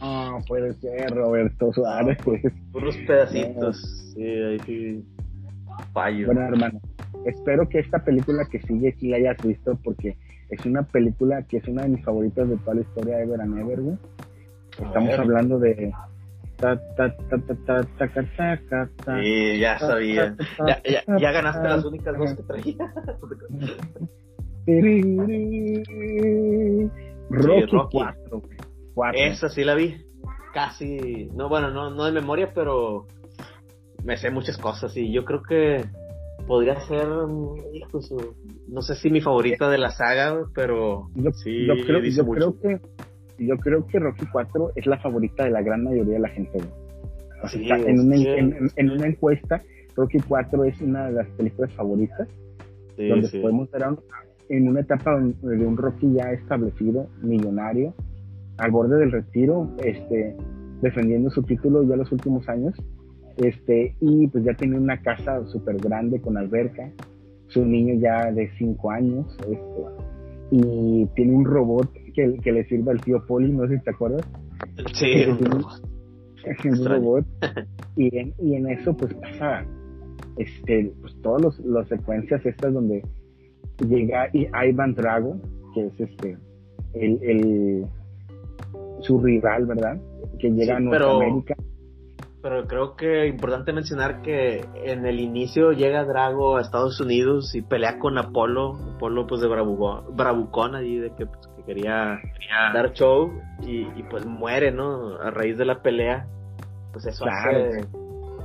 No, 0.00 0.38
puede 0.46 0.74
ser, 0.74 1.10
Roberto 1.10 1.72
Suárez, 1.72 2.18
pues. 2.24 2.42
Unos 2.74 2.96
pedacitos, 2.98 4.12
sí, 4.14 4.22
ahí 4.22 4.58
sí. 4.66 5.04
Fallo. 5.92 6.26
Bueno, 6.26 6.42
hermano, 6.42 6.80
espero 7.24 7.68
que 7.68 7.78
esta 7.78 8.04
película 8.04 8.44
que 8.50 8.60
sigue 8.60 8.94
sí 8.98 9.08
la 9.08 9.16
hayas 9.16 9.36
visto, 9.42 9.78
porque 9.82 10.16
es 10.50 10.66
una 10.66 10.82
película 10.82 11.42
que 11.44 11.58
es 11.58 11.68
una 11.68 11.82
de 11.82 11.90
mis 11.90 12.04
favoritas 12.04 12.48
de 12.48 12.56
toda 12.58 12.74
la 12.74 12.80
historia 12.82 13.16
de 13.16 13.22
Ever 13.22 13.40
and 13.40 13.58
Ever, 13.58 13.80
güey. 13.80 13.96
Estamos 14.72 15.18
hablando 15.18 15.58
de 15.58 15.92
Sí, 19.20 19.58
ya 19.58 19.78
sabía. 19.78 20.36
Ya, 20.66 20.82
ya, 20.84 21.18
ya 21.18 21.32
ganaste 21.32 21.68
las 21.68 21.84
únicas 21.84 22.16
dos 22.18 22.34
que 22.34 22.42
traía. 22.42 22.76
Rocky, 27.30 27.76
4. 27.90 28.42
Esa 29.14 29.48
sí 29.48 29.64
la 29.64 29.74
vi. 29.74 30.04
Casi, 30.52 31.28
no, 31.34 31.48
bueno, 31.48 31.70
no, 31.70 31.90
no 31.90 32.04
de 32.04 32.12
memoria, 32.12 32.52
pero 32.54 33.06
me 34.04 34.16
sé 34.16 34.30
muchas 34.30 34.58
cosas 34.58 34.96
y 34.96 35.12
yo 35.12 35.24
creo 35.24 35.42
que 35.42 35.84
podría 36.46 36.80
ser, 36.80 37.06
no 37.06 38.82
sé 38.82 38.94
si 38.96 39.10
mi 39.10 39.20
favorita 39.20 39.68
de 39.70 39.78
la 39.78 39.90
saga, 39.90 40.44
pero 40.54 41.08
yo, 41.14 41.30
sí, 41.32 41.66
yo 41.66 41.74
creo, 41.86 42.02
yo 42.02 42.26
creo 42.26 42.60
que 42.60 42.80
yo 43.46 43.56
creo 43.58 43.86
que 43.86 43.98
Rocky 43.98 44.26
4 44.30 44.72
es 44.76 44.86
la 44.86 44.98
favorita 44.98 45.44
de 45.44 45.50
la 45.50 45.62
gran 45.62 45.84
mayoría 45.84 46.14
de 46.14 46.20
la 46.20 46.28
gente. 46.28 46.58
en, 47.52 48.00
una, 48.00 48.16
en, 48.16 48.90
una 48.90 49.06
encuesta, 49.06 49.62
Rocky 49.96 50.18
4 50.26 50.64
es 50.64 50.80
una 50.80 51.06
de 51.06 51.12
las 51.12 51.28
películas 51.30 51.72
favoritas, 51.74 52.28
donde 52.96 53.28
podemos 53.40 53.70
ver 53.70 53.82
en 54.50 54.68
una 54.68 54.80
etapa 54.80 55.18
de 55.18 55.66
un 55.66 55.76
Rocky 55.76 56.12
ya 56.12 56.32
establecido, 56.32 57.08
millonario, 57.22 57.94
al 58.58 58.70
borde 58.72 58.98
del 58.98 59.12
retiro, 59.12 59.70
este, 59.82 60.36
defendiendo 60.82 61.30
su 61.30 61.42
título 61.42 61.82
ya 61.84 61.96
los 61.96 62.10
últimos 62.12 62.48
años, 62.48 62.74
este, 63.36 63.94
y 64.00 64.26
pues 64.26 64.44
ya 64.44 64.54
tiene 64.54 64.76
una 64.76 65.00
casa 65.00 65.46
súper 65.46 65.76
grande 65.76 66.20
con 66.20 66.36
alberca, 66.36 66.90
su 67.46 67.64
niño 67.64 67.94
ya 68.00 68.30
de 68.32 68.50
5 68.58 68.90
años, 68.90 69.36
este, 69.40 69.82
y 70.50 71.06
tiene 71.14 71.32
un 71.32 71.44
robot 71.44 71.88
que, 72.12 72.36
que 72.42 72.52
le 72.52 72.64
sirve 72.64 72.92
al 72.92 73.00
tío 73.00 73.24
Poli, 73.26 73.52
no 73.52 73.66
sé 73.68 73.78
si 73.78 73.84
te 73.84 73.90
acuerdas. 73.90 74.26
Sí, 74.94 75.26
un 76.64 76.84
robot. 76.84 77.26
Y 77.96 78.16
en, 78.16 78.32
y 78.38 78.54
en 78.54 78.70
eso 78.70 78.96
pues 78.96 79.12
pasa 79.14 79.66
este, 80.36 80.92
pues 81.00 81.14
todas 81.22 81.58
las 81.60 81.88
secuencias 81.88 82.44
estas 82.46 82.72
donde 82.72 83.02
llega 83.86 84.30
Ivan 84.32 84.94
Drago, 84.94 85.36
que 85.74 85.86
es 85.86 86.00
este 86.00 86.38
el, 86.94 87.18
el 87.22 87.86
su 89.00 89.20
rival, 89.20 89.66
¿verdad? 89.66 90.00
Que 90.38 90.50
llega 90.50 90.76
a 90.76 90.80
Norteamérica. 90.80 91.54
Pero 92.42 92.66
creo 92.66 92.96
que 92.96 93.26
es 93.26 93.34
importante 93.34 93.72
mencionar 93.72 94.22
que 94.22 94.64
en 94.84 95.04
el 95.04 95.20
inicio 95.20 95.72
llega 95.72 96.04
Drago 96.04 96.56
a 96.56 96.62
Estados 96.62 96.98
Unidos 97.00 97.54
y 97.54 97.60
pelea 97.60 97.98
con 97.98 98.16
Apolo, 98.16 98.78
Apolo 98.96 99.26
pues 99.26 99.42
de 99.42 99.48
bravucón, 99.48 100.16
bravucón 100.16 100.74
ahí 100.74 100.96
de 100.96 101.10
que, 101.14 101.26
pues, 101.26 101.40
que 101.74 101.80
quería, 101.80 102.20
dar 102.72 102.92
show 102.92 103.32
y, 103.62 103.84
pues 104.04 104.26
muere, 104.26 104.72
¿no? 104.72 105.16
A 105.20 105.30
raíz 105.30 105.58
de 105.58 105.64
la 105.64 105.82
pelea, 105.82 106.26
pues 106.92 107.06
eso 107.06 107.24
hace, 107.26 107.86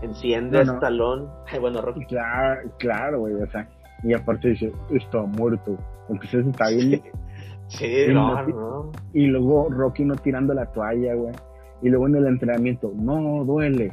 enciende 0.01 0.63
no, 0.65 0.79
talón. 0.79 1.29
bueno, 1.59 1.81
Rocky. 1.81 2.05
Claro, 2.05 2.69
claro, 2.77 3.19
güey, 3.19 3.33
o 3.35 3.47
sea, 3.47 3.67
y 4.03 4.13
aparte 4.13 4.49
dice, 4.49 4.71
está 4.91 5.21
muerto, 5.21 5.77
aunque 6.09 6.27
se 6.27 6.39
está 6.39 6.69
bien. 6.69 7.01
Sí, 7.67 8.05
no, 8.09 8.43
no. 8.43 8.91
Y 9.13 9.25
luego 9.25 9.69
Rocky 9.71 10.05
no 10.05 10.15
tirando 10.15 10.53
la 10.53 10.71
toalla, 10.71 11.15
güey 11.15 11.33
y 11.81 11.89
luego 11.89 12.07
en 12.07 12.15
el 12.15 12.27
entrenamiento, 12.27 12.91
no 12.95 13.43
duele, 13.45 13.91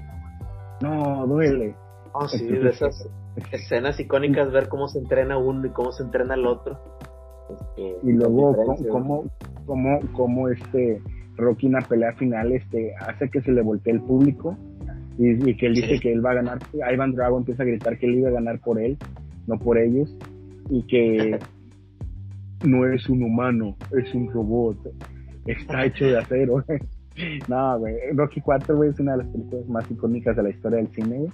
no 0.80 1.26
duele. 1.26 1.74
Oh, 2.12 2.28
sí, 2.28 2.46
de 2.46 2.70
esas 2.70 3.08
escenas 3.50 3.98
icónicas, 3.98 4.52
ver 4.52 4.68
cómo 4.68 4.88
se 4.88 4.98
entrena 4.98 5.38
uno 5.38 5.66
y 5.66 5.70
cómo 5.70 5.92
se 5.92 6.02
entrena 6.02 6.34
el 6.34 6.46
otro. 6.46 6.78
Este, 7.53 7.96
y 8.03 8.12
luego 8.12 8.55
cómo, 8.90 9.24
cómo, 9.66 10.00
cómo, 10.12 10.48
este 10.48 11.00
Rocky 11.36 11.66
en 11.66 11.72
la 11.72 11.80
pelea 11.80 12.12
final 12.14 12.53
este, 12.53 12.94
hace 12.96 13.28
que 13.30 13.40
se 13.42 13.53
le 13.53 13.62
voltee 13.62 13.92
el 13.92 14.00
público 14.00 14.57
y, 15.18 15.55
que 15.55 15.66
él 15.66 15.74
dice 15.74 15.98
que 16.00 16.12
él 16.12 16.24
va 16.24 16.30
a 16.30 16.34
ganar, 16.34 16.59
Ivan 16.92 17.12
Drago 17.12 17.38
empieza 17.38 17.62
a 17.62 17.66
gritar 17.66 17.98
que 17.98 18.07
él 18.07 18.16
iba 18.16 18.28
a 18.28 18.32
ganar 18.32 18.59
por 18.61 18.80
él, 18.80 18.96
no 19.46 19.59
por 19.59 19.78
ellos, 19.78 20.16
y 20.70 20.82
que 20.84 21.38
no 22.64 22.86
es 22.86 23.09
un 23.09 23.22
humano, 23.22 23.76
es 23.96 24.14
un 24.14 24.30
robot, 24.30 24.78
está 25.46 25.84
hecho 25.84 26.07
de 26.07 26.18
acero. 26.18 26.64
No, 27.46 27.78
güey. 27.78 27.94
Rocky 28.14 28.40
4, 28.40 28.74
güey, 28.74 28.88
es 28.88 28.98
una 28.98 29.12
de 29.12 29.18
las 29.18 29.26
películas 29.26 29.68
más 29.68 29.90
icónicas 29.90 30.34
de 30.34 30.44
la 30.44 30.48
historia 30.48 30.78
del 30.78 30.88
cine, 30.88 31.18
güey. 31.18 31.30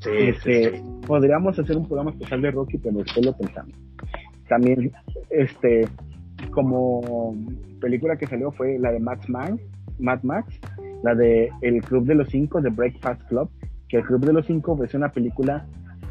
Sí, 0.00 0.10
este, 0.10 0.82
Podríamos 1.06 1.56
hacer 1.56 1.76
un 1.76 1.86
programa 1.86 2.10
especial 2.10 2.42
de 2.42 2.50
Rocky, 2.50 2.78
pero 2.78 2.98
después 2.98 3.24
lo 3.24 3.36
pensamos. 3.36 3.72
También, 4.48 4.92
este, 5.30 5.88
como 6.50 7.34
película 7.80 8.16
que 8.16 8.26
salió 8.26 8.50
fue 8.52 8.78
la 8.78 8.92
de 8.92 9.00
Max 9.00 9.28
Max, 9.28 9.54
Mad 9.98 10.22
Max, 10.22 10.60
la 11.02 11.14
de 11.14 11.50
El 11.60 11.82
Club 11.82 12.06
de 12.06 12.14
los 12.14 12.28
Cinco, 12.28 12.60
de 12.60 12.70
Breakfast 12.70 13.22
Club, 13.28 13.48
que 13.88 13.98
El 13.98 14.04
Club 14.04 14.24
de 14.24 14.32
los 14.32 14.46
Cinco 14.46 14.82
es 14.82 14.94
una 14.94 15.10
película 15.10 15.66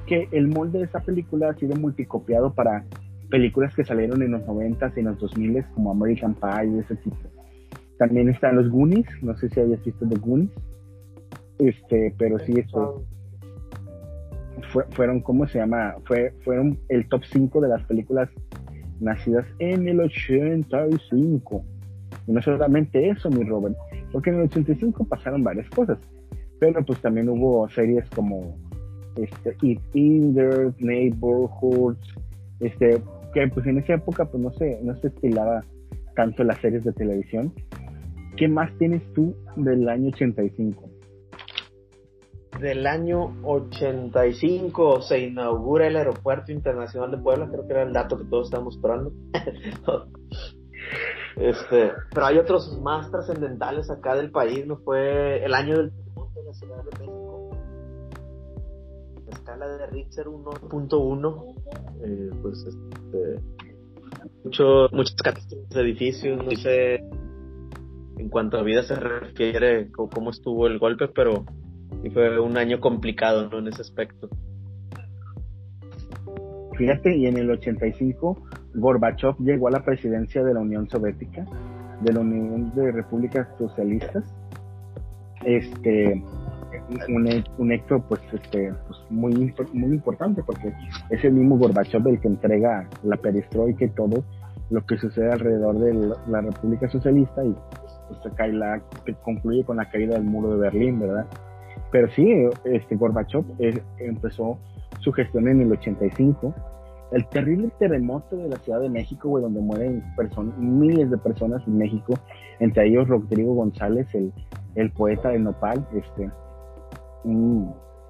que 0.08 0.28
el 0.32 0.48
molde 0.48 0.80
de 0.80 0.86
esa 0.86 1.00
película 1.00 1.50
ha 1.50 1.54
sido 1.56 1.76
multicopiado 1.76 2.54
para 2.54 2.86
películas 3.30 3.74
que 3.74 3.84
salieron 3.84 4.22
en 4.22 4.32
los 4.32 4.46
90 4.46 4.94
y 4.96 5.00
en 5.00 5.06
los 5.06 5.20
2000 5.20 5.66
como 5.74 5.92
American 5.92 6.36
Pie 6.36 6.76
y 6.76 6.80
ese 6.80 6.96
tipo. 6.98 7.18
También 7.98 8.30
están 8.30 8.56
los 8.56 8.70
Goonies, 8.70 9.08
no 9.22 9.36
sé 9.38 9.50
si 9.50 9.60
hayas 9.60 9.84
visto 9.84 10.08
The 10.08 10.18
Goonies. 10.20 10.52
Este, 11.60 12.14
pero 12.18 12.38
sí, 12.40 12.54
esto 12.58 13.04
fue, 14.74 14.86
fueron, 14.90 15.22
¿cómo 15.22 15.48
se 15.48 15.60
llama? 15.60 15.96
Fue, 16.06 16.34
fueron 16.44 16.80
el 16.90 17.08
top 17.08 17.24
5 17.32 17.62
de 17.62 17.70
las 17.70 17.84
películas 17.84 18.28
nacidas 19.00 19.46
en 19.60 19.88
el 19.88 20.02
85. 20.02 21.64
Y 22.28 22.32
no 22.32 22.42
solamente 22.42 23.08
eso, 23.10 23.30
mi 23.30 23.44
Robert, 23.44 23.78
porque 24.12 24.32
en 24.32 24.38
el 24.38 24.42
85 24.44 25.06
pasaron 25.06 25.44
varias 25.44 25.70
cosas, 25.70 26.00
pero 26.60 26.84
pues 26.84 27.00
también 27.00 27.30
hubo 27.30 27.70
series 27.70 28.10
como 28.10 28.58
este, 29.16 29.56
It 29.62 29.82
Neighborhoods, 30.80 32.16
este, 32.60 33.02
que 33.34 33.48
pues 33.48 33.68
en 33.68 33.78
esa 33.78 33.94
época 33.94 34.26
pues 34.26 34.42
no 34.42 34.52
se, 34.54 34.80
no 34.82 34.96
se 34.96 35.08
estilaba 35.08 35.64
tanto 36.16 36.44
las 36.44 36.58
series 36.60 36.84
de 36.84 36.94
televisión, 36.94 37.54
¿Qué 38.36 38.48
más 38.48 38.76
tienes 38.80 39.02
tú 39.14 39.36
del 39.56 39.88
año 39.88 40.10
85? 40.10 40.90
Del 42.64 42.88
año 42.88 43.36
85 43.44 45.02
se 45.02 45.20
inaugura 45.20 45.86
el 45.86 45.98
Aeropuerto 45.98 46.54
Internacional 46.54 47.12
de 47.12 47.18
Puebla, 47.18 47.50
creo 47.52 47.68
que 47.68 47.74
era 47.74 47.84
el 47.84 47.92
dato 47.92 48.18
que 48.18 48.24
todos 48.24 48.48
estábamos 48.48 48.78
esperando. 48.78 49.12
este, 51.36 51.92
pero 52.14 52.26
hay 52.26 52.38
otros 52.38 52.80
más 52.82 53.12
trascendentales 53.12 53.92
acá 53.92 54.16
del 54.16 54.32
país, 54.32 54.66
¿no? 54.66 54.78
Fue 54.78 55.44
el 55.44 55.54
año 55.56 55.76
del 55.76 55.92
de 55.92 56.44
la 56.46 56.54
Ciudad 56.54 56.78
de 56.78 57.00
México. 57.00 57.50
La 59.26 59.32
escala 59.34 59.68
de 59.68 59.88
Richter 59.88 60.28
1.1, 60.28 61.56
eh, 62.06 62.30
pues 62.42 62.66
este, 62.66 63.42
muchas 64.96 65.16
catástrofes 65.22 65.70
de 65.70 65.82
edificios, 65.82 66.42
no 66.42 66.52
sé 66.52 67.04
en 68.16 68.30
cuanto 68.30 68.58
a 68.58 68.64
vida 68.64 68.84
se 68.84 68.96
refiere, 68.96 69.92
cómo 69.92 70.30
estuvo 70.30 70.66
el 70.68 70.80
golpe, 70.80 71.10
pero 71.10 71.44
fue 72.10 72.40
un 72.40 72.58
año 72.58 72.80
complicado 72.80 73.50
¿no? 73.50 73.60
en 73.60 73.68
ese 73.68 73.82
aspecto. 73.82 74.30
Fíjate, 76.78 77.16
y 77.16 77.28
en 77.28 77.38
el 77.38 77.52
85 77.52 78.44
Gorbachev 78.76 79.36
llegó 79.40 79.68
a 79.68 79.72
la 79.72 79.84
presidencia 79.84 80.44
de 80.44 80.54
la 80.54 80.60
Unión 80.60 80.90
Soviética, 80.90 81.46
de 82.02 82.14
la 82.14 82.20
Unión 82.20 82.74
de 82.76 82.92
Repúblicas 82.92 83.48
Socialistas. 83.58 84.24
Este, 85.46 86.24
un, 87.10 87.44
un 87.58 87.72
hecho 87.72 88.04
pues 88.08 88.22
este 88.32 88.74
pues 88.88 89.00
muy 89.10 89.54
muy 89.74 89.92
importante 89.92 90.42
porque 90.44 90.74
es 91.10 91.24
el 91.24 91.34
mismo 91.34 91.58
Gorbachev 91.58 92.08
el 92.08 92.20
que 92.20 92.30
entrega 92.30 92.88
la 93.04 93.18
perestroika 93.18 93.86
y 93.86 93.90
todo 93.90 94.24
lo 94.70 94.86
que 94.86 94.98
sucede 94.98 95.32
alrededor 95.32 95.78
de 95.80 96.16
la, 96.28 96.42
República 96.42 96.90
Socialista 96.90 97.44
y 97.44 97.56
pues 98.08 98.34
cae 98.36 98.54
la 98.54 98.82
que 99.06 99.14
concluye 99.16 99.64
con 99.64 99.78
la 99.78 99.90
caída 99.90 100.16
del 100.16 100.24
muro 100.24 100.56
de 100.56 100.62
Berlín, 100.62 101.00
¿verdad? 101.00 101.28
Pero 101.94 102.10
sí, 102.10 102.28
este 102.66 102.96
Gorbachev 102.96 103.46
empezó 104.00 104.58
su 105.00 105.14
gestión 105.14 105.48
en 105.48 105.62
el 105.62 105.72
85 105.72 106.54
el 107.12 107.28
terrible 107.28 107.70
terremoto 107.78 108.36
de 108.36 108.50
la 108.50 108.58
Ciudad 108.58 108.82
de 108.82 108.90
México, 108.90 109.30
güey, 109.30 109.44
donde 109.44 109.62
mueren 109.62 110.04
miles 110.58 111.12
de 111.12 111.18
personas 111.20 111.62
en 111.68 111.78
México, 111.78 112.16
entre 112.60 112.88
ellos 112.88 113.08
Rodrigo 113.08 113.54
González, 113.54 114.08
el, 114.16 114.34
el 114.74 114.92
poeta 114.92 115.30
de 115.30 115.38
Nopal, 115.38 115.88
este, 115.94 116.32
mm, 117.24 117.68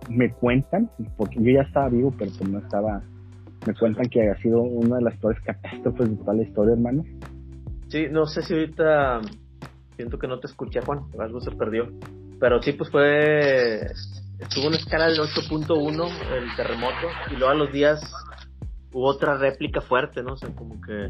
me 0.10 0.32
cuentan, 0.32 0.90
porque 1.18 1.44
yo 1.44 1.52
ya 1.52 1.64
estaba 1.64 1.90
vivo, 1.90 2.14
pero 2.18 2.32
pues 2.38 2.50
no 2.50 2.60
estaba, 2.60 3.02
me 3.68 3.74
cuentan 3.74 4.06
que 4.06 4.30
ha 4.30 4.38
sido 4.38 4.62
una 4.62 4.96
de 4.96 5.02
las 5.02 5.18
peores 5.18 5.42
catástrofes 5.42 6.10
de 6.10 6.16
toda 6.16 6.36
la 6.36 6.44
historia, 6.44 6.74
hermano. 6.74 7.04
Sí, 7.90 8.08
no 8.10 8.26
sé 8.26 8.42
si 8.42 8.54
ahorita 8.54 9.20
siento 9.98 10.18
que 10.18 10.28
no 10.30 10.40
te 10.40 10.48
escuché, 10.48 10.80
Juan, 10.80 11.02
algo 11.20 11.42
se 11.42 11.52
perdió, 11.52 11.90
pero 12.44 12.62
sí, 12.62 12.74
pues 12.74 12.90
fue, 12.92 13.90
estuvo 14.38 14.68
una 14.68 14.76
escala 14.76 15.08
del 15.08 15.18
8.1 15.18 16.12
el 16.34 16.56
terremoto, 16.58 17.08
y 17.32 17.38
luego 17.38 17.48
a 17.48 17.56
los 17.56 17.72
días 17.72 18.02
hubo 18.92 19.06
otra 19.08 19.38
réplica 19.38 19.80
fuerte, 19.80 20.22
¿no? 20.22 20.34
O 20.34 20.36
sea, 20.38 20.50
como 20.50 20.82
que 20.82 21.10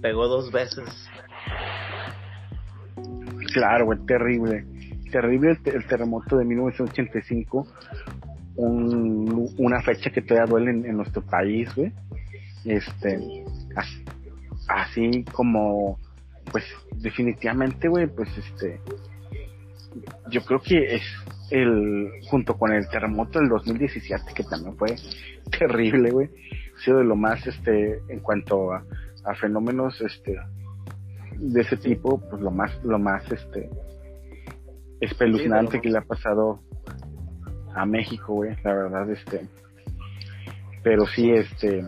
pegó 0.00 0.26
dos 0.26 0.50
veces. 0.50 0.88
Claro, 3.52 3.84
güey, 3.84 3.98
terrible. 4.06 4.64
Terrible 5.12 5.58
el, 5.66 5.86
terremoto 5.86 6.38
de 6.38 6.46
1985. 6.46 7.66
una 8.56 9.82
fecha 9.82 10.08
que 10.08 10.22
todavía 10.22 10.50
duele 10.50 10.70
en, 10.70 10.96
nuestro 10.96 11.20
país, 11.20 11.74
güey. 11.74 11.92
Este, 12.64 13.44
así, 14.66 15.24
como, 15.30 15.98
pues, 16.50 16.64
definitivamente, 16.96 17.88
güey, 17.88 18.06
pues, 18.06 18.30
este, 18.38 18.80
yo 20.30 20.42
creo 20.44 20.60
que 20.60 20.96
es 20.96 21.02
el, 21.50 22.10
junto 22.30 22.56
con 22.56 22.72
el 22.72 22.88
terremoto 22.88 23.38
del 23.38 23.48
2017, 23.48 24.32
que 24.34 24.44
también 24.44 24.76
fue 24.76 24.96
terrible, 25.58 26.10
güey 26.10 26.30
sido 26.78 26.98
de 26.98 27.04
lo 27.04 27.16
más, 27.16 27.46
este, 27.46 28.00
en 28.08 28.20
cuanto 28.20 28.72
a, 28.72 28.84
fenómenos, 29.40 30.00
este, 30.00 30.38
de 31.36 31.60
ese 31.60 31.76
tipo, 31.76 32.20
pues 32.30 32.40
lo 32.40 32.50
más, 32.50 32.82
lo 32.82 32.98
más, 32.98 33.30
este, 33.30 33.68
espeluznante 35.00 35.80
que 35.80 35.90
le 35.90 35.98
ha 35.98 36.02
pasado 36.02 36.60
a 37.74 37.84
México, 37.84 38.34
güey, 38.34 38.56
la 38.64 38.72
verdad, 38.72 39.10
este, 39.10 39.46
pero 40.82 41.04
sí, 41.06 41.30
este, 41.30 41.84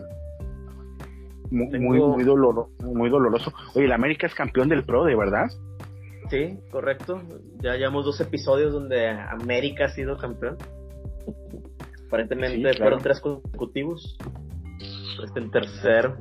muy, 1.49 1.79
muy, 1.79 2.23
doloro, 2.23 2.69
muy 2.79 3.09
doloroso. 3.09 3.51
Oye, 3.73 3.85
el 3.85 3.91
América 3.91 4.27
es 4.27 4.35
campeón 4.35 4.69
del 4.69 4.85
Pro, 4.85 5.03
¿de 5.03 5.15
verdad? 5.15 5.49
Sí, 6.31 6.57
correcto. 6.71 7.21
Ya 7.61 7.75
llevamos 7.75 8.05
dos 8.05 8.19
episodios 8.21 8.73
donde 8.73 9.07
América 9.07 9.85
ha 9.85 9.89
sido 9.89 10.17
campeón. 10.17 10.57
Aparentemente 12.07 12.73
fueron 12.73 12.99
tres 13.01 13.19
consecutivos 13.19 14.17
es 15.23 15.35
el 15.35 15.51
tercer, 15.51 16.13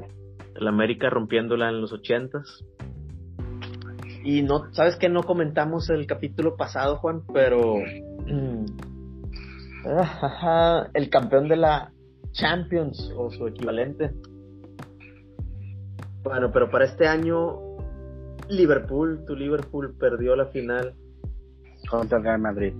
el 0.54 0.68
América 0.68 1.10
rompiéndola 1.10 1.68
en 1.68 1.80
los 1.80 1.92
ochentas. 1.92 2.64
Y 4.22 4.42
no, 4.42 4.72
sabes 4.72 4.96
que 4.96 5.08
no 5.08 5.22
comentamos 5.22 5.88
el 5.90 6.06
capítulo 6.06 6.56
pasado, 6.56 6.96
Juan, 6.96 7.22
pero 7.32 7.76
mm, 8.26 8.66
el 10.92 11.08
campeón 11.08 11.48
de 11.48 11.56
la 11.56 11.92
Champions 12.32 13.12
o 13.16 13.30
su 13.30 13.46
equivalente. 13.46 14.10
Bueno, 16.22 16.50
pero 16.52 16.70
para 16.70 16.84
este 16.84 17.08
año 17.08 17.69
Liverpool, 18.50 19.24
tu 19.26 19.36
Liverpool 19.36 19.94
perdió 19.98 20.36
la 20.36 20.46
final 20.46 20.94
contra 21.88 22.18
el 22.18 22.24
Real 22.24 22.40
Madrid. 22.40 22.74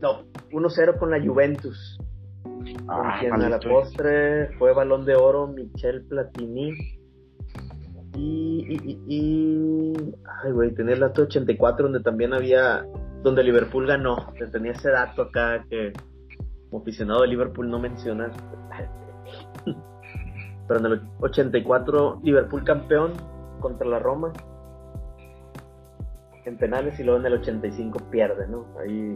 No, 0.00 0.24
1-0 0.52 0.98
con 0.98 1.10
la 1.10 1.20
Juventus. 1.20 1.98
Ah, 2.88 3.16
quien 3.20 3.32
a 3.34 3.48
la 3.48 3.58
postre 3.58 4.50
fue 4.58 4.72
balón 4.72 5.04
de 5.04 5.14
oro 5.14 5.46
Michel 5.46 6.04
Platini. 6.06 6.72
Y, 8.14 8.66
y, 8.68 9.00
y, 9.06 10.14
ay, 10.42 10.52
güey, 10.52 10.72
tenía 10.74 10.94
el 10.94 11.00
dato 11.00 11.22
84 11.22 11.84
donde 11.84 12.00
también 12.00 12.32
había, 12.32 12.86
donde 13.22 13.42
Liverpool 13.42 13.86
ganó. 13.86 14.32
Tenía 14.52 14.72
ese 14.72 14.90
dato 14.90 15.22
acá 15.22 15.64
que 15.68 15.92
como 16.70 16.82
aficionado 16.82 17.22
de 17.22 17.28
Liverpool 17.28 17.68
no 17.68 17.78
mencionas. 17.78 18.34
Pero 20.68 20.80
en 20.80 20.86
el 20.86 21.02
84 21.20 22.20
Liverpool 22.22 22.64
campeón 22.64 23.12
contra 23.66 23.88
la 23.88 23.98
Roma 23.98 24.32
en 26.44 26.56
penales 26.56 26.98
y 27.00 27.02
luego 27.02 27.18
en 27.18 27.26
el 27.26 27.32
85 27.40 27.98
pierde, 28.12 28.46
¿no? 28.46 28.64
Ahí 28.80 29.12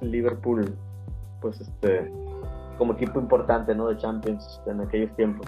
Liverpool, 0.00 0.76
pues 1.40 1.60
este, 1.60 2.10
como 2.76 2.94
equipo 2.94 3.20
importante, 3.20 3.72
¿no? 3.72 3.86
De 3.86 3.96
Champions 3.96 4.60
en 4.66 4.80
aquellos 4.80 5.14
tiempos. 5.14 5.46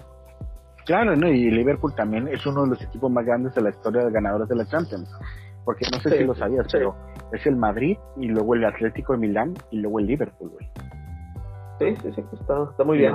Claro, 0.85 1.17
¿no? 1.17 1.27
Y 1.27 1.51
Liverpool 1.51 1.93
también 1.93 2.29
es 2.29 2.45
uno 2.45 2.63
de 2.63 2.69
los 2.69 2.81
equipos 2.81 3.11
más 3.11 3.25
grandes 3.25 3.53
de 3.53 3.61
la 3.61 3.71
historia 3.71 4.05
de 4.05 4.11
ganadores 4.11 4.47
de 4.47 4.55
la 4.55 4.65
Champions. 4.65 5.13
Porque 5.65 5.85
no 5.91 5.99
sé 5.99 6.17
si 6.17 6.23
lo 6.23 6.33
sabías, 6.33 6.65
pero 6.71 6.95
es 7.33 7.45
el 7.45 7.57
Madrid 7.57 7.97
y 8.15 8.27
luego 8.27 8.55
el 8.55 8.63
Atlético 8.63 9.11
de 9.11 9.19
Milán 9.19 9.53
y 9.71 9.79
luego 9.81 9.99
el 9.99 10.05
Liverpool, 10.05 10.51
güey. 10.51 10.71
Sí, 11.79 12.01
sí, 12.01 12.13
sí, 12.15 12.23
está, 12.39 12.69
está 12.71 12.85
muy 12.85 12.99
bien. 12.99 13.13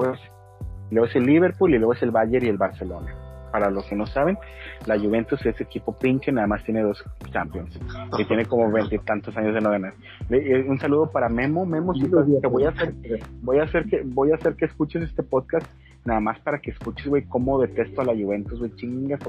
luego 0.90 1.06
es 1.06 1.16
el 1.16 1.24
Liverpool 1.24 1.74
y 1.74 1.78
luego 1.78 1.94
es 1.94 2.02
el 2.02 2.10
Bayern 2.10 2.44
y 2.44 2.50
el 2.50 2.58
Barcelona 2.58 3.31
para 3.52 3.70
los 3.70 3.84
que 3.84 3.94
no 3.94 4.06
saben, 4.06 4.38
la 4.86 4.98
Juventus 4.98 5.44
es 5.44 5.60
equipo 5.60 5.96
pinche, 5.96 6.32
nada 6.32 6.46
más 6.46 6.64
tiene 6.64 6.82
dos 6.82 7.04
Champions. 7.30 7.78
Y 8.18 8.24
tiene 8.24 8.46
como 8.46 8.72
veintitantos 8.72 9.36
años 9.36 9.54
de 9.54 9.60
no 9.60 9.70
ganar. 9.70 9.92
Eh, 10.30 10.64
un 10.66 10.78
saludo 10.80 11.10
para 11.10 11.28
Memo, 11.28 11.66
Memo, 11.66 11.94
sí, 11.94 12.08
que 12.40 12.48
voy 12.48 12.64
a 12.64 12.70
hacer, 12.70 12.94
voy 13.42 13.58
a 13.58 13.64
hacer 13.64 13.84
que, 13.84 14.02
voy 14.04 14.32
a 14.32 14.36
hacer 14.36 14.56
que 14.56 14.64
escuches 14.64 15.02
este 15.02 15.22
podcast 15.22 15.66
nada 16.04 16.18
más 16.18 16.40
para 16.40 16.58
que 16.58 16.72
escuches, 16.72 17.06
güey, 17.06 17.24
cómo 17.24 17.60
detesto 17.60 18.00
a 18.00 18.04
la 18.04 18.12
Juventus, 18.12 18.58
güey, 18.58 18.74
chingas 18.74 19.20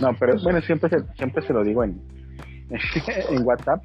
No, 0.00 0.14
pero 0.18 0.40
bueno, 0.42 0.60
siempre 0.62 0.88
se, 0.88 1.02
siempre 1.16 1.42
se 1.46 1.52
lo 1.52 1.62
digo 1.64 1.84
en, 1.84 2.00
en 3.30 3.46
WhatsApp, 3.46 3.82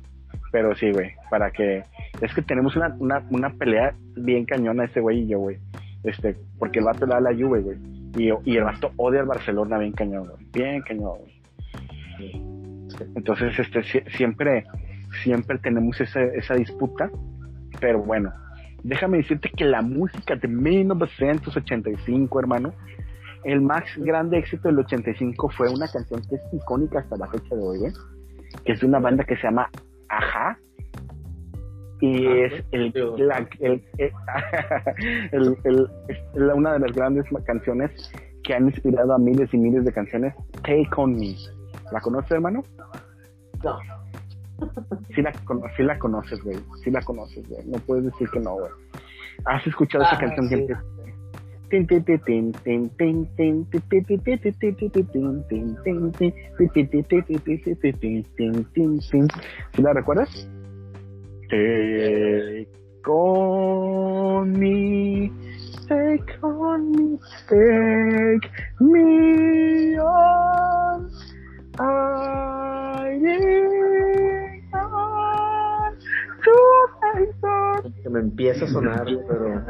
pero 0.51 0.73
sí, 0.76 0.91
güey, 0.91 1.11
para 1.30 1.51
que, 1.51 1.84
es 2.21 2.34
que 2.34 2.43
tenemos 2.43 2.78
una, 2.78 2.95
una, 2.99 3.26
una 3.30 3.49
pelea 3.49 3.93
bien 4.15 4.45
cañona 4.45 4.86
ese 4.86 5.01
güey 5.01 5.23
y 5.23 5.28
yo, 5.28 5.39
güey, 5.39 5.57
este, 6.03 6.38
porque 6.59 6.80
el 6.80 6.86
vato 6.86 7.05
le 7.05 7.15
da 7.15 7.19
la 7.19 7.34
Juve, 7.34 7.61
güey 7.61 7.94
y, 8.16 8.30
y 8.45 8.57
el 8.57 8.63
vato 8.63 8.91
odia 8.97 9.22
al 9.22 9.28
Barcelona 9.28 9.78
bien 9.78 9.93
cañón, 9.93 10.32
bien 10.53 10.82
cañón. 10.82 11.20
Entonces, 13.16 13.57
este, 13.59 13.84
siempre, 14.11 14.66
siempre 15.24 15.57
tenemos 15.59 15.99
esa, 15.99 16.55
disputa, 16.55 17.09
pero 17.80 18.01
bueno, 18.03 18.34
déjame 18.84 19.18
decirte 19.18 19.49
que 19.49 19.66
la 19.66 19.82
música 19.82 20.36
de 20.36 20.47
1985, 20.47 22.39
hermano, 22.39 22.74
el 23.43 23.61
más 23.61 23.84
grande 23.97 24.38
éxito 24.39 24.70
del 24.70 24.80
85 24.80 25.49
fue 25.49 25.70
una 25.70 25.88
canción 25.88 26.22
que 26.28 26.36
es 26.36 26.41
icónica 26.53 26.99
hasta 26.99 27.18
la 27.18 27.28
fecha 27.28 27.55
de 27.55 27.61
hoy, 27.61 27.86
¿eh? 27.86 27.93
que 28.63 28.72
es 28.74 28.80
de 28.80 28.88
una 28.88 28.99
banda 28.99 29.24
que 29.24 29.36
se 29.36 29.43
llama 29.43 29.70
Aja, 30.09 30.57
y 32.05 32.27
es 32.27 32.63
el, 32.71 32.93
una 36.53 36.73
de 36.73 36.79
las 36.79 36.91
grandes 36.93 37.25
canciones 37.45 37.91
que 38.43 38.53
han 38.53 38.67
inspirado 38.67 39.13
a 39.13 39.17
miles 39.17 39.51
y 39.53 39.57
miles 39.57 39.85
de 39.85 39.91
canciones, 39.91 40.35
Take 40.61 40.89
On 40.95 41.15
Me. 41.15 41.35
¿La 41.91 41.99
conoces, 41.99 42.31
hermano? 42.31 42.63
No. 43.63 43.79
Sí 45.15 45.21
la, 45.21 45.33
sí 45.75 45.83
la 45.83 45.97
conoces, 45.97 46.43
güey. 46.43 46.57
Sí 46.83 46.91
la 46.91 47.01
conoces, 47.01 47.47
güey. 47.49 47.65
No 47.65 47.79
puedes 47.79 48.05
decir 48.05 48.29
que 48.29 48.39
no, 48.39 48.53
güey. 48.53 48.71
¿Has 49.45 49.65
escuchado 49.65 50.03
esa 50.03 50.17
canción 50.17 50.47
empieza? 50.51 50.83
¿Sí 59.73 59.81
la 59.81 59.93
recuerdas? 59.93 60.47
Take 61.49 62.67
on 63.07 64.51
me, 64.53 65.31
take 65.87 66.43
on 66.43 66.91
me, 66.91 67.19
take 67.47 68.49
me 68.79 69.99
on. 69.99 71.11
I 71.77 73.19
need 73.21 74.73
on 74.73 75.97
to 76.43 78.09
me 78.09 78.19
empieza 78.19 78.65
a 78.65 78.67
sonar, 78.67 79.05
pero... 79.27 79.61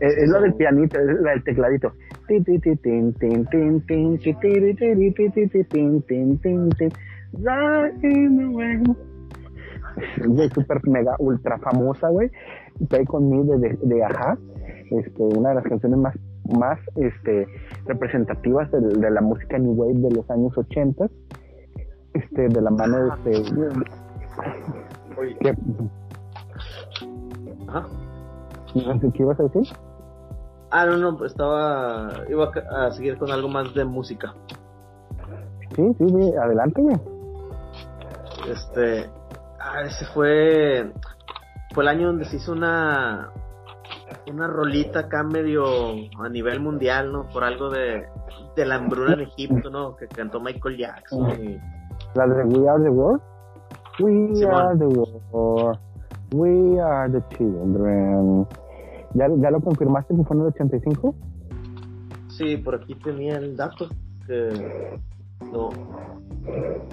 Es, 0.00 0.28
lo 0.28 0.40
del 0.40 0.54
pianito, 0.54 1.00
es 1.00 1.20
la 1.20 1.30
del 1.32 1.44
tecladito. 1.44 1.92
Es 9.96 10.52
super 10.52 10.86
mega 10.88 11.16
ultra 11.18 11.58
famosa, 11.58 12.08
güey. 12.08 12.30
Play 12.88 13.04
con 13.04 13.28
Me 13.28 13.42
de, 13.44 13.78
de, 13.82 14.04
Aja. 14.04 14.38
Este, 14.90 15.22
una 15.22 15.50
de 15.50 15.54
las 15.56 15.64
canciones 15.64 15.98
más, 15.98 16.14
más 16.58 16.78
este, 16.96 17.46
representativas 17.86 18.70
de, 18.70 18.80
de 18.80 19.10
la 19.10 19.20
música 19.20 19.58
New 19.58 19.72
Wave 19.72 20.00
de 20.00 20.10
los 20.10 20.30
años 20.30 20.56
80. 20.56 21.08
Este, 22.14 22.48
de 22.48 22.60
la 22.60 22.70
mano 22.70 23.16
de 23.24 23.32
este. 23.32 23.54
¿Qué? 25.40 25.54
Ajá. 27.68 27.86
¿Qué 28.74 29.22
ibas 29.22 29.40
a 29.40 29.42
decir? 29.44 29.62
Ah, 30.70 30.86
no, 30.86 30.96
no, 30.96 31.24
estaba. 31.24 32.10
Iba 32.28 32.50
a, 32.70 32.90
seguir 32.92 33.18
con 33.18 33.30
algo 33.30 33.48
más 33.48 33.74
de 33.74 33.84
música. 33.84 34.34
Sí, 35.76 35.82
sí, 35.98 36.06
sí, 36.08 36.32
adelante, 36.36 36.82
güey. 36.82 36.96
Este. 38.50 39.10
Ah, 39.64 39.82
ese 39.84 40.04
fue. 40.06 40.92
Fue 41.72 41.84
el 41.84 41.88
año 41.88 42.08
donde 42.08 42.24
se 42.24 42.36
hizo 42.36 42.52
una. 42.52 43.30
Una 44.30 44.46
rolita 44.46 45.00
acá 45.00 45.22
medio 45.22 45.64
a 46.18 46.28
nivel 46.28 46.60
mundial, 46.60 47.12
¿no? 47.12 47.28
Por 47.28 47.44
algo 47.44 47.70
de, 47.70 48.06
de 48.56 48.64
la 48.66 48.76
hambruna 48.76 49.14
en 49.14 49.20
Egipto, 49.20 49.70
¿no? 49.70 49.96
Que 49.96 50.08
cantó 50.08 50.40
Michael 50.40 50.76
Jackson. 50.76 51.30
Y... 51.40 51.58
La 52.14 52.26
de 52.26 52.44
We 52.44 52.68
Are 52.68 52.82
the 52.82 52.90
World. 52.90 53.22
We 54.00 54.44
are 54.44 54.76
the 54.76 54.86
world. 54.86 55.78
We 56.32 56.80
are 56.80 57.10
the 57.10 57.22
children. 57.36 58.46
¿Ya, 59.14 59.26
¿Ya 59.36 59.50
lo 59.50 59.60
confirmaste 59.60 60.14
que 60.16 60.24
fue 60.24 60.36
en 60.36 60.42
el 60.42 60.48
85? 60.48 61.14
Sí, 62.28 62.56
por 62.56 62.76
aquí 62.76 62.94
tenía 62.96 63.36
el 63.36 63.56
dato 63.56 63.88
que 64.26 64.98
no, 65.52 65.68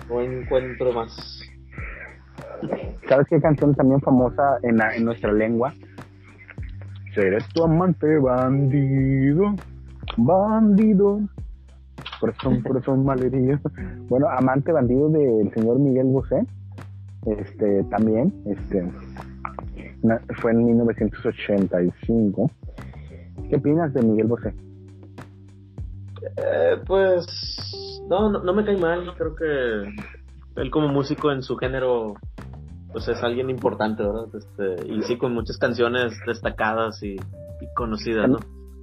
no 0.09 0.22
encuentro 0.22 0.91
más. 0.91 1.41
¿Sabes 3.08 3.28
qué 3.28 3.42
canción 3.42 3.74
también 3.74 4.02
famosa 4.02 4.60
en, 4.64 4.78
nuestra 5.04 5.32
lengua? 5.32 5.74
Seré 7.16 7.40
tu 7.54 7.64
amante 7.64 8.18
bandido, 8.20 9.56
bandido, 10.18 11.22
corazón, 12.20 12.62
corazón 12.62 13.06
malherido. 13.06 13.60
Bueno, 14.10 14.28
amante 14.30 14.72
bandido 14.72 15.10
del 15.10 15.52
señor 15.54 15.80
Miguel 15.80 16.08
Bosé, 16.08 16.46
este, 17.26 17.84
también, 17.86 18.34
este, 18.46 18.88
fue 20.36 20.52
en 20.52 20.66
1985. 20.66 22.52
¿Qué 23.50 23.56
opinas 23.56 23.94
de 23.94 24.02
Miguel 24.04 24.28
Bosé? 24.28 24.54
Eh, 26.38 26.78
pues 26.86 27.26
no, 28.10 28.30
no, 28.30 28.54
me 28.54 28.64
cae 28.64 28.78
mal, 28.78 29.14
creo 29.18 29.36
que 29.36 29.96
él 30.56 30.72
como 30.72 30.88
músico 30.88 31.32
en 31.32 31.41
su 31.43 31.58
género 31.58 32.16
pues 32.91 33.08
es 33.08 33.22
alguien 33.22 33.50
importante, 33.50 34.04
¿verdad? 34.04 34.28
Este, 34.34 34.91
y 34.91 35.02
sí 35.04 35.18
con 35.18 35.34
muchas 35.34 35.58
canciones 35.58 36.14
destacadas 36.26 37.04
y, 37.04 37.18
conocidas, 37.76 38.28
¿no? 38.28 38.39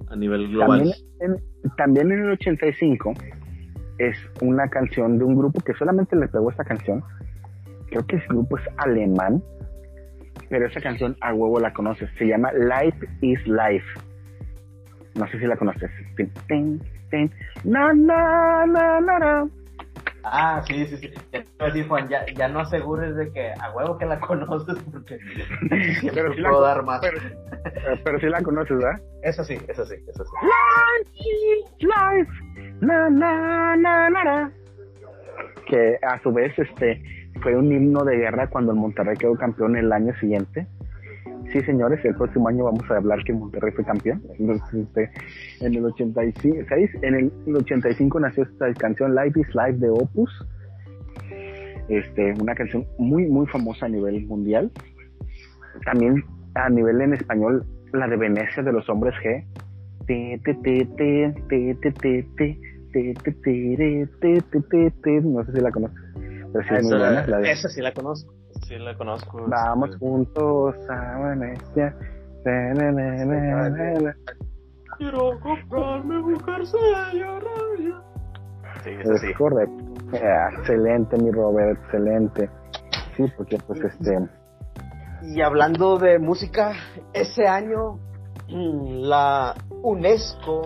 A 0.09 0.15
nivel 0.15 0.47
global. 0.49 0.79
También 0.79 0.95
en, 1.19 1.75
también 1.75 2.11
en 2.11 2.19
el 2.25 2.31
85 2.31 3.13
es 3.97 4.17
una 4.41 4.69
canción 4.69 5.17
de 5.17 5.25
un 5.25 5.35
grupo 5.35 5.59
que 5.59 5.73
solamente 5.73 6.15
le 6.15 6.27
pegó 6.29 6.49
esta 6.49 6.63
canción. 6.63 7.03
Creo 7.87 8.05
que 8.05 8.15
ese 8.15 8.27
grupo 8.27 8.57
es 8.57 8.63
alemán 8.77 9.43
pero 10.49 10.67
esa 10.67 10.81
canción 10.81 11.15
a 11.21 11.33
huevo 11.33 11.59
la 11.59 11.73
conoces. 11.73 12.09
Se 12.17 12.25
llama 12.25 12.51
Life 12.53 13.07
is 13.21 13.45
Life. 13.47 13.85
No 15.15 15.27
sé 15.27 15.39
si 15.39 15.45
la 15.45 15.57
conoces. 15.57 15.89
Ah, 20.31 20.61
sí, 20.67 20.85
sí, 20.87 20.97
sí. 20.97 21.13
Ya 21.31 21.87
Juan, 21.87 22.07
ya, 22.07 22.25
ya 22.35 22.47
no 22.47 22.59
asegures 22.59 23.15
de 23.15 23.31
que 23.31 23.51
a 23.59 23.71
huevo 23.71 23.97
que 23.97 24.05
la 24.05 24.19
conoces 24.21 24.77
porque 24.91 25.19
pero 26.13 26.33
sí 26.33 26.41
puedo 26.41 26.61
dar 26.61 26.83
más. 26.83 27.01
Pero, 27.01 27.19
pero, 28.03 28.19
sí 28.19 28.27
la 28.27 28.41
conoces, 28.41 28.77
¿verdad? 28.77 29.01
Eso 29.23 29.43
sí, 29.43 29.57
eso 29.67 29.85
sí, 29.85 29.95
eso 30.07 30.23
sí. 30.23 30.31
Life 30.43 31.67
life. 31.79 32.31
Na, 32.81 33.09
na, 33.09 33.75
na, 33.75 34.09
na, 34.09 34.51
Que 35.67 35.97
a 36.01 36.21
su 36.21 36.31
vez, 36.31 36.57
este, 36.57 37.01
fue 37.41 37.55
un 37.55 37.71
himno 37.71 38.03
de 38.03 38.17
guerra 38.17 38.47
cuando 38.49 38.71
el 38.71 38.77
Monterrey 38.77 39.17
quedó 39.17 39.35
campeón 39.35 39.75
el 39.75 39.91
año 39.91 40.13
siguiente. 40.19 40.67
Sí, 41.51 41.61
señores, 41.61 42.03
el 42.03 42.15
próximo 42.15 42.49
año 42.49 42.65
vamos 42.65 42.83
a 42.91 42.97
hablar 42.97 43.23
que 43.23 43.33
Monterrey 43.33 43.71
fue 43.71 43.85
campeón. 43.85 44.21
Este, 44.73 45.09
en 45.61 45.75
el 45.75 45.85
85, 45.85 46.57
en 47.01 47.15
el 47.15 47.55
85 47.55 48.19
nació 48.19 48.43
esta 48.43 48.73
canción 48.73 49.15
Life 49.15 49.39
is 49.39 49.47
Life 49.55 49.77
de 49.77 49.89
Opus. 49.89 50.45
Este, 51.87 52.33
una 52.41 52.53
canción 52.53 52.85
muy, 52.97 53.27
muy 53.27 53.47
famosa 53.47 53.85
a 53.85 53.89
nivel 53.89 54.25
mundial. 54.25 54.71
También 55.85 56.23
a 56.55 56.69
nivel 56.69 56.99
en 57.01 57.13
español, 57.13 57.65
la 57.93 58.07
de 58.07 58.17
Venecia 58.17 58.61
de 58.61 58.73
los 58.73 58.89
hombres 58.89 59.13
G. 59.23 59.45
No 65.33 65.43
sé 65.45 65.51
si 65.53 65.61
la 65.61 65.71
conoces 65.71 65.97
esa, 67.45 67.69
sí 67.69 67.81
la 67.81 67.93
conozco. 67.93 68.33
Sí 68.65 68.77
la 68.77 68.95
conozco. 68.97 69.45
Vamos 69.47 69.95
juntos 69.97 70.75
a 70.89 71.19
Venecia. 71.19 71.95
Quiero 74.97 75.39
comprarme 75.39 76.17
un 76.19 76.39
Sí, 78.83 78.89
es 78.91 79.21
sí. 79.21 79.33
correcto. 79.33 79.83
excelente, 80.13 81.17
mi 81.17 81.31
Robert, 81.31 81.79
excelente. 81.83 82.49
Sí, 83.15 83.25
porque 83.35 83.57
pues 83.67 83.81
este... 83.83 84.17
Y 85.23 85.41
hablando 85.41 85.97
de 85.97 86.19
música, 86.19 86.73
ese 87.13 87.47
año 87.47 87.99
mm, 88.47 89.01
la 89.03 89.55
UNESCO 89.81 90.61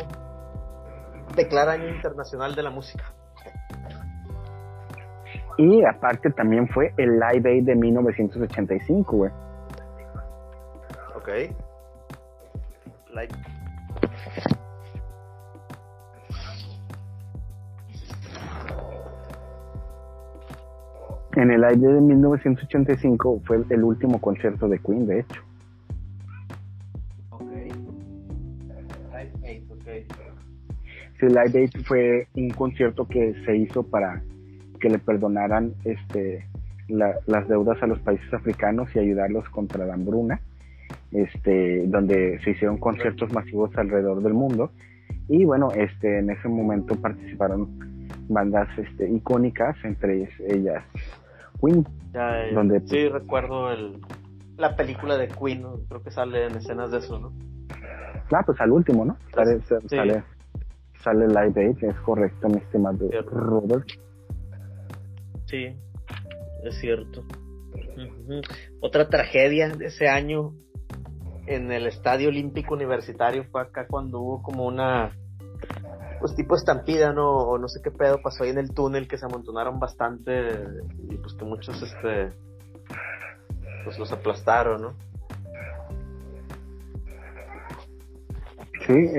declara 1.36 1.74
Año 1.74 1.88
Internacional 1.90 2.54
de 2.56 2.64
la 2.64 2.70
Música. 2.70 3.14
Y 5.62 5.86
aparte 5.86 6.32
también 6.32 6.68
fue 6.70 6.92
el 6.98 7.20
Live 7.20 7.48
Aid 7.48 7.66
de 7.66 7.76
1985, 7.76 9.16
güey. 9.16 9.32
Ok. 11.16 11.28
Live. 13.14 13.30
En 21.36 21.52
el 21.52 21.62
Live 21.62 21.68
Aid 21.68 21.94
de 21.94 22.02
1985 22.02 23.42
fue 23.46 23.64
el 23.70 23.84
último 23.84 24.20
concierto 24.20 24.68
de 24.68 24.80
Queen, 24.80 25.06
de 25.06 25.20
hecho. 25.20 25.44
Ok. 27.30 27.52
Live 29.12 29.32
Aid, 29.44 29.72
ok. 29.72 29.88
Sí, 31.20 31.28
Live 31.28 31.52
Aid 31.54 31.70
fue 31.86 32.28
un 32.34 32.50
concierto 32.50 33.08
que 33.08 33.36
se 33.46 33.56
hizo 33.58 33.84
para 33.84 34.24
que 34.82 34.90
le 34.90 35.00
perdonaran 35.00 35.74
este, 35.86 36.46
las 36.90 37.48
deudas 37.48 37.82
a 37.82 37.88
los 37.88 38.00
países 38.00 38.34
africanos 38.34 38.90
y 38.96 39.00
ayudarlos 39.00 39.48
contra 39.50 39.86
la 39.86 39.94
hambruna, 39.94 40.42
este, 41.12 41.88
donde 41.88 42.40
se 42.44 42.52
hicieron 42.52 42.78
conciertos 42.78 43.32
masivos 43.32 43.72
alrededor 43.78 44.22
del 44.22 44.34
mundo. 44.34 44.72
Y 45.30 45.46
bueno, 45.46 45.72
este, 45.72 46.20
en 46.20 46.30
ese 46.30 46.50
momento 46.50 46.96
participaron 46.96 47.70
bandas 48.28 48.68
este, 48.78 49.10
icónicas, 49.10 49.78
entre 49.84 50.28
ellas 50.48 50.84
Queen. 51.62 51.86
donde, 52.54 52.82
sí, 52.82 53.08
recuerdo 53.08 53.72
el, 53.72 54.02
la 54.58 54.76
película 54.76 55.18
de 55.18 55.28
Queen, 55.28 55.64
creo 55.88 56.04
que 56.04 56.12
sale 56.12 56.48
en 56.48 56.56
escenas 56.56 56.92
de 56.92 56.98
eso, 56.98 57.20
¿no? 57.20 57.32
Ah, 58.34 58.44
pues 58.46 58.60
al 58.62 58.72
último, 58.72 59.06
¿no? 59.06 59.18
Sale, 59.34 59.62
sale, 59.62 60.24
sale 61.04 61.28
Live 61.28 61.54
Aid, 61.62 61.84
es 61.84 61.96
correcto, 62.02 62.48
mi 62.48 62.58
estimado 62.58 63.10
Robert. 63.30 63.88
Sí, 65.52 65.78
es 66.64 66.80
cierto. 66.80 67.26
Otra 68.80 69.10
tragedia 69.10 69.68
de 69.68 69.88
ese 69.88 70.08
año 70.08 70.54
en 71.46 71.72
el 71.74 71.88
Estadio 71.88 72.30
Olímpico 72.30 72.74
Universitario 72.74 73.44
fue 73.52 73.62
acá 73.62 73.86
cuando 73.86 74.22
hubo 74.22 74.42
como 74.42 74.66
una 74.66 75.12
pues 76.22 76.36
tipo 76.36 76.56
estampida, 76.56 77.12
¿no? 77.12 77.30
O 77.32 77.58
no 77.58 77.68
sé 77.68 77.82
qué 77.84 77.92
pedo 77.92 78.22
pasó 78.22 78.44
ahí 78.44 78.52
en 78.52 78.60
el 78.60 78.74
túnel 78.74 79.08
que 79.10 79.18
se 79.18 79.26
amontonaron 79.26 79.80
bastante 79.80 80.32
y 81.10 81.18
pues 81.18 81.34
que 81.34 81.44
muchos 81.44 81.82
este 81.82 82.30
pues 83.84 84.00
los 84.00 84.12
aplastaron, 84.14 84.82
¿no? 84.82 84.96
Sí, 88.88 89.10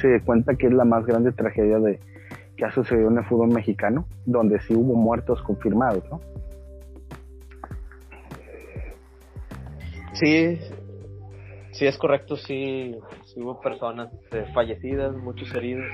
se 0.00 0.20
cuenta 0.24 0.54
que 0.56 0.66
es 0.66 0.72
la 0.72 0.84
más 0.84 1.06
grande 1.06 1.32
tragedia 1.32 1.78
de, 1.78 1.98
que 2.56 2.64
ha 2.64 2.72
sucedido 2.72 3.08
en 3.08 3.18
el 3.18 3.24
fútbol 3.24 3.48
mexicano, 3.48 4.06
donde 4.26 4.60
sí 4.60 4.74
hubo 4.74 4.94
muertos 4.94 5.42
confirmados, 5.42 6.04
¿no? 6.10 6.20
Sí, 10.14 10.58
sí 11.72 11.86
es 11.86 11.96
correcto, 11.98 12.36
sí, 12.36 12.96
hubo 13.36 13.60
personas 13.60 14.12
eh, 14.30 14.44
fallecidas, 14.54 15.16
muchos 15.16 15.52
heridos. 15.54 15.86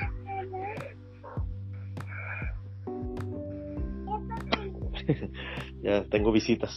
ya 5.82 6.04
tengo 6.11 6.32
visitas. 6.32 6.74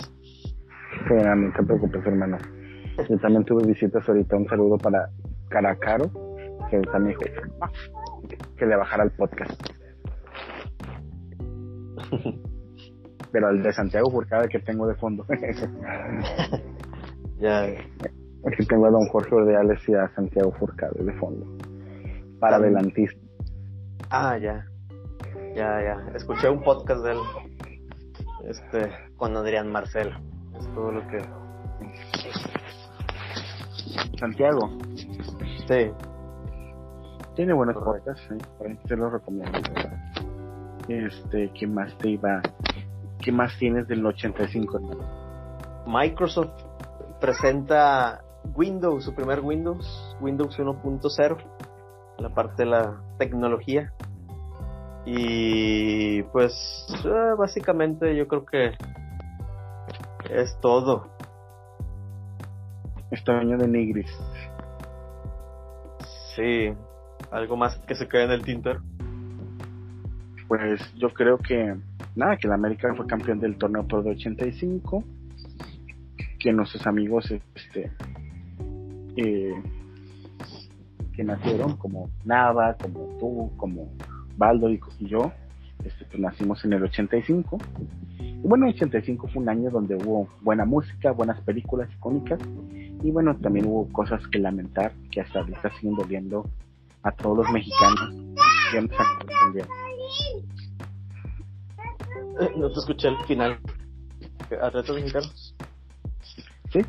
Sí, 1.08 1.14
no 1.14 1.54
te 1.54 1.64
preocupes, 1.64 2.06
hermano. 2.06 2.38
Yo 3.10 3.18
también 3.18 3.44
tuve 3.46 3.66
visitas 3.66 4.08
ahorita. 4.08 4.38
Un 4.38 4.48
saludo 4.48 4.78
para 4.78 5.10
Caracaro, 5.50 6.12
que 6.70 6.80
también 6.82 7.18
dijo 7.20 7.42
que 8.58 8.66
le 8.66 8.76
bajara 8.76 9.04
el 9.04 9.12
podcast. 9.12 9.62
Pero 13.32 13.50
el 13.50 13.64
de 13.64 13.74
Santiago 13.74 14.12
Furcada 14.12 14.48
que 14.48 14.60
tengo 14.60 14.88
de 14.88 14.96
fondo. 14.96 15.26
ya. 17.40 17.64
Aquí 18.46 18.66
tengo 18.68 18.88
a 18.88 18.90
don 18.90 19.08
Jorge 19.08 19.36
Ordeales 19.36 19.88
y 19.88 19.94
a 19.94 20.10
Santiago 20.16 20.52
Furcada 20.54 20.92
de 20.96 21.14
fondo. 21.14 21.46
Para 22.40 22.58
adelantista. 22.58 23.20
Ah, 24.10 24.38
ya. 24.38 24.66
Ya, 25.56 25.82
ya. 25.82 26.12
Escuché 26.16 26.50
un 26.50 26.64
podcast 26.64 27.04
de 27.04 27.12
él. 27.12 27.20
Este, 28.46 28.90
con 29.16 29.38
Adrián 29.38 29.72
Marcelo. 29.72 30.18
Es 30.60 30.66
todo 30.74 30.92
lo 30.92 31.08
que. 31.08 31.22
Santiago. 34.20 34.78
Sí. 35.68 35.92
Tiene 37.42 37.54
buenas 37.54 37.76
podcasts, 37.76 38.22
sí. 38.30 38.38
Te 38.88 38.96
lo 38.96 39.10
recomiendo. 39.10 39.58
Este, 40.88 41.50
¿qué 41.52 41.66
más 41.66 41.98
te 41.98 42.10
iba? 42.10 42.40
¿Qué 43.20 43.32
más 43.32 43.58
tienes 43.58 43.88
del 43.88 44.06
85, 44.06 44.80
Microsoft 45.88 46.54
presenta 47.20 48.24
Windows, 48.54 49.06
su 49.06 49.16
primer 49.16 49.40
Windows, 49.40 50.16
Windows 50.20 50.56
1.0, 50.60 51.38
la 52.20 52.30
parte 52.30 52.62
de 52.62 52.70
la 52.70 53.02
tecnología. 53.18 53.92
Y 55.04 56.22
pues 56.22 56.54
eh, 57.04 57.34
básicamente 57.40 58.16
yo 58.16 58.28
creo 58.28 58.46
que 58.46 58.78
es 60.30 60.60
todo. 60.62 61.08
Este 63.10 63.32
año 63.32 63.58
de 63.58 63.68
Nigris. 63.68 64.16
Sí, 66.36 66.72
algo 67.32 67.56
más 67.58 67.78
que 67.88 67.96
se 67.96 68.08
quede 68.08 68.26
en 68.26 68.32
el 68.32 68.44
Tinter. 68.44 68.80
Pues 70.48 70.82
yo 70.96 71.14
creo 71.14 71.38
que 71.38 71.76
nada, 72.16 72.38
que 72.38 72.48
el 72.48 72.54
América 72.54 72.94
fue 72.96 73.08
campeón 73.08 73.40
del 73.40 73.58
torneo 73.58 73.88
por 73.88 74.04
de 74.04 74.12
85, 74.12 75.04
que 76.40 76.52
nuestros 76.52 76.86
amigos 76.86 77.32
este 77.32 77.92
eh, 79.16 79.54
que 81.14 81.24
nacieron 81.24 81.78
como 81.78 82.10
Nava, 82.26 82.76
como 82.76 83.18
tú, 83.20 83.52
como 83.58 83.90
Baldo 84.38 84.70
y, 84.70 84.80
yo, 85.00 85.32
este, 85.84 86.06
pues 86.06 86.20
nacimos 86.20 86.64
en 86.66 86.74
el 86.74 86.84
85. 86.84 87.58
Y 88.20 88.48
bueno, 88.48 88.66
el 88.66 88.74
85 88.74 89.28
fue 89.28 89.42
un 89.42 89.50
año 89.50 89.70
donde 89.70 89.96
hubo 89.96 90.28
buena 90.42 90.66
música, 90.66 91.12
buenas 91.12 91.40
películas 91.42 91.90
icónicas 91.94 92.40
y 93.04 93.12
bueno, 93.12 93.36
también 93.38 93.68
hubo 93.68 93.88
cosas 93.92 94.26
que 94.28 94.40
lamentar 94.40 94.94
que 95.12 95.22
hasta 95.22 95.40
ahorita 95.40 95.72
siguen 95.80 95.96
doliendo 95.96 96.46
a 97.04 97.12
todos 97.12 97.38
los 97.38 97.50
mexicanos. 97.52 98.14
No 102.58 102.72
te 102.72 102.80
escuché 102.80 103.10
el 103.10 103.18
final. 103.26 103.60
¿A 104.62 104.70
retos 104.70 104.96
mexicanos? 104.96 105.56
Sí, 106.72 106.80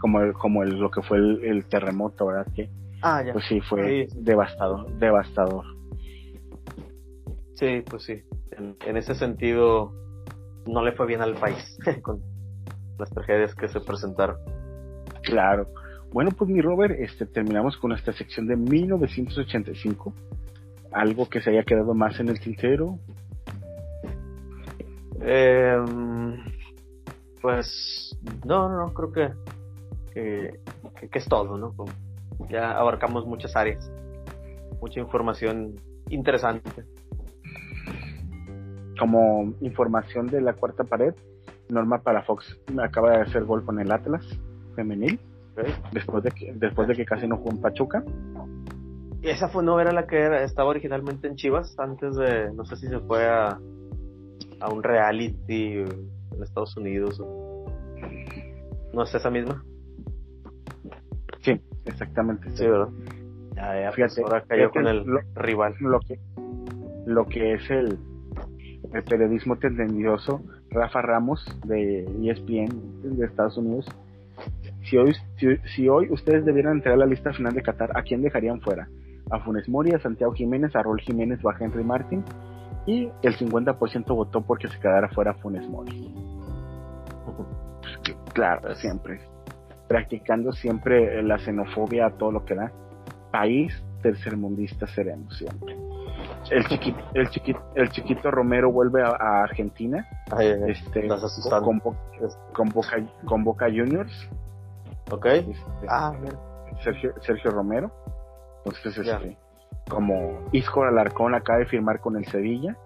como, 0.00 0.20
el, 0.20 0.32
como 0.32 0.62
el, 0.62 0.78
lo 0.78 0.90
que 0.90 1.02
fue 1.02 1.18
el, 1.18 1.64
terremoto, 1.66 2.26
¿verdad? 2.26 2.46
Que, 2.54 2.70
ah, 3.02 3.22
ya. 3.22 3.32
Pues 3.32 3.44
sí, 3.46 3.60
fue 3.60 4.08
devastador, 4.16 4.90
devastador. 4.98 5.64
Sí, 7.54 7.82
pues 7.88 8.04
sí. 8.04 8.22
En, 8.86 8.96
ese 8.96 9.14
sentido, 9.14 9.92
no 10.66 10.82
le 10.82 10.92
fue 10.92 11.06
bien 11.06 11.22
al 11.22 11.34
país 11.34 11.78
con 12.02 12.20
las 12.98 13.10
tragedias 13.10 13.54
que 13.54 13.68
se 13.68 13.80
presentaron. 13.80 14.36
Claro. 15.22 15.68
Bueno, 16.12 16.30
pues 16.30 16.50
mi 16.50 16.60
Robert, 16.60 16.94
este, 16.98 17.26
terminamos 17.26 17.76
con 17.76 17.92
esta 17.92 18.12
sección 18.12 18.46
de 18.46 18.56
1985. 18.56 20.14
Algo 20.92 21.28
que 21.28 21.40
se 21.40 21.50
haya 21.50 21.64
quedado 21.64 21.94
más 21.94 22.18
en 22.18 22.28
el 22.28 22.40
tintero. 22.40 22.98
Eh, 25.20 25.76
pues 27.42 28.16
no, 28.44 28.68
no, 28.68 28.94
creo 28.94 29.12
que, 29.12 29.30
que, 30.12 30.60
que, 31.10 31.18
es 31.18 31.26
todo, 31.26 31.58
¿no? 31.58 31.74
Ya 32.48 32.72
abarcamos 32.72 33.26
muchas 33.26 33.54
áreas, 33.56 33.90
mucha 34.80 35.00
información 35.00 35.74
interesante. 36.08 36.84
Como 38.98 39.54
información 39.60 40.26
de 40.26 40.40
la 40.40 40.54
cuarta 40.54 40.84
pared, 40.84 41.14
Norma 41.68 42.02
Fox 42.26 42.58
acaba 42.82 43.10
de 43.12 43.22
hacer 43.22 43.44
gol 43.44 43.64
con 43.64 43.78
el 43.78 43.92
Atlas 43.92 44.24
femenil, 44.74 45.20
después 45.92 46.24
de 46.24 46.30
que 46.30 46.52
después 46.54 46.88
de 46.88 46.94
que 46.94 47.04
casi 47.04 47.26
no 47.26 47.36
jugó 47.36 47.50
en 47.50 47.60
Pachuca. 47.60 48.04
¿Y 49.20 49.28
esa 49.28 49.48
fue 49.48 49.64
no 49.64 49.80
era 49.80 49.92
la 49.92 50.06
que 50.06 50.44
estaba 50.44 50.70
originalmente 50.70 51.26
en 51.26 51.36
Chivas 51.36 51.78
antes 51.78 52.14
de, 52.16 52.52
no 52.52 52.64
sé 52.64 52.76
si 52.76 52.86
se 52.86 53.00
fue 53.00 53.26
a, 53.26 53.58
a 54.60 54.68
un 54.72 54.82
reality 54.82 55.78
en 55.78 56.42
Estados 56.42 56.76
Unidos. 56.76 57.20
¿No 58.92 59.02
es 59.02 59.14
esa 59.14 59.30
misma? 59.30 59.64
Sí, 61.42 61.60
exactamente. 61.84 62.50
Sí, 62.56 62.66
¿verdad? 62.66 62.88
Ya, 63.54 63.80
ya, 63.82 63.92
pues, 63.94 64.18
ahora 64.18 64.42
cayó 64.46 64.70
con 64.70 64.86
el 64.86 65.04
rival. 65.34 65.74
Lo 65.80 66.00
que, 66.00 66.18
lo 67.06 67.26
que 67.26 67.54
es 67.54 67.70
el, 67.70 67.98
el 68.92 69.02
periodismo 69.04 69.56
tendencioso, 69.56 70.42
Rafa 70.70 71.02
Ramos 71.02 71.44
de 71.64 72.04
ESPN 72.22 73.16
de 73.16 73.26
Estados 73.26 73.56
Unidos. 73.58 73.86
Si 74.88 74.96
hoy, 74.96 75.14
si, 75.74 75.88
hoy 75.88 76.08
ustedes 76.10 76.44
debieran 76.44 76.76
entrar 76.76 76.94
a 76.94 76.98
la 76.98 77.06
lista 77.06 77.32
final 77.32 77.52
de 77.52 77.62
Qatar, 77.62 77.90
¿a 77.94 78.02
quién 78.02 78.22
dejarían 78.22 78.60
fuera? 78.60 78.88
A 79.30 79.40
Funes 79.40 79.68
Mori, 79.68 79.92
a 79.92 79.98
Santiago 79.98 80.32
Jiménez, 80.32 80.74
a 80.74 80.82
Rol 80.82 81.00
Jiménez 81.00 81.44
o 81.44 81.50
a 81.50 81.56
Henry 81.58 81.84
Martin 81.84 82.24
y 82.86 83.10
el 83.22 83.36
50% 83.36 84.06
votó 84.14 84.40
porque 84.40 84.68
se 84.68 84.78
quedara 84.78 85.08
fuera 85.10 85.34
Funes 85.34 85.68
Mori. 85.68 86.14
claro, 88.32 88.74
siempre. 88.76 89.20
Practicando 89.88 90.52
siempre 90.52 91.22
la 91.22 91.38
xenofobia 91.38 92.06
a 92.06 92.10
todo 92.12 92.32
lo 92.32 92.44
que 92.44 92.54
da. 92.54 92.72
País 93.30 93.82
tercermundista 94.02 94.86
seremos 94.86 95.36
siempre. 95.36 95.76
El 96.50 96.64
chiquito, 96.66 96.98
el 97.14 97.28
chiquito, 97.28 97.60
el 97.74 97.90
chiquito 97.90 98.30
Romero 98.30 98.72
vuelve 98.72 99.02
a, 99.02 99.42
Argentina. 99.42 100.06
este, 100.66 101.08
con, 101.08 101.80
con, 102.52 102.68
Boca, 102.70 102.96
con 103.26 103.44
Boca 103.44 103.66
Juniors. 103.66 104.28
Ok. 105.10 105.26
Este, 105.26 105.86
ah, 105.88 106.12
Sergio, 106.82 107.14
Sergio 107.20 107.50
Romero. 107.50 107.90
Entonces, 108.64 108.98
este, 108.98 109.36
como 109.88 110.44
Isco 110.52 110.84
Alarcón 110.84 111.34
acaba 111.34 111.60
de 111.60 111.66
firmar 111.66 112.00
con 112.00 112.16
el 112.16 112.24
Sevilla. 112.26 112.76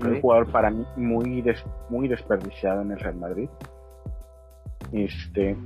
Un 0.00 0.20
jugador 0.20 0.50
para 0.50 0.70
mí 0.70 0.86
muy, 0.96 1.44
muy 1.90 2.08
desperdiciado 2.08 2.80
en 2.82 2.92
el 2.92 2.98
Real 2.98 3.16
Madrid. 3.16 3.48
Este, 4.90 5.56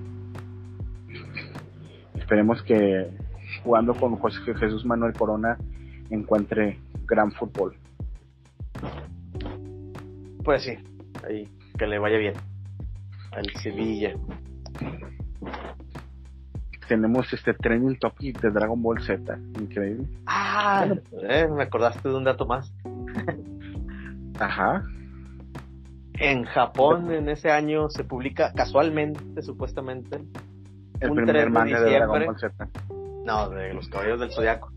esperemos 2.14 2.62
que 2.62 3.10
jugando 3.62 3.94
con 3.94 4.16
José 4.16 4.40
Jesús 4.54 4.84
Manuel 4.84 5.12
Corona 5.12 5.56
encuentre 6.10 6.80
gran 7.06 7.30
fútbol. 7.32 7.76
Pues 10.44 10.62
sí, 10.64 10.76
ahí 11.26 11.48
que 11.78 11.86
le 11.86 11.98
vaya 11.98 12.18
bien 12.18 12.34
al 13.32 13.46
Sevilla 13.60 14.14
tenemos 16.86 17.32
este 17.32 17.54
trending 17.54 17.98
topic 17.98 18.40
de 18.40 18.50
Dragon 18.50 18.80
Ball 18.80 19.02
Z, 19.02 19.38
increíble. 19.60 20.06
Ah, 20.26 20.86
eh, 21.22 21.48
me 21.48 21.64
acordaste 21.64 22.08
de 22.08 22.14
un 22.14 22.24
dato 22.24 22.46
más. 22.46 22.72
Ajá. 24.40 24.82
En 26.14 26.44
Japón 26.44 27.12
en 27.12 27.28
ese 27.28 27.50
año 27.50 27.90
se 27.90 28.04
publica 28.04 28.52
casualmente, 28.52 29.42
supuestamente, 29.42 30.22
el 31.00 31.12
primer 31.12 31.50
manga 31.50 31.80
de, 31.80 31.92
Dragon 31.92 32.26
Ball 32.26 32.38
Z. 32.38 32.68
No, 33.24 33.50
de 33.50 33.74
los 33.74 33.88
Caballeros 33.88 34.20
del 34.20 34.32
Zodiaco. 34.32 34.70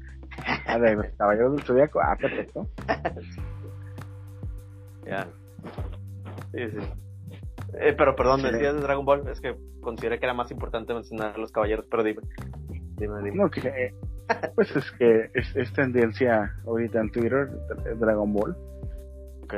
Ah, 0.65 0.79
de 0.79 0.95
los 0.95 1.05
Caballeros 1.17 1.55
del 1.55 1.65
Zodiaco. 1.65 1.99
Ah, 2.01 2.17
perfecto. 2.19 2.67
ya. 5.05 5.27
Sí, 6.51 6.69
sí. 6.71 7.08
Eh, 7.73 7.93
pero 7.97 8.15
perdón, 8.15 8.41
me 8.41 8.51
decías 8.51 8.75
de 8.75 8.81
Dragon 8.81 9.05
Ball, 9.05 9.27
es 9.29 9.39
que 9.39 9.55
consideré 9.81 10.19
que 10.19 10.25
era 10.25 10.33
más 10.33 10.51
importante 10.51 10.93
mencionar 10.93 11.35
a 11.35 11.37
los 11.37 11.51
caballeros, 11.51 11.85
pero 11.89 12.03
dime. 12.03 12.21
Dime, 12.97 13.17
dime. 13.23 13.35
No, 13.35 13.49
que, 13.49 13.93
pues 14.55 14.75
es 14.75 14.91
que 14.93 15.29
es, 15.33 15.73
tendencia 15.73 16.55
ahorita 16.65 16.99
en 16.99 17.11
Twitter 17.11 17.49
Dragon 17.97 18.33
Ball. 18.33 18.55
Ok. 19.43 19.53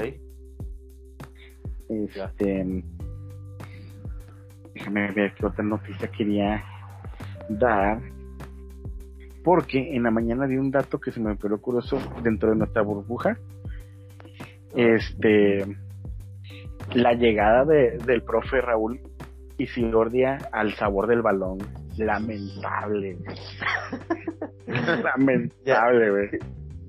Este, 1.90 2.84
déjame 4.74 5.12
ver 5.12 5.34
qué 5.34 5.46
otra 5.46 5.64
noticia 5.64 6.08
quería 6.10 6.64
dar 7.50 8.00
porque 9.44 9.96
en 9.96 10.04
la 10.04 10.12
mañana 10.12 10.46
vi 10.46 10.58
un 10.58 10.72
dato 10.72 11.00
que 11.00 11.12
se 11.12 11.20
me 11.20 11.38
quedó 11.38 11.60
curioso 11.60 12.00
dentro 12.24 12.52
de 12.52 12.56
nuestra 12.58 12.82
burbuja. 12.82 13.38
Este, 14.76 15.66
la 16.94 17.14
llegada 17.14 17.66
de, 17.66 17.98
del 18.06 18.24
profe 18.24 18.62
Raúl 18.62 19.00
Isidordia 19.58 20.38
al 20.52 20.74
sabor 20.74 21.08
del 21.08 21.22
balón. 21.22 21.60
Lamentable. 21.98 23.18
Lamentable, 24.68 26.10
güey. 26.10 26.30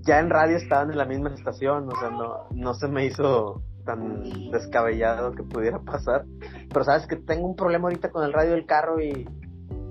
Ya, 0.06 0.20
en 0.20 0.30
radio 0.30 0.56
estaban 0.56 0.90
en 0.90 0.98
la 0.98 1.04
misma 1.04 1.32
estación, 1.34 1.88
o 1.88 1.96
sea, 2.00 2.10
no, 2.10 2.48
no 2.50 2.74
se 2.74 2.88
me 2.88 3.06
hizo 3.06 3.62
tan 3.84 4.50
descabellado 4.50 5.32
que 5.32 5.42
pudiera 5.42 5.78
pasar. 5.80 6.24
Pero 6.68 6.84
sabes 6.84 7.06
que 7.06 7.16
tengo 7.16 7.46
un 7.46 7.56
problema 7.56 7.88
ahorita 7.88 8.10
con 8.10 8.24
el 8.24 8.32
radio 8.32 8.52
del 8.52 8.66
carro 8.66 9.00
y 9.00 9.26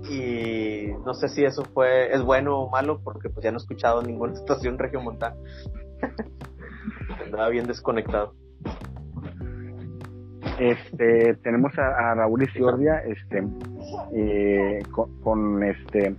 y 0.08 0.88
no 1.04 1.14
sé 1.14 1.28
si 1.28 1.44
eso 1.44 1.64
fue 1.72 2.12
es 2.12 2.22
bueno 2.22 2.58
o 2.58 2.70
malo 2.70 3.00
porque 3.02 3.28
pues 3.28 3.44
ya 3.44 3.50
no 3.50 3.58
he 3.58 3.62
escuchado 3.62 4.02
ninguna 4.02 4.32
estación 4.34 4.78
regiomontana 4.78 5.36
andaba 7.24 7.48
bien 7.48 7.66
desconectado 7.66 8.34
este 10.58 11.34
tenemos 11.42 11.72
a, 11.78 12.14
Raúl 12.14 12.42
Isiordia 12.42 12.98
este 12.98 13.46
eh, 14.14 14.80
con, 15.22 15.62
este 15.62 16.16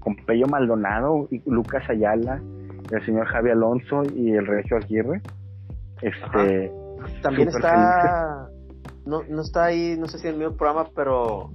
con 0.00 0.16
Pello 0.24 0.46
Maldonado 0.46 1.28
y 1.30 1.42
Lucas 1.50 1.88
Ayala 1.88 2.40
el 2.90 3.04
señor 3.04 3.26
Javi 3.26 3.50
Alonso 3.50 4.02
y 4.14 4.32
el 4.32 4.46
Regio 4.46 4.76
Aguirre 4.76 5.20
este 6.02 6.72
también 7.22 7.48
está 7.48 8.48
no, 9.04 9.22
no 9.28 9.40
está 9.42 9.64
ahí 9.64 9.96
no 9.98 10.06
sé 10.06 10.18
si 10.18 10.28
en 10.28 10.34
el 10.34 10.40
mismo 10.40 10.56
programa 10.56 10.88
pero 10.94 11.50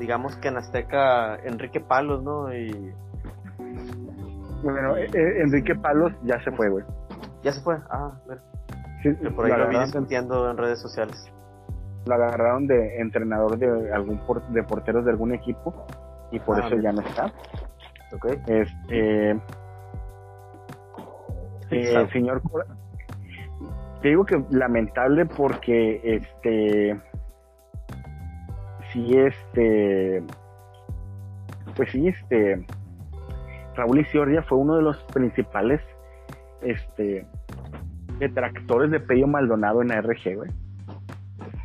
digamos 0.00 0.34
que 0.36 0.48
en 0.48 0.56
Azteca 0.56 1.36
Enrique 1.44 1.78
Palos, 1.78 2.24
¿no? 2.24 2.52
Y... 2.52 2.92
Bueno, 4.62 4.96
eh, 4.96 5.08
eh, 5.14 5.42
Enrique 5.42 5.74
Palos 5.76 6.12
ya 6.24 6.42
se 6.42 6.50
fue, 6.52 6.68
güey. 6.68 6.84
Ya 7.42 7.52
se 7.52 7.60
fue, 7.60 7.76
ah, 7.90 8.18
ver. 8.26 8.40
Sí, 9.02 9.10
por 9.30 9.46
ahí 9.46 9.52
lo 9.52 9.68
vi 9.68 9.76
entiendo 9.94 10.50
en 10.50 10.56
redes 10.56 10.80
sociales. 10.80 11.32
Lo 12.06 12.14
agarraron 12.14 12.66
de 12.66 13.00
entrenador 13.00 13.58
de 13.58 13.92
algún 13.92 14.20
de 14.50 14.62
porteros 14.62 15.04
de 15.04 15.10
algún 15.10 15.34
equipo 15.34 15.86
y 16.30 16.38
por 16.38 16.60
ah, 16.60 16.66
eso 16.66 16.76
ya 16.76 16.92
no 16.92 17.02
está. 17.02 17.32
Ok. 18.12 18.26
Este. 18.46 19.30
Eh, 21.72 22.08
señor 22.12 22.42
te 24.02 24.08
digo 24.08 24.24
que 24.24 24.42
lamentable 24.50 25.26
porque 25.26 26.00
este 26.02 26.98
sí, 28.92 29.16
este, 29.16 30.22
pues 31.76 31.90
sí, 31.90 32.08
este, 32.08 32.64
Raúl 33.74 34.00
Isiordia 34.00 34.42
fue 34.42 34.58
uno 34.58 34.76
de 34.76 34.82
los 34.82 34.98
principales, 35.04 35.80
este, 36.62 37.26
detractores 38.18 38.90
de 38.90 39.00
Pello 39.00 39.26
Maldonado 39.26 39.82
en 39.82 39.92
ARG, 39.92 40.36
güey. 40.36 40.50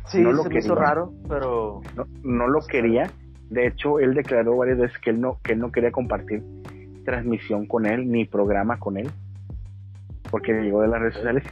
Sí, 0.06 0.20
no 0.20 0.32
lo 0.32 0.44
se 0.44 0.58
hizo 0.58 0.74
raro, 0.74 1.12
pero... 1.28 1.80
No, 2.22 2.48
lo 2.48 2.60
quería. 2.66 3.10
De 3.50 3.66
hecho, 3.66 3.98
él 3.98 4.14
declaró 4.14 4.56
varias 4.56 4.78
veces 4.78 4.98
que 4.98 5.10
él 5.10 5.20
no, 5.20 5.38
que 5.42 5.52
él 5.52 5.58
no 5.58 5.72
quería 5.72 5.90
compartir 5.90 6.42
transmisión 7.04 7.66
con 7.66 7.86
él, 7.86 8.10
ni 8.10 8.24
programa 8.24 8.78
con 8.78 8.96
él, 8.96 9.08
porque 10.30 10.52
llegó 10.52 10.82
de 10.82 10.88
las 10.88 11.00
redes 11.00 11.14
sociales. 11.14 11.44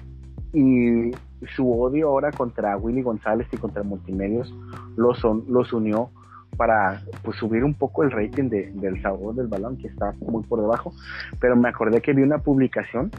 Y 0.52 1.10
su 1.54 1.80
odio 1.80 2.08
ahora 2.08 2.30
contra 2.30 2.76
Willy 2.76 3.02
González 3.02 3.46
y 3.52 3.56
contra 3.56 3.82
Multimedios 3.82 4.54
los, 4.96 5.22
los 5.48 5.72
unió 5.72 6.10
para 6.56 7.02
pues, 7.22 7.36
subir 7.36 7.64
un 7.64 7.74
poco 7.74 8.04
el 8.04 8.10
rating 8.10 8.48
de, 8.48 8.70
del 8.72 9.00
sabor 9.02 9.34
del 9.34 9.48
balón, 9.48 9.76
que 9.76 9.88
está 9.88 10.12
muy 10.20 10.44
por 10.44 10.60
debajo. 10.60 10.92
Pero 11.40 11.56
me 11.56 11.68
acordé 11.68 12.00
que 12.00 12.12
vi 12.12 12.22
una 12.22 12.38
publicación 12.38 13.10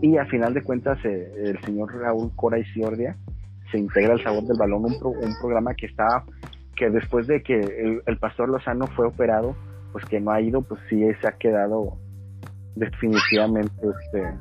y 0.00 0.16
a 0.16 0.24
final 0.26 0.54
de 0.54 0.62
cuentas 0.62 0.98
eh, 1.04 1.32
el 1.36 1.60
señor 1.62 1.94
Raúl 1.94 2.30
Cora 2.34 2.58
y 2.58 2.64
Ciordia 2.64 3.16
se 3.74 3.80
integra 3.80 4.12
al 4.12 4.22
sabor 4.22 4.44
del 4.44 4.56
balón, 4.56 4.84
un, 4.84 5.36
programa 5.40 5.74
que 5.74 5.86
está, 5.86 6.24
que 6.76 6.90
después 6.90 7.26
de 7.26 7.42
que 7.42 7.58
el, 7.58 8.02
el, 8.06 8.18
pastor 8.18 8.48
Lozano 8.48 8.86
fue 8.86 9.08
operado, 9.08 9.56
pues 9.90 10.04
que 10.04 10.20
no 10.20 10.30
ha 10.30 10.40
ido, 10.40 10.62
pues 10.62 10.80
sí 10.88 11.02
se 11.20 11.26
ha 11.26 11.32
quedado 11.32 11.98
definitivamente 12.76 13.74
este 13.82 14.38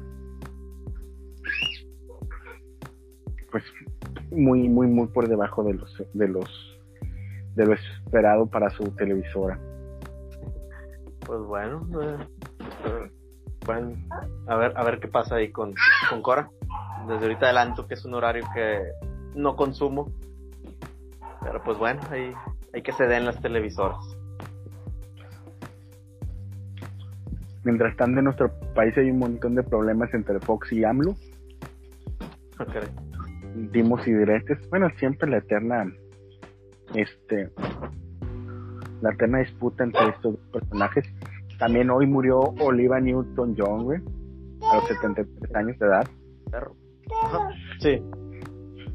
pues 3.52 3.64
muy 4.32 4.68
muy 4.68 4.88
muy 4.88 5.08
por 5.08 5.28
debajo 5.28 5.64
de 5.64 5.76
los 5.76 6.04
de 6.14 6.28
los 6.28 6.80
de 7.56 7.66
lo 7.66 7.74
esperado 7.74 8.46
para 8.46 8.70
su 8.70 8.84
televisora. 8.96 9.60
Pues 11.26 11.40
bueno 11.42 11.88
eh, 11.96 13.12
a 14.48 14.56
ver 14.56 14.74
a 14.76 14.84
ver 14.84 15.00
qué 15.00 15.08
pasa 15.08 15.36
ahí 15.36 15.52
con, 15.52 15.74
con 16.10 16.22
Cora. 16.22 16.52
Desde 17.08 17.24
ahorita 17.24 17.46
adelanto 17.48 17.88
que 17.88 17.96
es 17.96 18.06
un 18.06 18.14
horario 18.14 18.46
que 18.54 18.80
no 19.36 19.56
consumo 19.56 20.12
pero 21.42 21.64
pues 21.64 21.78
bueno 21.78 22.02
ahí 22.10 22.34
hay 22.74 22.82
que 22.82 22.94
ceder 22.94 23.20
en 23.20 23.26
las 23.26 23.42
televisoras 23.42 24.18
mientras 27.64 27.96
tanto 27.98 28.20
en 28.20 28.26
nuestro 28.26 28.52
país 28.74 28.98
hay 28.98 29.10
un 29.12 29.20
montón 29.20 29.56
de 29.56 29.64
problemas 29.64 30.14
entre 30.14 30.40
Fox 30.40 30.72
y 30.72 30.84
AMLO 30.84 31.16
okay 32.60 32.90
dimos 33.56 34.08
y 34.08 34.14
directos, 34.14 34.58
bueno, 34.70 34.90
siempre 34.98 35.30
la 35.30 35.38
eterna, 35.38 35.92
este, 36.94 37.50
la 39.02 39.12
eterna 39.12 39.40
disputa 39.40 39.84
entre 39.84 40.10
estos 40.10 40.36
dos 40.36 40.48
personajes. 40.52 41.06
También 41.60 41.90
hoy 41.90 42.08
murió 42.08 42.40
Oliva 42.60 43.00
Newton-John, 43.00 44.04
a 44.72 44.76
los 44.76 44.88
73 44.88 45.56
años 45.56 45.80
de 45.80 45.86
edad. 45.86 46.08
Sí. 47.80 48.02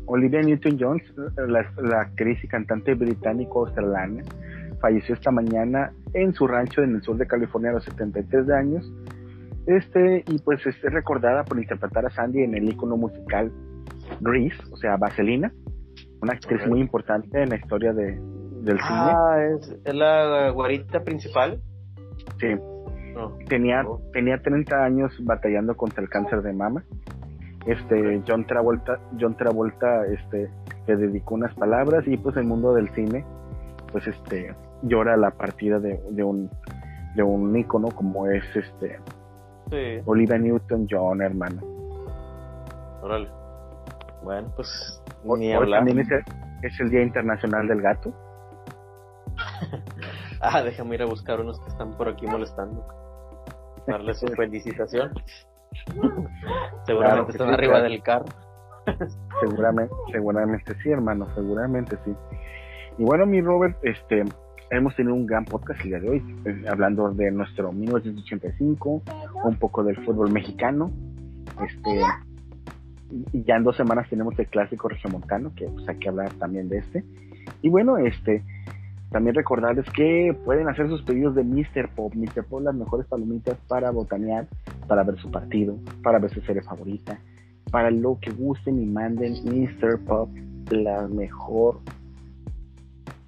Olivia 0.08 0.40
Newton-John, 0.40 1.02
la, 1.48 1.70
la, 1.82 2.00
actriz 2.00 2.42
y 2.42 2.48
cantante 2.48 2.94
británico-australiana, 2.94 4.24
falleció 4.80 5.14
esta 5.14 5.30
mañana 5.30 5.92
en 6.14 6.32
su 6.32 6.46
rancho 6.46 6.82
en 6.82 6.96
el 6.96 7.02
sur 7.02 7.16
de 7.16 7.26
California 7.26 7.70
a 7.70 7.74
los 7.74 7.84
73 7.84 8.50
años. 8.50 8.92
Este, 9.66 10.24
y 10.26 10.38
pues 10.38 10.66
es 10.66 10.80
recordada 10.82 11.44
por 11.44 11.58
interpretar 11.58 12.06
a 12.06 12.10
Sandy 12.10 12.42
en 12.42 12.54
el 12.54 12.70
icono 12.70 12.96
musical 12.96 13.52
Grease, 14.20 14.56
o 14.72 14.76
sea, 14.78 14.96
Vaselina, 14.96 15.52
una 16.22 16.32
actriz 16.32 16.66
muy 16.66 16.80
importante 16.80 17.42
en 17.42 17.50
la 17.50 17.56
historia 17.56 17.92
de, 17.92 18.18
del 18.62 18.78
ah, 18.80 19.36
cine. 19.60 19.78
¿es, 19.84 19.94
la 19.94 20.50
guarita 20.50 21.04
principal? 21.04 21.60
Sí. 22.40 22.54
Oh. 23.16 23.36
Tenía, 23.46 23.82
oh. 23.86 24.00
tenía 24.12 24.38
30 24.38 24.84
años 24.84 25.12
batallando 25.20 25.76
contra 25.76 26.02
el 26.02 26.08
cáncer 26.08 26.40
de 26.40 26.52
mama. 26.54 26.82
Este, 27.68 28.22
John 28.26 28.46
Travolta, 28.46 28.98
John 29.20 29.36
Travolta, 29.36 30.06
este, 30.06 30.50
le 30.86 30.96
dedicó 30.96 31.34
unas 31.34 31.54
palabras 31.54 32.02
y 32.06 32.16
pues 32.16 32.34
el 32.38 32.44
mundo 32.44 32.72
del 32.72 32.88
cine, 32.94 33.26
pues 33.92 34.06
este, 34.06 34.54
llora 34.82 35.18
la 35.18 35.30
partida 35.30 35.78
de, 35.78 36.00
de 36.10 36.24
un, 36.24 36.50
de 37.14 37.22
un 37.22 37.54
ícono 37.54 37.88
como 37.88 38.26
es 38.26 38.44
este, 38.56 38.98
sí. 39.70 40.02
Olivia 40.06 40.38
Newton-John, 40.38 41.20
hermano. 41.20 41.60
Órale. 43.02 43.28
Bueno, 44.22 44.50
pues 44.56 45.02
ni 45.36 45.52
hablar. 45.52 45.84
también 45.84 46.00
es 46.62 46.80
el, 46.80 46.90
Día 46.90 47.02
Internacional 47.02 47.68
del 47.68 47.82
Gato. 47.82 48.14
ah, 50.40 50.62
déjame 50.62 50.94
ir 50.94 51.02
a 51.02 51.06
buscar 51.06 51.38
unos 51.38 51.60
que 51.60 51.68
están 51.68 51.96
por 51.98 52.08
aquí 52.08 52.26
molestando. 52.26 52.82
Darles 53.86 54.20
su 54.20 54.26
felicitación. 54.36 55.12
seguramente 56.86 57.32
están 57.32 57.50
arriba 57.50 57.80
del 57.82 58.02
carro. 58.02 58.26
seguramente, 59.40 59.94
seguramente 60.12 60.74
sí, 60.82 60.90
hermano, 60.90 61.26
seguramente 61.34 61.96
sí. 62.04 62.14
Y 62.98 63.04
bueno, 63.04 63.26
mi 63.26 63.40
Robert, 63.40 63.76
este, 63.82 64.24
hemos 64.70 64.94
tenido 64.96 65.14
un 65.14 65.26
gran 65.26 65.44
podcast 65.44 65.80
el 65.82 65.88
día 65.88 66.00
de 66.00 66.08
hoy, 66.08 66.40
eh, 66.44 66.64
hablando 66.68 67.10
de 67.10 67.30
nuestro 67.30 67.72
1985, 67.72 69.02
un 69.44 69.56
poco 69.56 69.84
del 69.84 69.96
fútbol 70.04 70.30
mexicano, 70.30 70.90
este, 71.62 72.00
y 73.32 73.44
ya 73.44 73.56
en 73.56 73.64
dos 73.64 73.76
semanas 73.76 74.08
tenemos 74.08 74.38
el 74.38 74.46
clásico 74.48 74.88
regiomontano, 74.88 75.52
que 75.54 75.66
pues 75.66 75.88
hay 75.88 75.98
que 75.98 76.08
hablar 76.08 76.32
también 76.34 76.68
de 76.68 76.78
este. 76.78 77.04
Y 77.62 77.68
bueno, 77.68 77.98
este, 77.98 78.42
también 79.10 79.34
recordarles 79.34 79.86
que 79.90 80.36
pueden 80.44 80.68
hacer 80.68 80.88
sus 80.88 81.02
pedidos 81.02 81.34
de 81.34 81.44
Mr. 81.44 81.88
Pop. 81.94 82.14
Mr. 82.14 82.44
Pop, 82.44 82.62
las 82.62 82.74
mejores 82.74 83.06
palomitas 83.06 83.56
para 83.66 83.90
botanear, 83.90 84.46
para 84.88 85.04
ver 85.04 85.18
su 85.18 85.30
partido, 85.30 85.78
para 86.02 86.18
ver 86.18 86.32
su 86.32 86.40
serie 86.40 86.62
favorita, 86.62 87.20
para 87.70 87.90
lo 87.90 88.18
que 88.20 88.30
gusten 88.30 88.80
y 88.80 88.86
manden 88.86 89.34
Mr. 89.44 90.00
Pop, 90.04 90.30
la 90.70 91.06
mejor 91.06 91.80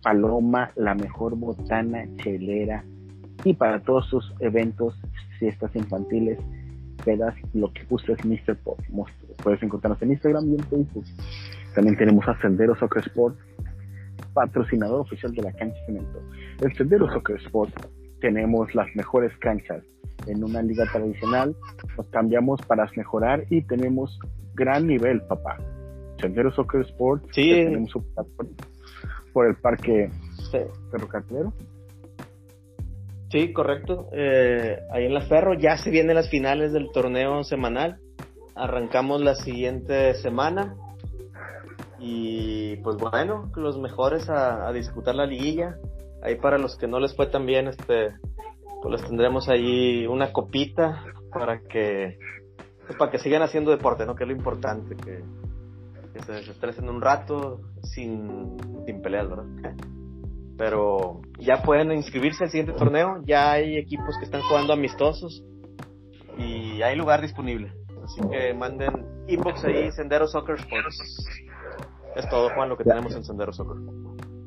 paloma, 0.03 0.71
la 0.77 0.95
mejor 0.95 1.37
botana 1.37 2.05
chelera 2.17 2.85
y 3.45 3.55
para 3.55 3.81
todos 3.81 4.07
sus 4.09 4.33
eventos, 4.41 4.95
fiestas 5.39 5.75
infantiles, 5.75 6.39
pedas, 7.05 7.35
lo 7.55 7.73
que 7.73 7.85
gustes 7.85 8.25
Mr. 8.25 8.57
Pop. 8.57 8.79
Puedes 9.43 9.63
encontrarnos 9.63 10.01
en 10.03 10.13
Instagram 10.13 10.51
y 10.51 10.55
en 10.55 10.65
Facebook. 10.65 11.05
También 11.75 11.97
tenemos 11.97 12.27
a 12.29 12.39
Sendero 12.41 12.75
Soccer 12.77 13.03
Sport, 13.07 13.39
patrocinador 14.35 15.01
oficial 15.01 15.33
de 15.33 15.43
la 15.43 15.53
cancha 15.53 15.79
Cemento. 15.87 16.21
En 16.61 16.75
Sendero 16.75 17.11
Soccer 17.13 17.37
Sport 17.37 17.73
tenemos 18.21 18.75
las 18.75 18.89
mejores 18.95 19.33
canchas. 19.39 19.83
En 20.27 20.45
una 20.45 20.63
liga 20.63 20.85
tradicional 20.93 21.57
nos 21.97 22.07
cambiamos 22.09 22.61
para 22.63 22.89
mejorar 22.97 23.45
y 23.51 23.63
tenemos 23.63 24.19
gran 24.55 24.87
nivel, 24.87 25.23
papá. 25.23 25.59
Sendero 26.21 26.53
Soccer 26.53 26.83
Sport 26.83 27.25
sí. 27.33 27.51
tenemos 27.51 27.93
por, 29.33 29.47
el 29.47 29.57
parque 29.57 30.11
sí. 30.51 30.59
ferrocarrilero. 30.91 31.53
Sí, 33.31 33.53
correcto. 33.53 34.09
Eh, 34.13 34.79
ahí 34.93 35.07
en 35.07 35.15
la 35.15 35.23
Ferro 35.23 35.55
ya 35.55 35.77
se 35.77 35.91
vienen 35.91 36.17
las 36.17 36.29
finales 36.29 36.73
del 36.73 36.91
torneo 36.93 37.45
semanal. 37.45 38.01
Arrancamos 38.57 39.21
la 39.21 39.37
siguiente 39.37 40.15
semana. 40.15 40.75
Y 42.01 42.77
pues 42.77 42.97
bueno, 42.97 43.53
los 43.55 43.79
mejores 43.79 44.29
a, 44.29 44.73
disputar 44.73 45.15
la 45.15 45.27
liguilla. 45.27 45.77
Ahí 46.23 46.37
para 46.37 46.59
los 46.59 46.77
que 46.77 46.89
no 46.89 46.99
les 46.99 47.15
fue 47.15 47.29
tan 47.29 47.47
bien, 47.47 47.69
este, 47.69 48.11
pues 48.83 49.01
les 49.01 49.09
tendremos 49.09 49.49
ahí 49.49 50.07
una 50.07 50.33
copita 50.33 51.05
para 51.33 51.61
que, 51.61 52.19
pues 52.87 52.99
para 52.99 53.11
que 53.11 53.19
sigan 53.19 53.43
haciendo 53.43 53.71
deporte, 53.71 54.07
¿no? 54.07 54.15
Que 54.15 54.25
es 54.25 54.29
lo 54.29 54.37
importante, 54.37 54.97
que, 54.97 55.23
se 56.21 56.33
desestresen 56.33 56.89
un 56.89 57.01
rato 57.01 57.61
sin, 57.83 58.57
sin 58.85 59.01
pelear, 59.01 59.29
¿verdad? 59.29 59.75
Pero 60.59 61.23
ya 61.39 61.63
pueden 61.63 61.93
inscribirse 61.93 62.45
al 62.45 62.51
siguiente 62.51 62.75
torneo, 62.75 63.23
ya 63.25 63.53
hay 63.53 63.79
equipos 63.79 64.19
que 64.19 64.27
están 64.27 64.43
jugando 64.43 64.75
amistosos 64.75 65.43
y 66.37 66.83
hay 66.83 66.97
lugar 66.97 67.23
disponible. 67.23 67.73
Así 68.05 68.21
que 68.29 68.53
manden 68.55 69.07
inbox 69.29 69.65
ahí, 69.65 69.91
Sendero 69.93 70.27
Soccer 70.27 70.57
Sports. 70.57 71.25
Es 72.17 72.29
todo, 72.29 72.51
Juan, 72.51 72.69
lo 72.69 72.77
que 72.77 72.85
tenemos 72.85 73.15
en 73.15 73.25
Sendero 73.25 73.53
Soccer. 73.53 73.77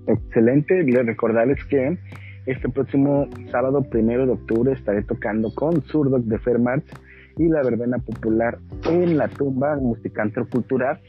Excelente. 0.08 0.84
Les 0.84 1.06
recordarles 1.06 1.64
que 1.66 1.98
este 2.46 2.68
próximo 2.70 3.28
sábado, 3.52 3.84
primero 3.84 4.26
de 4.26 4.34
octubre, 4.34 4.74
estaré 4.74 5.04
tocando 5.04 5.54
con 5.56 5.82
Zurdo 5.84 6.20
de 6.20 6.38
Fairmart 6.40 6.84
y 7.38 7.48
la 7.48 7.64
verbena 7.64 8.00
popular 8.00 8.58
en 8.90 9.18
la 9.18 9.28
tumba 9.30 9.76
Musicantro 9.78 10.48
Cultural. 10.50 11.00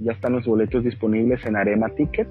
Ya 0.00 0.12
están 0.12 0.32
los 0.34 0.46
boletos 0.46 0.84
disponibles 0.84 1.44
en 1.46 1.56
Arema 1.56 1.88
Ticket. 1.90 2.28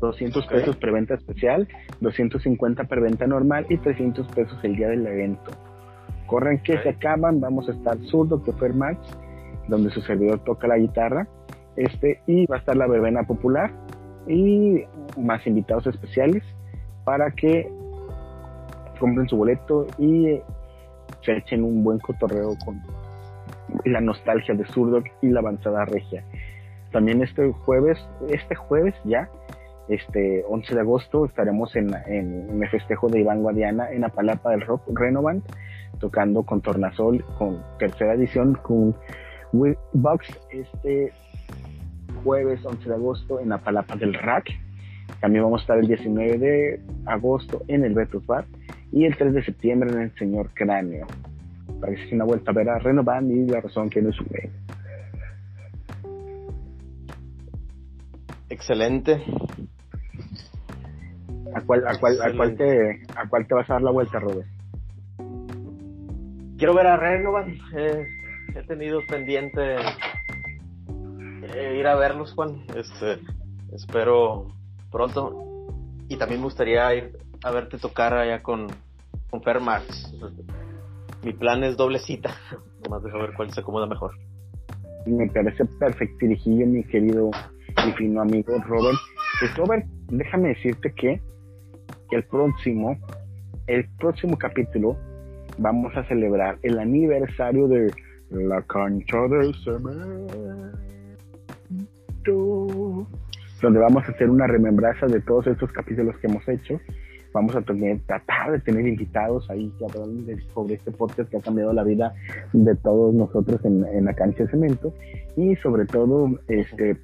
200 0.00 0.46
pesos 0.46 0.76
preventa 0.76 1.14
especial, 1.14 1.68
250 2.00 2.84
preventa 2.84 3.26
normal 3.26 3.66
y 3.68 3.76
300 3.76 4.28
pesos 4.28 4.58
el 4.62 4.76
día 4.76 4.88
del 4.88 5.06
evento. 5.06 5.50
Corren 6.26 6.62
que 6.62 6.78
se 6.78 6.90
acaban, 6.90 7.40
vamos 7.40 7.68
a 7.68 7.72
estar 7.72 7.98
Zurdo 8.10 8.42
que 8.42 8.52
Max, 8.70 8.98
donde 9.68 9.90
su 9.90 10.00
servidor 10.00 10.42
toca 10.44 10.68
la 10.68 10.78
guitarra, 10.78 11.28
este 11.76 12.20
y 12.26 12.46
va 12.46 12.56
a 12.56 12.58
estar 12.60 12.76
la 12.76 12.86
verbena 12.86 13.24
popular 13.24 13.72
y 14.26 14.84
más 15.18 15.46
invitados 15.46 15.86
especiales 15.86 16.42
para 17.04 17.30
que 17.30 17.70
compren 18.98 19.28
su 19.28 19.36
boleto 19.36 19.86
y 19.98 20.40
se 21.24 21.36
echen 21.36 21.64
un 21.64 21.82
buen 21.82 21.98
cotorreo 21.98 22.56
con 22.64 22.80
la 23.84 24.00
nostalgia 24.00 24.54
de 24.54 24.64
Zurdo 24.66 25.02
y 25.22 25.28
la 25.28 25.40
avanzada 25.40 25.84
regia. 25.84 26.24
También 26.92 27.22
este 27.22 27.52
jueves, 27.52 27.98
este 28.28 28.54
jueves 28.54 28.94
ya, 29.04 29.28
este 29.88 30.44
11 30.48 30.74
de 30.74 30.80
agosto 30.80 31.26
estaremos 31.26 31.74
en, 31.76 31.94
en, 32.06 32.62
el 32.62 32.68
festejo 32.68 33.08
de 33.08 33.20
Iván 33.20 33.42
Guadiana 33.42 33.90
en 33.90 34.04
Apalapa 34.04 34.50
del 34.50 34.60
Rock 34.62 34.82
Renovant, 34.88 35.44
tocando 35.98 36.42
con 36.42 36.60
Tornasol, 36.60 37.24
con 37.38 37.62
tercera 37.78 38.14
edición, 38.14 38.54
con 38.62 38.94
Box 39.92 40.28
este 40.50 41.12
jueves 42.22 42.64
11 42.64 42.88
de 42.88 42.94
agosto 42.94 43.40
en 43.40 43.52
Apalapa 43.52 43.96
del 43.96 44.14
Rack. 44.14 44.50
También 45.20 45.44
vamos 45.44 45.60
a 45.60 45.62
estar 45.62 45.78
el 45.78 45.86
19 45.86 46.38
de 46.38 46.80
agosto 47.06 47.62
en 47.68 47.84
el 47.84 47.94
Betos 47.94 48.26
Bar 48.26 48.44
y 48.92 49.04
el 49.04 49.16
3 49.16 49.34
de 49.34 49.44
septiembre 49.44 49.90
en 49.90 50.00
el 50.02 50.14
Señor 50.16 50.50
Cráneo. 50.54 51.06
Para 51.80 51.94
que 51.94 52.08
se 52.08 52.14
una 52.14 52.24
vuelta 52.24 52.50
a 52.50 52.54
ver 52.54 52.68
a 52.68 52.78
Renovant 52.78 53.30
y 53.30 53.46
la 53.46 53.60
razón 53.60 53.88
que 53.88 54.02
no 54.02 54.08
un 54.10 54.14
Excelente. 58.50 59.22
¿A 61.54 61.60
cuál, 61.62 61.86
a 61.86 61.98
cuál, 61.98 62.20
a 62.22 62.36
cuál, 62.36 62.56
te, 62.56 63.02
a 63.16 63.28
cuál 63.28 63.46
te 63.46 63.54
vas 63.54 63.68
a 63.70 63.74
dar 63.74 63.82
la 63.82 63.90
vuelta, 63.90 64.20
Robert? 64.20 64.46
Quiero 66.58 66.74
ver 66.74 66.86
a 66.86 66.96
Renovan. 66.96 67.56
Eh, 67.74 68.06
he 68.54 68.62
tenido 68.64 69.00
pendiente 69.06 69.76
eh, 71.54 71.76
ir 71.78 71.86
a 71.86 71.96
verlos, 71.96 72.34
Juan. 72.34 72.64
Este, 72.76 73.18
espero 73.72 74.48
pronto. 74.90 75.46
Y 76.08 76.16
también 76.16 76.40
me 76.40 76.44
gustaría 76.44 76.94
ir 76.94 77.18
a 77.42 77.50
verte 77.50 77.78
tocar 77.78 78.14
allá 78.14 78.42
con, 78.42 78.66
con 79.30 79.40
Per 79.40 79.60
Marx. 79.60 80.12
Mi 81.22 81.32
plan 81.32 81.62
es 81.64 81.76
doble 81.76 81.98
cita. 81.98 82.34
Nomás 82.84 83.02
deja 83.02 83.18
ver 83.18 83.32
cuál 83.36 83.52
se 83.52 83.60
acomoda 83.60 83.86
mejor. 83.86 84.12
Me 85.06 85.26
parece 85.28 85.64
perfecto, 85.64 86.26
mi 86.26 86.84
querido 86.84 87.30
y 87.86 87.92
fino 87.92 88.20
amigo 88.20 88.58
Robert. 88.66 88.98
Pues 89.38 89.56
Robert, 89.56 89.86
déjame 90.08 90.48
decirte 90.48 90.92
que 90.92 91.20
el 92.10 92.24
próximo, 92.24 92.98
el 93.66 93.88
próximo 93.98 94.36
capítulo 94.36 94.96
vamos 95.58 95.96
a 95.96 96.04
celebrar 96.04 96.58
el 96.62 96.78
aniversario 96.78 97.68
de 97.68 97.92
la 98.30 98.62
cancha 98.62 99.18
del 99.28 99.54
cemento, 99.64 100.36
donde 103.60 103.78
vamos 103.78 104.04
a 104.06 104.12
hacer 104.12 104.30
una 104.30 104.46
remembranza 104.46 105.06
de 105.06 105.20
todos 105.20 105.46
estos 105.46 105.72
capítulos 105.72 106.16
que 106.18 106.26
hemos 106.26 106.46
hecho. 106.48 106.80
Vamos 107.32 107.54
a 107.54 107.62
tener, 107.62 108.00
tratar 108.06 108.52
de 108.52 108.58
tener 108.58 108.86
invitados 108.86 109.48
ahí 109.50 109.72
que 109.78 109.84
hablan 109.84 110.26
sobre 110.52 110.74
este 110.74 110.90
podcast 110.90 111.30
que 111.30 111.36
ha 111.36 111.40
cambiado 111.40 111.72
la 111.72 111.84
vida 111.84 112.12
de 112.52 112.74
todos 112.76 113.14
nosotros 113.14 113.64
en, 113.64 113.84
en 113.84 114.06
la 114.06 114.14
cancha 114.14 114.44
de 114.44 114.50
cemento 114.50 114.92
y 115.36 115.54
sobre 115.56 115.86
todo 115.86 116.28
este 116.48 116.96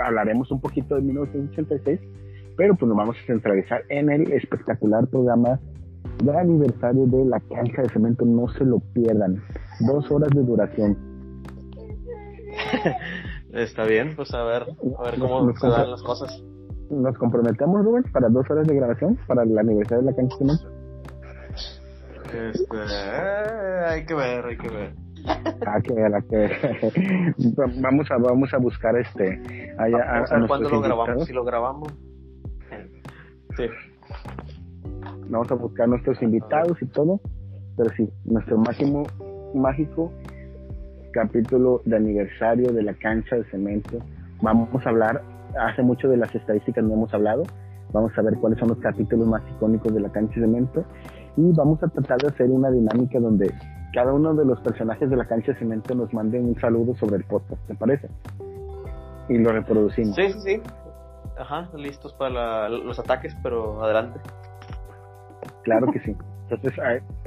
hablaremos 0.00 0.50
un 0.52 0.60
poquito 0.60 0.94
de 0.94 1.02
1986 1.02 2.00
pero 2.56 2.74
pues 2.74 2.88
nos 2.88 2.96
vamos 2.96 3.16
a 3.22 3.26
centralizar 3.26 3.82
en 3.88 4.10
el 4.10 4.32
espectacular 4.32 5.06
programa 5.08 5.60
de 6.22 6.38
aniversario 6.38 7.06
de 7.06 7.24
la 7.26 7.40
cancha 7.40 7.82
de 7.82 7.88
cemento. 7.90 8.24
No 8.24 8.48
se 8.48 8.64
lo 8.64 8.80
pierdan. 8.94 9.42
Dos 9.80 10.10
horas 10.10 10.30
de 10.30 10.42
duración. 10.42 10.96
Está 13.56 13.84
bien, 13.84 14.14
pues 14.14 14.34
a 14.34 14.44
ver, 14.44 14.64
a 14.98 15.02
ver 15.02 15.18
cómo 15.18 15.50
se 15.56 15.66
dan 15.66 15.90
las 15.90 16.02
cosas. 16.02 16.42
Nos 16.90 17.16
comprometemos, 17.16 17.82
Rubén, 17.82 18.04
para 18.12 18.28
dos 18.28 18.48
horas 18.50 18.66
de 18.66 18.76
grabación 18.76 19.18
para 19.26 19.44
el 19.44 19.58
aniversario 19.58 20.04
de 20.04 20.12
la 20.12 20.36
cemento. 20.36 20.68
Este, 22.26 22.76
eh, 22.76 23.84
hay 23.88 24.04
que 24.04 24.14
ver, 24.14 24.44
hay 24.44 24.58
que 24.58 24.68
ver. 24.68 24.94
Ah, 25.66 25.80
que 25.82 25.94
ver, 25.94 26.12
que 26.28 26.36
ver. 26.36 26.52
vamos 27.80 28.10
a 28.10 28.18
vamos 28.18 28.52
a 28.52 28.58
buscar 28.58 28.94
este 28.98 29.74
allá 29.78 30.04
a, 30.04 30.36
a, 30.36 30.46
cuándo 30.46 30.68
lo 30.68 30.80
grabamos, 30.82 31.24
si 31.24 31.32
lo 31.32 31.44
grabamos 31.44 31.92
Sí. 33.56 33.64
Vamos 35.28 35.50
a 35.50 35.54
buscar 35.54 35.88
nuestros 35.88 36.20
invitados 36.20 36.76
y 36.82 36.86
todo, 36.86 37.20
pero 37.76 37.88
sí, 37.96 38.08
nuestro 38.26 38.58
máximo 38.58 39.04
mágico 39.54 40.12
capítulo 41.16 41.80
de 41.86 41.96
aniversario 41.96 42.72
de 42.72 42.82
la 42.82 42.92
cancha 42.92 43.36
de 43.36 43.44
cemento. 43.44 43.98
Vamos 44.42 44.84
a 44.84 44.90
hablar, 44.90 45.22
hace 45.58 45.82
mucho 45.82 46.08
de 46.08 46.18
las 46.18 46.34
estadísticas 46.34 46.84
no 46.84 46.92
hemos 46.92 47.14
hablado, 47.14 47.44
vamos 47.90 48.12
a 48.18 48.22
ver 48.22 48.34
cuáles 48.34 48.58
son 48.58 48.68
los 48.68 48.78
capítulos 48.78 49.26
más 49.26 49.42
icónicos 49.56 49.94
de 49.94 50.00
la 50.00 50.12
cancha 50.12 50.34
de 50.34 50.42
cemento 50.42 50.84
y 51.38 51.52
vamos 51.52 51.82
a 51.82 51.88
tratar 51.88 52.18
de 52.18 52.28
hacer 52.28 52.50
una 52.50 52.70
dinámica 52.70 53.18
donde 53.18 53.50
cada 53.94 54.12
uno 54.12 54.34
de 54.34 54.44
los 54.44 54.60
personajes 54.60 55.08
de 55.08 55.16
la 55.16 55.24
cancha 55.24 55.52
de 55.52 55.58
cemento 55.58 55.94
nos 55.94 56.12
mande 56.12 56.38
un 56.38 56.54
saludo 56.60 56.94
sobre 56.96 57.16
el 57.16 57.24
podcast, 57.24 57.66
¿te 57.66 57.74
parece? 57.74 58.10
Y 59.30 59.38
lo 59.38 59.52
reproducimos. 59.52 60.14
Sí, 60.16 60.32
sí, 60.32 60.40
sí. 60.40 60.62
Ajá, 61.38 61.70
listos 61.76 62.12
para 62.12 62.68
los 62.68 62.98
ataques, 62.98 63.34
pero 63.42 63.82
adelante. 63.82 64.20
Claro 65.62 65.90
que 65.90 66.00
sí. 66.00 66.14
Entonces 66.50 66.78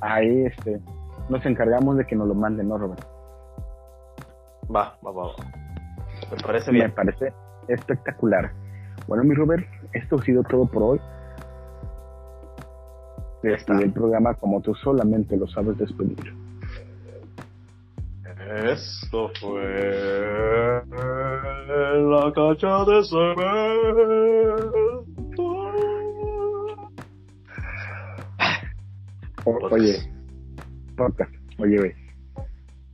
ahí, 0.01 0.45
este, 0.45 0.79
nos 1.27 1.43
encargamos 1.47 1.97
de 1.97 2.05
que 2.05 2.15
nos 2.15 2.27
lo 2.27 2.35
manden, 2.35 2.69
¿no, 2.69 2.77
Robert? 2.77 3.03
Va, 4.73 4.97
va, 5.05 5.11
va, 5.11 5.31
Me 6.31 6.37
parece 6.37 6.71
bien. 6.71 6.87
Me 6.87 6.93
parece 6.93 7.33
espectacular. 7.67 8.51
Bueno, 9.07 9.23
mi 9.23 9.33
Robert, 9.33 9.65
esto 9.93 10.17
ha 10.17 10.23
sido 10.23 10.43
todo 10.43 10.65
por 10.67 10.83
hoy. 10.83 11.01
Despedí 13.41 13.83
el 13.83 13.93
programa 13.93 14.33
como 14.35 14.61
tú 14.61 14.75
solamente 14.75 15.37
lo 15.37 15.47
sabes 15.47 15.77
despedir. 15.77 16.35
Esto 18.49 19.31
fue 19.39 20.83
la 20.91 22.31
cacha 22.33 22.85
de 22.85 23.03
cemento. 23.03 23.39
oye, 29.71 30.13
podcast, 30.95 31.31
oye, 31.59 31.79
ve. 31.79 31.98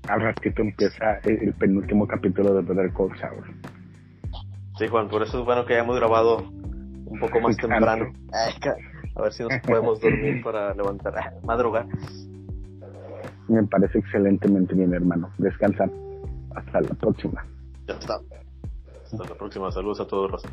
Al 0.07 0.21
ratito 0.21 0.61
empieza 0.61 1.19
el, 1.23 1.53
penúltimo 1.53 2.07
capítulo 2.07 2.53
de 2.53 2.61
Better 2.61 2.91
Call 2.93 3.17
Saul. 3.17 3.43
Sí, 4.77 4.87
Juan, 4.87 5.07
por 5.07 5.23
eso 5.23 5.39
es 5.39 5.45
bueno 5.45 5.65
que 5.65 5.73
hayamos 5.73 5.95
grabado 5.97 6.49
un 6.49 7.19
poco 7.19 7.39
más 7.39 7.57
temprano. 7.57 8.11
A 9.15 9.21
ver 9.21 9.31
si 9.31 9.43
nos 9.43 9.53
podemos 9.59 9.99
dormir 10.01 10.43
para 10.43 10.73
levantar, 10.73 11.13
madrugar. 11.43 11.87
Me 13.47 13.63
parece 13.63 13.99
excelentemente 13.99 14.75
bien, 14.75 14.93
hermano. 14.93 15.29
Descansa. 15.37 15.89
Hasta 16.55 16.81
la 16.81 16.93
próxima. 16.95 17.45
Ya 17.87 17.93
está. 17.95 18.19
Hasta 19.03 19.23
la 19.23 19.35
próxima. 19.35 19.71
Saludos 19.71 19.99
a 19.99 20.07
todos. 20.07 20.43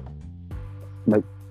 Bye. 1.07 1.42